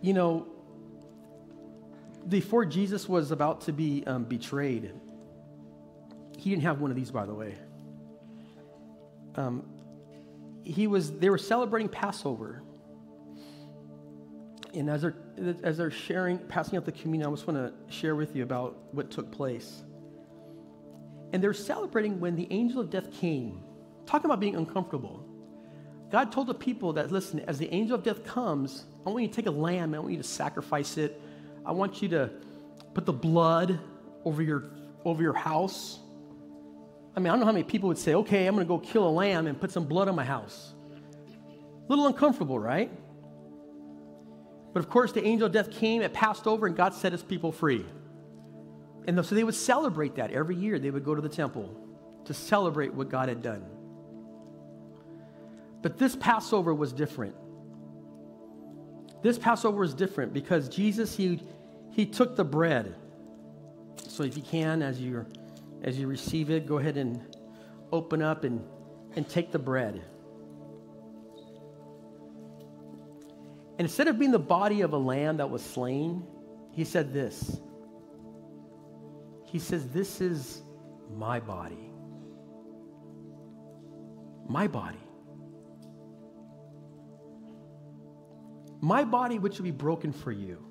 you 0.00 0.12
know 0.12 0.46
before 2.28 2.64
Jesus 2.64 3.08
was 3.08 3.30
about 3.30 3.62
to 3.62 3.72
be 3.72 4.04
um, 4.06 4.24
betrayed, 4.24 4.92
he 6.36 6.50
didn't 6.50 6.62
have 6.62 6.80
one 6.80 6.90
of 6.90 6.96
these, 6.96 7.10
by 7.10 7.26
the 7.26 7.34
way. 7.34 7.54
Um, 9.36 9.64
he 10.64 10.86
was 10.86 11.12
they 11.12 11.30
were 11.30 11.38
celebrating 11.38 11.88
Passover. 11.88 12.62
And 14.74 14.88
as 14.88 15.02
they're, 15.02 15.14
as 15.62 15.78
they're 15.78 15.90
sharing, 15.90 16.38
passing 16.38 16.76
out 16.76 16.84
the 16.84 16.92
communion, 16.92 17.28
I 17.28 17.32
just 17.34 17.46
want 17.46 17.58
to 17.58 17.92
share 17.92 18.14
with 18.14 18.36
you 18.36 18.42
about 18.42 18.76
what 18.92 19.10
took 19.10 19.30
place. 19.30 19.82
And 21.32 21.42
they're 21.42 21.54
celebrating 21.54 22.20
when 22.20 22.36
the 22.36 22.46
angel 22.50 22.80
of 22.80 22.90
death 22.90 23.10
came. 23.12 23.62
Talking 24.06 24.26
about 24.26 24.40
being 24.40 24.56
uncomfortable. 24.56 25.26
God 26.10 26.30
told 26.30 26.46
the 26.46 26.54
people 26.54 26.92
that, 26.94 27.10
listen, 27.10 27.40
as 27.40 27.58
the 27.58 27.72
angel 27.72 27.94
of 27.94 28.02
death 28.02 28.24
comes, 28.24 28.84
I 29.06 29.10
want 29.10 29.22
you 29.22 29.28
to 29.28 29.34
take 29.34 29.46
a 29.46 29.50
lamb, 29.50 29.94
I 29.94 29.98
want 29.98 30.12
you 30.12 30.18
to 30.18 30.22
sacrifice 30.22 30.98
it. 30.98 31.20
I 31.64 31.72
want 31.72 32.02
you 32.02 32.08
to 32.10 32.30
put 32.92 33.06
the 33.06 33.12
blood 33.12 33.80
over 34.24 34.42
your, 34.42 34.64
over 35.04 35.22
your 35.22 35.32
house. 35.32 35.98
I 37.16 37.20
mean, 37.20 37.28
I 37.28 37.30
don't 37.30 37.40
know 37.40 37.46
how 37.46 37.52
many 37.52 37.64
people 37.64 37.88
would 37.88 37.98
say, 37.98 38.14
okay, 38.14 38.46
I'm 38.46 38.54
going 38.54 38.66
to 38.66 38.68
go 38.68 38.78
kill 38.78 39.08
a 39.08 39.10
lamb 39.10 39.46
and 39.46 39.58
put 39.58 39.70
some 39.70 39.86
blood 39.86 40.08
on 40.08 40.14
my 40.14 40.24
house. 40.24 40.74
A 41.38 41.88
little 41.88 42.06
uncomfortable, 42.06 42.58
right? 42.58 42.90
But 44.72 44.80
of 44.80 44.88
course, 44.88 45.12
the 45.12 45.24
angel 45.24 45.46
of 45.46 45.52
death 45.52 45.70
came, 45.70 46.02
it 46.02 46.12
passed 46.12 46.46
over, 46.46 46.66
and 46.66 46.76
God 46.76 46.94
set 46.94 47.12
his 47.12 47.22
people 47.22 47.52
free. 47.52 47.84
And 49.06 49.24
so 49.24 49.34
they 49.34 49.44
would 49.44 49.54
celebrate 49.54 50.14
that 50.16 50.30
every 50.30 50.54
year. 50.54 50.78
They 50.78 50.90
would 50.90 51.04
go 51.04 51.14
to 51.14 51.20
the 51.20 51.28
temple 51.28 51.76
to 52.24 52.32
celebrate 52.32 52.94
what 52.94 53.08
God 53.08 53.28
had 53.28 53.42
done. 53.42 53.64
But 55.82 55.98
this 55.98 56.14
Passover 56.14 56.72
was 56.72 56.92
different. 56.92 57.34
This 59.22 59.38
Passover 59.38 59.78
was 59.78 59.94
different 59.94 60.32
because 60.32 60.68
Jesus, 60.68 61.16
he, 61.16 61.42
he 61.90 62.06
took 62.06 62.36
the 62.36 62.44
bread. 62.44 62.94
So 64.08 64.22
if 64.22 64.36
you 64.36 64.42
can, 64.42 64.82
as 64.82 65.00
you 65.00 65.26
as 65.82 65.98
you 65.98 66.06
receive 66.06 66.50
it, 66.50 66.66
go 66.66 66.78
ahead 66.78 66.96
and 66.96 67.20
open 67.90 68.22
up 68.22 68.44
and, 68.44 68.64
and 69.16 69.28
take 69.28 69.50
the 69.50 69.58
bread. 69.58 70.00
And 73.78 73.80
instead 73.80 74.08
of 74.08 74.18
being 74.18 74.32
the 74.32 74.38
body 74.38 74.82
of 74.82 74.92
a 74.92 74.98
lamb 74.98 75.38
that 75.38 75.50
was 75.50 75.62
slain, 75.62 76.24
he 76.72 76.84
said 76.84 77.12
this 77.12 77.60
he 79.52 79.58
says, 79.58 79.86
This 79.88 80.22
is 80.22 80.62
my 81.14 81.38
body. 81.38 81.92
My 84.48 84.66
body. 84.66 84.98
My 88.80 89.04
body, 89.04 89.38
which 89.38 89.58
will 89.58 89.64
be 89.64 89.70
broken 89.70 90.10
for 90.10 90.32
you. 90.32 90.64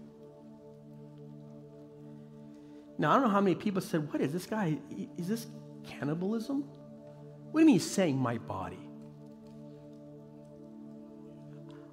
Now, 2.97 3.11
I 3.11 3.13
don't 3.13 3.23
know 3.23 3.29
how 3.29 3.39
many 3.39 3.55
people 3.55 3.83
said, 3.83 4.11
What 4.11 4.19
is 4.19 4.33
this 4.33 4.47
guy? 4.47 4.79
Is 5.15 5.27
this 5.27 5.45
cannibalism? 5.85 6.63
What 6.63 7.59
do 7.59 7.59
you 7.59 7.65
mean 7.67 7.75
he's 7.75 7.89
saying 7.89 8.17
my 8.17 8.39
body? 8.39 8.90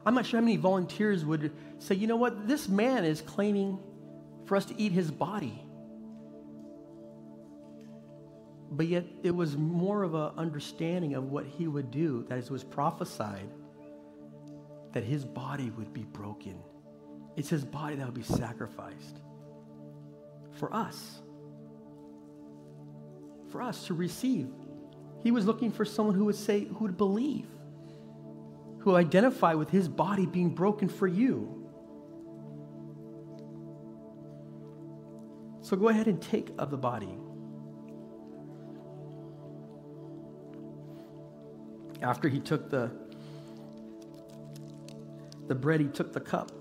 I'm 0.06 0.14
not 0.14 0.26
sure 0.26 0.40
how 0.40 0.44
many 0.44 0.56
volunteers 0.56 1.24
would 1.24 1.52
say, 1.78 1.94
you 1.94 2.06
know 2.06 2.16
what, 2.16 2.48
this 2.48 2.68
man 2.68 3.04
is 3.04 3.20
claiming 3.20 3.78
for 4.46 4.56
us 4.56 4.64
to 4.66 4.80
eat 4.80 4.92
his 4.92 5.10
body. 5.10 5.62
But 8.70 8.86
yet 8.86 9.04
it 9.22 9.34
was 9.34 9.56
more 9.56 10.02
of 10.02 10.14
an 10.14 10.32
understanding 10.36 11.14
of 11.14 11.24
what 11.24 11.46
he 11.46 11.66
would 11.66 11.90
do, 11.90 12.24
that 12.28 12.38
it 12.38 12.50
was 12.50 12.64
prophesied 12.64 13.48
that 14.92 15.04
his 15.04 15.24
body 15.24 15.70
would 15.70 15.92
be 15.92 16.04
broken. 16.04 16.56
It's 17.36 17.48
his 17.48 17.64
body 17.64 17.96
that 17.96 18.06
would 18.06 18.14
be 18.14 18.22
sacrificed 18.22 19.20
for 20.52 20.72
us. 20.74 21.20
For 23.50 23.62
us 23.62 23.86
to 23.86 23.94
receive. 23.94 24.48
He 25.22 25.30
was 25.30 25.46
looking 25.46 25.70
for 25.70 25.84
someone 25.84 26.14
who 26.14 26.24
would 26.26 26.36
say, 26.36 26.64
who 26.64 26.84
would 26.84 26.96
believe, 26.96 27.46
who 28.80 28.94
identify 28.94 29.54
with 29.54 29.70
his 29.70 29.88
body 29.88 30.26
being 30.26 30.50
broken 30.50 30.88
for 30.88 31.06
you. 31.06 31.58
So 35.60 35.76
go 35.76 35.88
ahead 35.88 36.06
and 36.06 36.20
take 36.22 36.50
of 36.58 36.70
the 36.70 36.78
body. 36.78 37.18
After 42.00 42.28
he 42.28 42.40
took 42.40 42.70
the, 42.70 42.90
the 45.46 45.54
bread, 45.54 45.80
he 45.80 45.88
took 45.88 46.12
the 46.12 46.20
cup. 46.20 46.52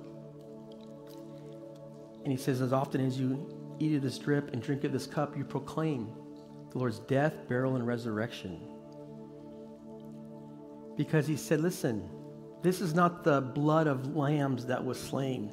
And 2.23 2.31
he 2.31 2.37
says, 2.37 2.59
As 2.59 2.73
often 2.73 2.99
as 2.99 3.17
you 3.17 3.77
eat 3.79 3.95
of 3.95 4.01
this 4.01 4.17
drip 4.17 4.51
and 4.51 4.61
drink 4.61 4.83
of 4.83 4.91
this 4.91 5.07
cup, 5.07 5.37
you 5.37 5.45
proclaim 5.45 6.11
the 6.71 6.79
Lord's 6.79 6.99
death, 6.99 7.47
burial, 7.47 7.75
and 7.75 7.87
resurrection. 7.87 8.59
Because 10.97 11.27
he 11.27 11.37
said, 11.37 11.61
Listen, 11.61 12.09
this 12.63 12.81
is 12.81 12.93
not 12.93 13.23
the 13.23 13.39
blood 13.39 13.87
of 13.87 14.15
lambs 14.15 14.65
that 14.65 14.83
was 14.83 14.99
slain. 14.99 15.51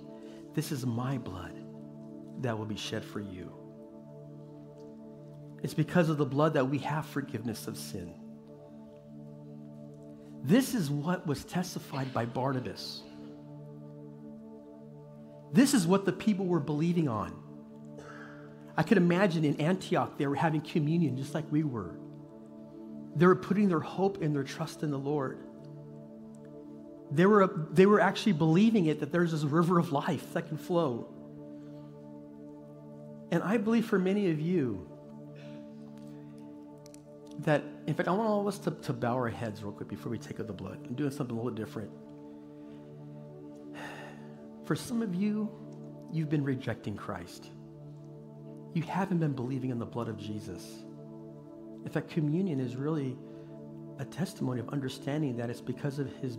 This 0.55 0.73
is 0.73 0.87
my 0.87 1.19
blood 1.19 1.55
that 2.41 2.59
will 2.59 2.67
be 2.67 2.77
shed 2.77 3.05
for 3.05 3.21
you. 3.21 3.53
It's 5.63 5.75
because 5.75 6.09
of 6.09 6.19
the 6.19 6.27
blood 6.27 6.55
that 6.55 6.69
we 6.69 6.79
have 6.79 7.07
forgiveness 7.07 7.67
of 7.67 7.77
sin. 7.77 8.13
This 10.43 10.75
is 10.75 10.91
what 10.91 11.27
was 11.27 11.45
testified 11.45 12.13
by 12.13 12.27
Barnabas. 12.27 13.03
This 15.53 15.73
is 15.73 15.87
what 15.87 16.05
the 16.05 16.13
people 16.13 16.47
were 16.47 16.61
believing 16.61 17.09
on. 17.09 17.35
I 18.77 18.83
could 18.83 18.99
imagine 18.99 19.45
in 19.45 19.61
Antioch, 19.61 20.19
they 20.19 20.27
were 20.27 20.35
having 20.35 20.61
communion 20.61 21.17
just 21.17 21.33
like 21.33 21.51
we 21.51 21.63
were. 21.63 21.97
They 23.17 23.27
were 23.27 23.37
putting 23.37 23.69
their 23.69 23.81
hope 23.81 24.23
and 24.23 24.35
their 24.35 24.43
trust 24.43 24.83
in 24.83 24.91
the 24.91 24.99
Lord. 24.99 25.39
They 27.11 27.27
were, 27.27 27.69
they 27.71 27.87
were 27.87 28.01
actually 28.01 28.33
believing 28.33 28.87
it 28.87 29.01
that 29.01 29.13
there's 29.13 29.33
this 29.33 29.45
river 29.45 29.79
of 29.79 29.93
life 29.93 30.33
that 30.33 30.49
can 30.49 30.57
flow. 30.57 31.09
And 33.31 33.43
I 33.43 33.57
believe 33.57 33.87
for 33.87 33.99
many 33.99 34.31
of 34.31 34.41
you, 34.41 34.89
that, 37.41 37.63
in 37.87 37.95
fact, 37.95 38.09
I 38.09 38.13
want 38.13 38.29
all 38.29 38.41
of 38.41 38.47
us 38.47 38.59
to, 38.61 38.71
to 38.71 38.93
bow 38.93 39.15
our 39.15 39.29
heads 39.29 39.63
real 39.63 39.73
quick 39.73 39.89
before 39.89 40.11
we 40.11 40.19
take 40.19 40.39
of 40.39 40.47
the 40.47 40.53
blood. 40.53 40.79
I'm 40.87 40.95
doing 40.95 41.11
something 41.11 41.37
a 41.37 41.41
little 41.41 41.57
different. 41.57 41.91
For 44.65 44.77
some 44.77 45.03
of 45.03 45.15
you, 45.15 45.51
you've 46.13 46.31
been 46.31 46.45
rejecting 46.45 46.97
Christ. 46.97 47.51
You 48.73 48.83
haven't 48.83 49.19
been 49.19 49.33
believing 49.33 49.71
in 49.71 49.79
the 49.79 49.87
blood 49.87 50.09
of 50.09 50.17
Jesus. 50.17 50.85
In 51.85 51.91
fact, 51.91 52.09
communion 52.11 52.61
is 52.61 52.77
really 52.77 53.17
a 53.99 54.05
testimony 54.05 54.61
of 54.61 54.69
understanding 54.71 55.37
that 55.37 55.51
it's 55.51 55.61
because 55.61 55.99
of 55.99 56.13
his 56.17 56.39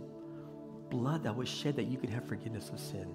blood 0.90 1.22
that 1.24 1.34
was 1.34 1.48
shed 1.48 1.76
that 1.76 1.84
you 1.84 1.98
could 1.98 2.10
have 2.10 2.24
forgiveness 2.24 2.70
of 2.70 2.78
sin. 2.78 3.08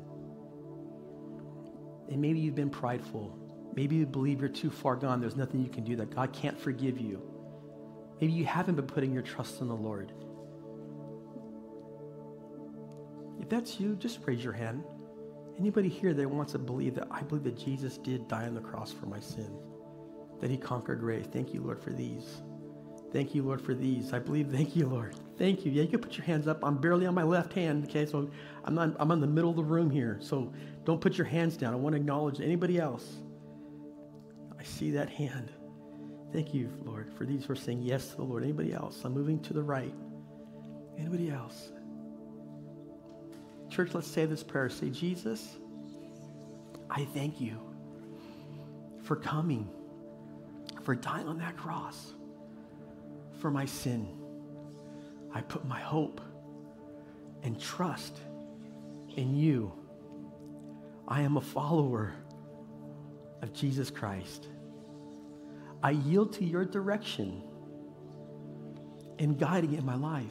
And 2.10 2.22
maybe 2.22 2.40
you've 2.40 2.56
been 2.56 2.70
prideful. 2.70 3.38
Maybe 3.76 3.96
you 3.98 4.06
believe 4.06 4.40
you're 4.40 4.50
too 4.50 4.70
far 4.70 4.96
gone. 4.96 5.22
There's 5.22 5.36
nothing 5.36 5.64
you 5.64 5.70
can 5.70 5.84
do, 5.84 5.96
that 5.98 6.14
God 6.14 6.34
can't 6.34 6.60
forgive 6.60 7.00
you. 7.00 7.22
Maybe 8.20 8.34
you 8.34 8.46
haven't 8.46 8.76
been 8.76 8.88
putting 8.88 9.14
your 9.14 9.24
trust 9.24 9.62
in 9.62 9.68
the 9.68 9.76
Lord. 9.76 10.12
If 13.40 13.50
that's 13.50 13.80
you, 13.80 13.96
just 13.96 14.20
raise 14.26 14.44
your 14.44 14.54
hand. 14.54 14.84
Anybody 15.58 15.90
here 15.90 16.14
that 16.14 16.30
wants 16.30 16.52
to 16.54 16.60
believe 16.60 16.96
that 16.96 17.08
I 17.12 17.22
believe 17.22 17.44
that 17.46 17.58
Jesus 17.58 17.98
did 17.98 18.28
die 18.28 18.46
on 18.48 18.56
the 18.56 18.62
cross 18.62 18.92
for 18.92 19.06
my 19.06 19.20
sin, 19.20 19.52
that 20.42 20.50
he 20.50 20.58
conquered 20.58 21.00
grave. 21.00 21.28
Thank 21.32 21.54
you, 21.54 21.62
Lord, 21.62 21.82
for 21.82 21.92
these. 21.92 22.42
Thank 23.14 23.36
you, 23.36 23.44
Lord, 23.44 23.62
for 23.62 23.74
these. 23.74 24.14
I 24.14 24.20
believe, 24.20 24.50
thank 24.50 24.76
you, 24.76 24.88
Lord. 24.88 25.16
Thank 25.38 25.66
you. 25.66 25.72
Yeah, 25.72 25.84
you 25.84 25.90
can 25.90 26.00
put 26.00 26.18
your 26.18 26.26
hands 26.26 26.48
up. 26.48 26.64
I'm 26.64 26.78
barely 26.78 27.06
on 27.06 27.14
my 27.14 27.24
left 27.24 27.54
hand, 27.54 27.86
okay? 27.86 28.06
So 28.06 28.30
I'm, 28.64 28.74
not, 28.76 28.96
I'm 29.00 29.12
in 29.12 29.20
the 29.20 29.28
middle 29.28 29.50
of 29.50 29.56
the 29.56 29.64
room 29.64 29.90
here. 29.90 30.18
So 30.22 30.54
don't 30.86 31.02
put 31.02 31.18
your 31.18 31.28
hands 31.28 31.58
down. 31.58 31.74
I 31.74 31.78
want 31.78 31.94
to 31.94 31.98
acknowledge 32.00 32.42
anybody 32.42 32.80
else. 32.80 33.06
I 34.60 34.64
see 34.64 34.92
that 34.92 35.10
hand. 35.10 35.52
Thank 36.32 36.54
you, 36.54 36.70
Lord, 36.86 37.12
for 37.14 37.26
these 37.26 37.46
who 37.46 37.54
are 37.54 37.58
saying 37.58 37.82
yes 37.82 38.10
to 38.10 38.18
the 38.18 38.24
Lord. 38.24 38.44
Anybody 38.44 38.74
else? 38.74 39.02
I'm 39.04 39.14
moving 39.14 39.42
to 39.42 39.54
the 39.54 39.62
right. 39.64 39.94
Anybody 40.98 41.30
else? 41.30 41.72
Church, 43.70 43.94
let's 43.94 44.08
say 44.08 44.26
this 44.26 44.44
prayer. 44.44 44.70
Say, 44.70 44.90
Jesus, 44.90 45.58
I 46.90 47.06
thank 47.14 47.42
you 47.42 47.58
for 49.04 49.16
coming, 49.16 49.70
for 50.84 50.96
dying 50.96 51.28
on 51.28 51.38
that 51.40 51.58
cross 51.58 52.14
for 53.40 53.52
my 53.52 53.66
sin. 53.66 54.08
I 55.34 55.42
put 55.42 55.66
my 55.66 55.80
hope 55.80 56.22
and 57.44 57.60
trust 57.60 58.18
in 59.16 59.36
you. 59.36 59.72
I 61.08 61.22
am 61.22 61.38
a 61.38 61.42
follower 61.42 62.14
of 63.42 63.54
Jesus 63.54 63.90
Christ. 63.90 64.48
I 65.84 65.92
yield 65.92 66.34
to 66.34 66.46
your 66.46 66.66
direction 66.66 67.42
in 69.18 69.36
guiding 69.36 69.74
in 69.74 69.86
my 69.86 69.96
life. 69.96 70.26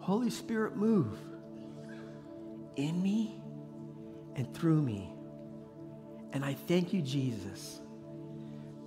Holy 0.00 0.30
Spirit, 0.30 0.76
move 0.76 1.18
in 2.76 3.02
me 3.02 3.40
and 4.36 4.52
through 4.54 4.80
me. 4.80 5.12
And 6.32 6.44
I 6.44 6.54
thank 6.54 6.92
you, 6.92 7.02
Jesus, 7.02 7.80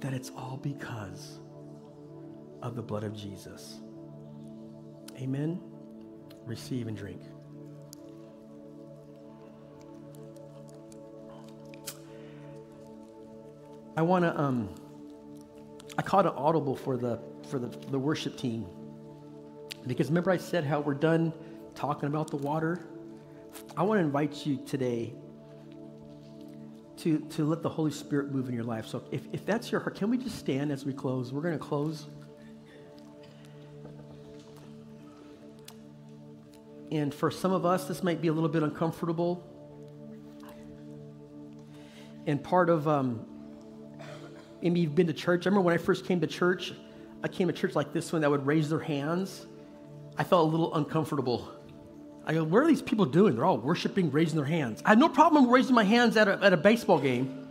that 0.01 0.13
it's 0.13 0.31
all 0.35 0.59
because 0.61 1.39
of 2.61 2.75
the 2.75 2.81
blood 2.81 3.03
of 3.03 3.15
Jesus. 3.15 3.79
Amen. 5.17 5.61
Receive 6.45 6.87
and 6.87 6.97
drink. 6.97 7.21
I 13.95 14.01
want 14.01 14.25
to 14.25 14.39
um, 14.39 14.69
I 15.97 16.01
caught 16.01 16.25
an 16.25 16.33
audible 16.35 16.75
for 16.75 16.97
the 16.97 17.19
for 17.49 17.59
the, 17.59 17.67
the 17.67 17.99
worship 17.99 18.37
team. 18.37 18.65
Because 19.85 20.07
remember 20.07 20.31
I 20.31 20.37
said 20.37 20.63
how 20.63 20.79
we're 20.79 20.93
done 20.93 21.33
talking 21.75 22.07
about 22.07 22.29
the 22.31 22.37
water? 22.37 22.79
I 23.75 23.83
want 23.83 23.99
to 23.99 24.03
invite 24.03 24.45
you 24.45 24.59
today 24.65 25.13
to, 27.03 27.19
to 27.19 27.45
let 27.45 27.61
the 27.61 27.69
Holy 27.69 27.91
Spirit 27.91 28.31
move 28.31 28.47
in 28.49 28.55
your 28.55 28.63
life. 28.63 28.87
So 28.87 29.03
if, 29.11 29.21
if 29.31 29.45
that's 29.45 29.71
your 29.71 29.81
heart, 29.81 29.95
can 29.95 30.09
we 30.09 30.17
just 30.17 30.37
stand 30.37 30.71
as 30.71 30.85
we 30.85 30.93
close? 30.93 31.31
We're 31.31 31.41
going 31.41 31.57
to 31.57 31.63
close. 31.63 32.07
And 36.91 37.13
for 37.13 37.31
some 37.31 37.53
of 37.53 37.65
us, 37.65 37.87
this 37.87 38.03
might 38.03 38.21
be 38.21 38.27
a 38.27 38.33
little 38.33 38.49
bit 38.49 38.63
uncomfortable. 38.63 39.47
And 42.27 42.43
part 42.43 42.69
of 42.69 42.87
um, 42.87 43.25
Maybe 44.61 44.79
you've 44.79 44.95
been 44.95 45.07
to 45.07 45.13
church. 45.13 45.45
I 45.45 45.49
remember 45.49 45.65
when 45.65 45.73
I 45.73 45.77
first 45.77 46.05
came 46.05 46.21
to 46.21 46.27
church, 46.27 46.73
I 47.23 47.27
came 47.27 47.47
to 47.47 47.53
church 47.53 47.73
like 47.73 47.93
this 47.93 48.13
one 48.13 48.21
that 48.21 48.29
would 48.29 48.45
raise 48.45 48.69
their 48.69 48.79
hands. 48.79 49.47
I 50.17 50.23
felt 50.23 50.47
a 50.47 50.51
little 50.51 50.73
uncomfortable. 50.75 51.51
I 52.25 52.33
go, 52.33 52.43
what 52.43 52.63
are 52.63 52.67
these 52.67 52.81
people 52.81 53.05
doing? 53.05 53.35
They're 53.35 53.45
all 53.45 53.57
worshiping, 53.57 54.11
raising 54.11 54.37
their 54.37 54.45
hands. 54.45 54.81
I 54.85 54.89
had 54.89 54.99
no 54.99 55.09
problem 55.09 55.49
raising 55.49 55.73
my 55.73 55.83
hands 55.83 56.17
at 56.17 56.27
a, 56.27 56.39
at 56.43 56.53
a 56.53 56.57
baseball 56.57 56.99
game. 56.99 57.47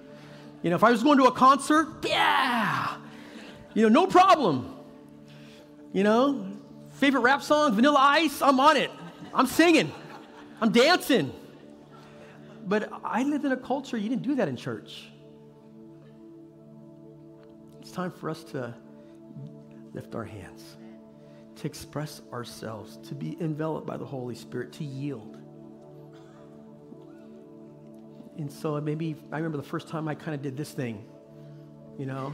You 0.63 0.71
know, 0.71 0.77
if 0.77 0.85
I 0.85 0.91
was 0.91 1.03
going 1.03 1.19
to 1.19 1.25
a 1.25 1.33
concert, 1.33 1.89
yeah. 2.07 2.97
You 3.75 3.89
know, 3.89 4.03
no 4.03 4.07
problem. 4.07 4.77
You 5.93 6.05
know, 6.05 6.47
favorite 6.95 7.23
rap 7.23 7.43
song, 7.43 7.75
Vanilla 7.75 7.99
Ice, 7.99 8.43
I'm 8.43 8.61
on 8.61 8.77
it. 8.77 8.91
I'm 9.35 9.47
singing. 9.47 9.91
I'm 10.61 10.71
dancing. 10.71 11.33
But 12.67 12.93
I 13.03 13.23
lived 13.23 13.45
in 13.45 13.53
a 13.53 13.57
culture, 13.57 13.97
you 13.97 14.09
didn't 14.09 14.23
do 14.23 14.37
that 14.37 14.49
in 14.49 14.57
church. 14.57 15.09
It's 17.81 17.91
time 17.91 18.13
for 18.13 18.31
us 18.31 18.45
to 18.45 18.75
lift 19.95 20.15
our 20.15 20.25
hands, 20.25 20.77
to 21.61 21.67
express 21.67 22.23
ourselves, 22.33 22.97
to 23.09 23.15
be 23.15 23.37
enveloped 23.41 23.87
by 23.87 23.99
the 23.99 24.05
Holy 24.05 24.35
Spirit, 24.35 24.73
to 24.73 24.85
yield. 24.85 25.37
And 28.39 28.51
so 28.51 28.81
maybe 28.81 29.15
I 29.31 29.37
remember 29.37 29.59
the 29.59 29.63
first 29.63 29.87
time 29.87 30.09
I 30.09 30.15
kind 30.15 30.35
of 30.35 30.41
did 30.41 30.57
this 30.57 30.73
thing, 30.73 31.05
you 31.99 32.07
know. 32.07 32.33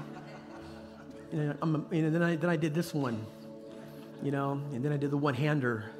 And, 1.32 1.58
and 1.60 2.14
then, 2.14 2.22
I, 2.22 2.36
then 2.36 2.48
I 2.48 2.54
did 2.54 2.72
this 2.72 2.94
one, 2.94 3.26
you 4.22 4.30
know, 4.30 4.52
and 4.72 4.84
then 4.84 4.92
I 4.92 4.96
did 4.96 5.10
the 5.10 5.16
one 5.16 5.34
hander, 5.34 5.90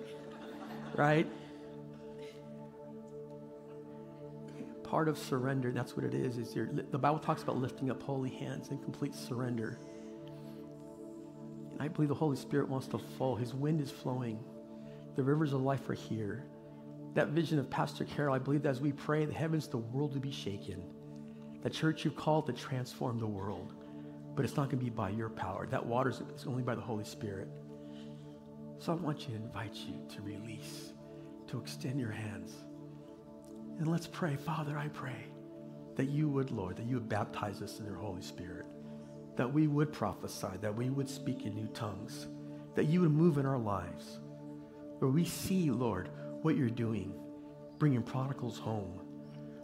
right? 0.94 1.26
Part 4.84 5.08
of 5.08 5.18
surrender, 5.18 5.72
that's 5.72 5.96
what 5.96 6.06
it 6.06 6.14
is, 6.14 6.38
is 6.38 6.54
your, 6.54 6.66
the 6.66 6.98
Bible 6.98 7.18
talks 7.18 7.42
about 7.42 7.56
lifting 7.56 7.90
up 7.90 8.00
holy 8.04 8.30
hands 8.30 8.68
and 8.68 8.80
complete 8.84 9.16
surrender. 9.16 9.80
I 11.80 11.88
believe 11.88 12.08
the 12.08 12.14
Holy 12.14 12.36
Spirit 12.36 12.68
wants 12.68 12.86
to 12.88 12.98
fall. 12.98 13.36
His 13.36 13.54
wind 13.54 13.80
is 13.80 13.90
flowing. 13.90 14.38
The 15.16 15.22
rivers 15.22 15.52
of 15.52 15.62
life 15.62 15.88
are 15.88 15.94
here. 15.94 16.44
That 17.14 17.28
vision 17.28 17.58
of 17.58 17.70
Pastor 17.70 18.04
Carol, 18.04 18.34
I 18.34 18.38
believe 18.38 18.62
that 18.62 18.70
as 18.70 18.80
we 18.80 18.92
pray, 18.92 19.24
the 19.24 19.32
heavens, 19.32 19.68
the 19.68 19.78
world 19.78 20.14
will 20.14 20.20
be 20.20 20.30
shaken. 20.30 20.82
The 21.62 21.70
church 21.70 22.04
you've 22.04 22.16
called 22.16 22.46
to 22.46 22.52
transform 22.52 23.18
the 23.18 23.26
world. 23.26 23.72
But 24.34 24.44
it's 24.44 24.56
not 24.56 24.70
going 24.70 24.78
to 24.78 24.84
be 24.84 24.90
by 24.90 25.10
your 25.10 25.30
power. 25.30 25.66
That 25.66 25.84
water 25.84 26.10
is 26.10 26.46
only 26.46 26.62
by 26.62 26.74
the 26.74 26.82
Holy 26.82 27.04
Spirit. 27.04 27.48
So 28.78 28.92
I 28.92 28.96
want 28.96 29.20
you 29.20 29.28
to 29.28 29.42
invite 29.42 29.74
you 29.74 29.94
to 30.14 30.20
release, 30.20 30.92
to 31.48 31.58
extend 31.58 31.98
your 31.98 32.10
hands. 32.10 32.52
And 33.78 33.90
let's 33.90 34.06
pray. 34.06 34.36
Father, 34.36 34.76
I 34.76 34.88
pray 34.88 35.24
that 35.96 36.10
you 36.10 36.28
would, 36.28 36.50
Lord, 36.50 36.76
that 36.76 36.84
you 36.84 36.96
would 36.96 37.08
baptize 37.08 37.62
us 37.62 37.78
in 37.78 37.86
your 37.86 37.96
Holy 37.96 38.20
Spirit, 38.20 38.66
that 39.36 39.52
we 39.52 39.66
would 39.66 39.92
prophesy, 39.92 40.48
that 40.60 40.74
we 40.74 40.90
would 40.90 41.08
speak 41.08 41.44
in 41.44 41.54
new 41.54 41.68
tongues, 41.68 42.26
that 42.74 42.86
you 42.86 43.00
would 43.00 43.12
move 43.12 43.38
in 43.38 43.46
our 43.46 43.58
lives. 43.58 44.18
Where 44.98 45.10
we 45.10 45.24
see, 45.24 45.70
Lord, 45.70 46.10
what 46.42 46.56
you're 46.56 46.70
doing, 46.70 47.14
bringing 47.78 48.02
prodigals 48.02 48.58
home. 48.58 49.00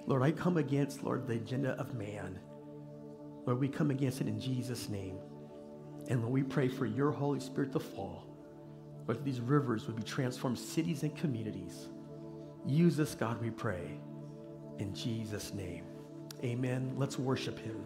Lord, 0.06 0.22
I 0.22 0.32
come 0.32 0.56
against, 0.56 1.02
Lord, 1.02 1.26
the 1.26 1.34
agenda 1.34 1.72
of 1.72 1.94
man. 1.94 2.38
Lord, 3.46 3.60
we 3.60 3.68
come 3.68 3.90
against 3.90 4.20
it 4.20 4.28
in 4.28 4.38
Jesus' 4.40 4.88
name. 4.88 5.18
And 6.08 6.20
Lord, 6.20 6.32
we 6.32 6.42
pray 6.42 6.68
for 6.68 6.86
your 6.86 7.10
Holy 7.10 7.40
Spirit 7.40 7.72
to 7.72 7.80
fall. 7.80 8.26
Lord, 9.06 9.24
these 9.24 9.40
rivers 9.40 9.86
would 9.86 9.96
be 9.96 10.02
transformed 10.02 10.58
cities 10.58 11.02
and 11.02 11.16
communities. 11.16 11.88
Use 12.66 13.00
us, 13.00 13.14
God, 13.14 13.40
we 13.40 13.50
pray. 13.50 14.00
In 14.78 14.94
Jesus' 14.94 15.54
name. 15.54 15.84
Amen. 16.44 16.92
Let's 16.96 17.18
worship 17.18 17.58
him. 17.58 17.82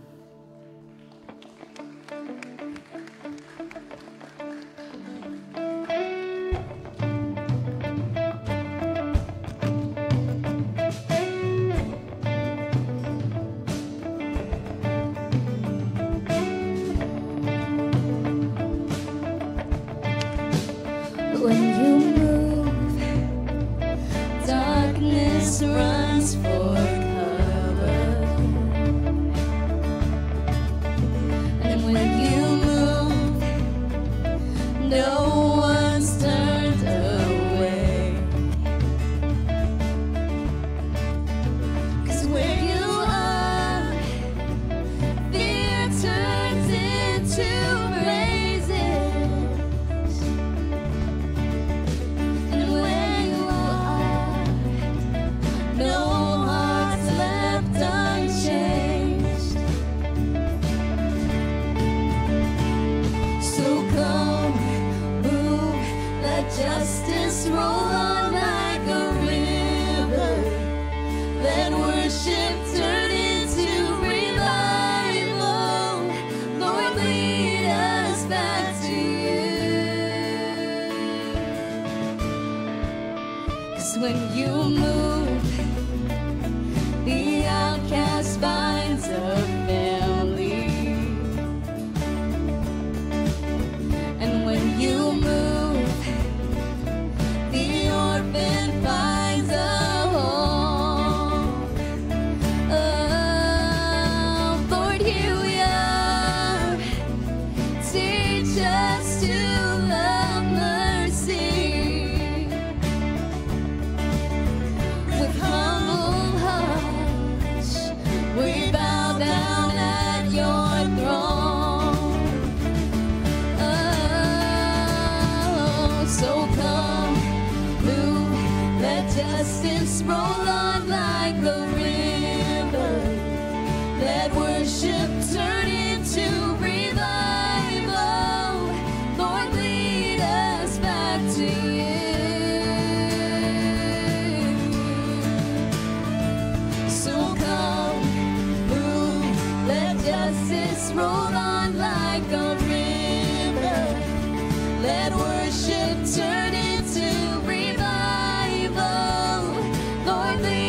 Let 160.42 160.65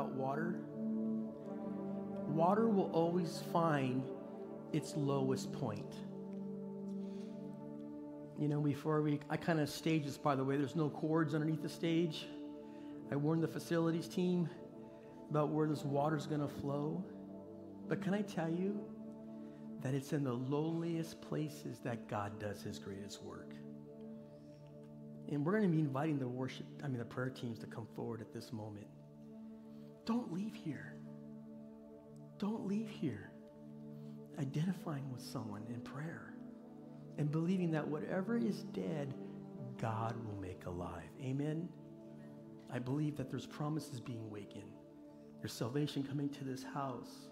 about 0.00 0.12
water. 0.12 0.54
Water 2.28 2.68
will 2.68 2.90
always 2.92 3.42
find 3.52 4.02
its 4.72 4.94
lowest 4.96 5.52
point. 5.52 5.94
You 8.38 8.48
know, 8.48 8.60
before 8.60 9.02
we, 9.02 9.20
I 9.28 9.36
kind 9.36 9.60
of 9.60 9.68
stage 9.68 10.06
this, 10.06 10.16
by 10.16 10.34
the 10.34 10.44
way. 10.44 10.56
There's 10.56 10.76
no 10.76 10.88
cords 10.88 11.34
underneath 11.34 11.62
the 11.62 11.68
stage. 11.68 12.26
I 13.12 13.16
warned 13.16 13.42
the 13.42 13.48
facilities 13.48 14.08
team 14.08 14.48
about 15.28 15.50
where 15.50 15.66
this 15.66 15.84
water's 15.84 16.26
going 16.26 16.40
to 16.40 16.48
flow. 16.48 17.04
But 17.88 18.00
can 18.00 18.14
I 18.14 18.22
tell 18.22 18.48
you 18.48 18.80
that 19.82 19.92
it's 19.92 20.12
in 20.12 20.24
the 20.24 20.32
lowliest 20.32 21.20
places 21.20 21.80
that 21.80 22.08
God 22.08 22.38
does 22.38 22.62
his 22.62 22.78
greatest 22.78 23.22
work? 23.22 23.52
And 25.30 25.44
we're 25.44 25.52
going 25.52 25.64
to 25.64 25.68
be 25.68 25.80
inviting 25.80 26.18
the 26.18 26.28
worship, 26.28 26.66
I 26.82 26.88
mean, 26.88 26.98
the 26.98 27.04
prayer 27.04 27.30
teams 27.30 27.58
to 27.58 27.66
come 27.66 27.86
forward 27.94 28.20
at 28.20 28.32
this 28.32 28.52
moment. 28.52 28.86
Don't 30.04 30.32
leave 30.32 30.54
here. 30.54 30.94
Don't 32.38 32.66
leave 32.66 32.88
here 32.88 33.30
identifying 34.38 35.10
with 35.12 35.22
someone 35.22 35.62
in 35.68 35.80
prayer 35.80 36.34
and 37.18 37.30
believing 37.30 37.70
that 37.70 37.86
whatever 37.86 38.38
is 38.38 38.62
dead, 38.72 39.14
God 39.78 40.16
will 40.24 40.40
make 40.40 40.64
alive. 40.66 41.10
Amen. 41.22 41.68
I 42.72 42.78
believe 42.78 43.16
that 43.16 43.30
there's 43.30 43.46
promises 43.46 44.00
being 44.00 44.30
wakened. 44.30 44.72
There's 45.40 45.52
salvation 45.52 46.02
coming 46.02 46.28
to 46.30 46.44
this 46.44 46.62
house. 46.62 47.28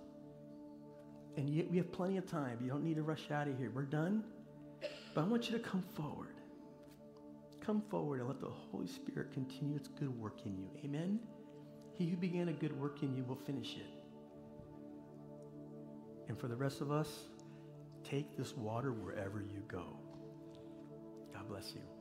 And 1.37 1.49
yet 1.49 1.71
we 1.71 1.77
have 1.77 1.93
plenty 1.93 2.17
of 2.17 2.27
time. 2.27 2.59
You 2.61 2.69
don't 2.69 2.83
need 2.83 2.97
to 2.97 3.03
rush 3.03 3.31
out 3.31 3.49
of 3.49 3.57
here. 3.57 3.71
We're 3.73 3.83
done. 3.83 4.25
But 5.15 5.23
I 5.23 5.25
want 5.25 5.51
you 5.51 5.57
to 5.57 5.63
come 5.63 5.83
forward. 5.95 6.41
Come 7.61 7.83
forward 7.91 8.21
and 8.21 8.29
let 8.29 8.41
the 8.41 8.49
Holy 8.49 8.87
Spirit 8.87 9.33
continue 9.33 9.77
its 9.77 9.89
good 9.89 10.17
work 10.19 10.41
in 10.45 10.57
you. 10.57 10.69
Amen. 10.85 11.21
He 11.99 12.07
who 12.07 12.17
began 12.17 12.49
a 12.49 12.53
good 12.53 12.79
work 12.81 13.03
in 13.03 13.17
you 13.17 13.25
will 13.25 13.35
finish 13.35 13.75
it. 13.75 13.91
And 16.29 16.39
for 16.39 16.47
the 16.47 16.55
rest 16.55 16.81
of 16.81 16.93
us, 16.93 17.09
take 18.05 18.37
this 18.37 18.57
water 18.57 18.93
wherever 18.93 19.41
you 19.41 19.63
go. 19.67 19.99
God 21.35 21.49
bless 21.49 21.73
you. 21.75 21.98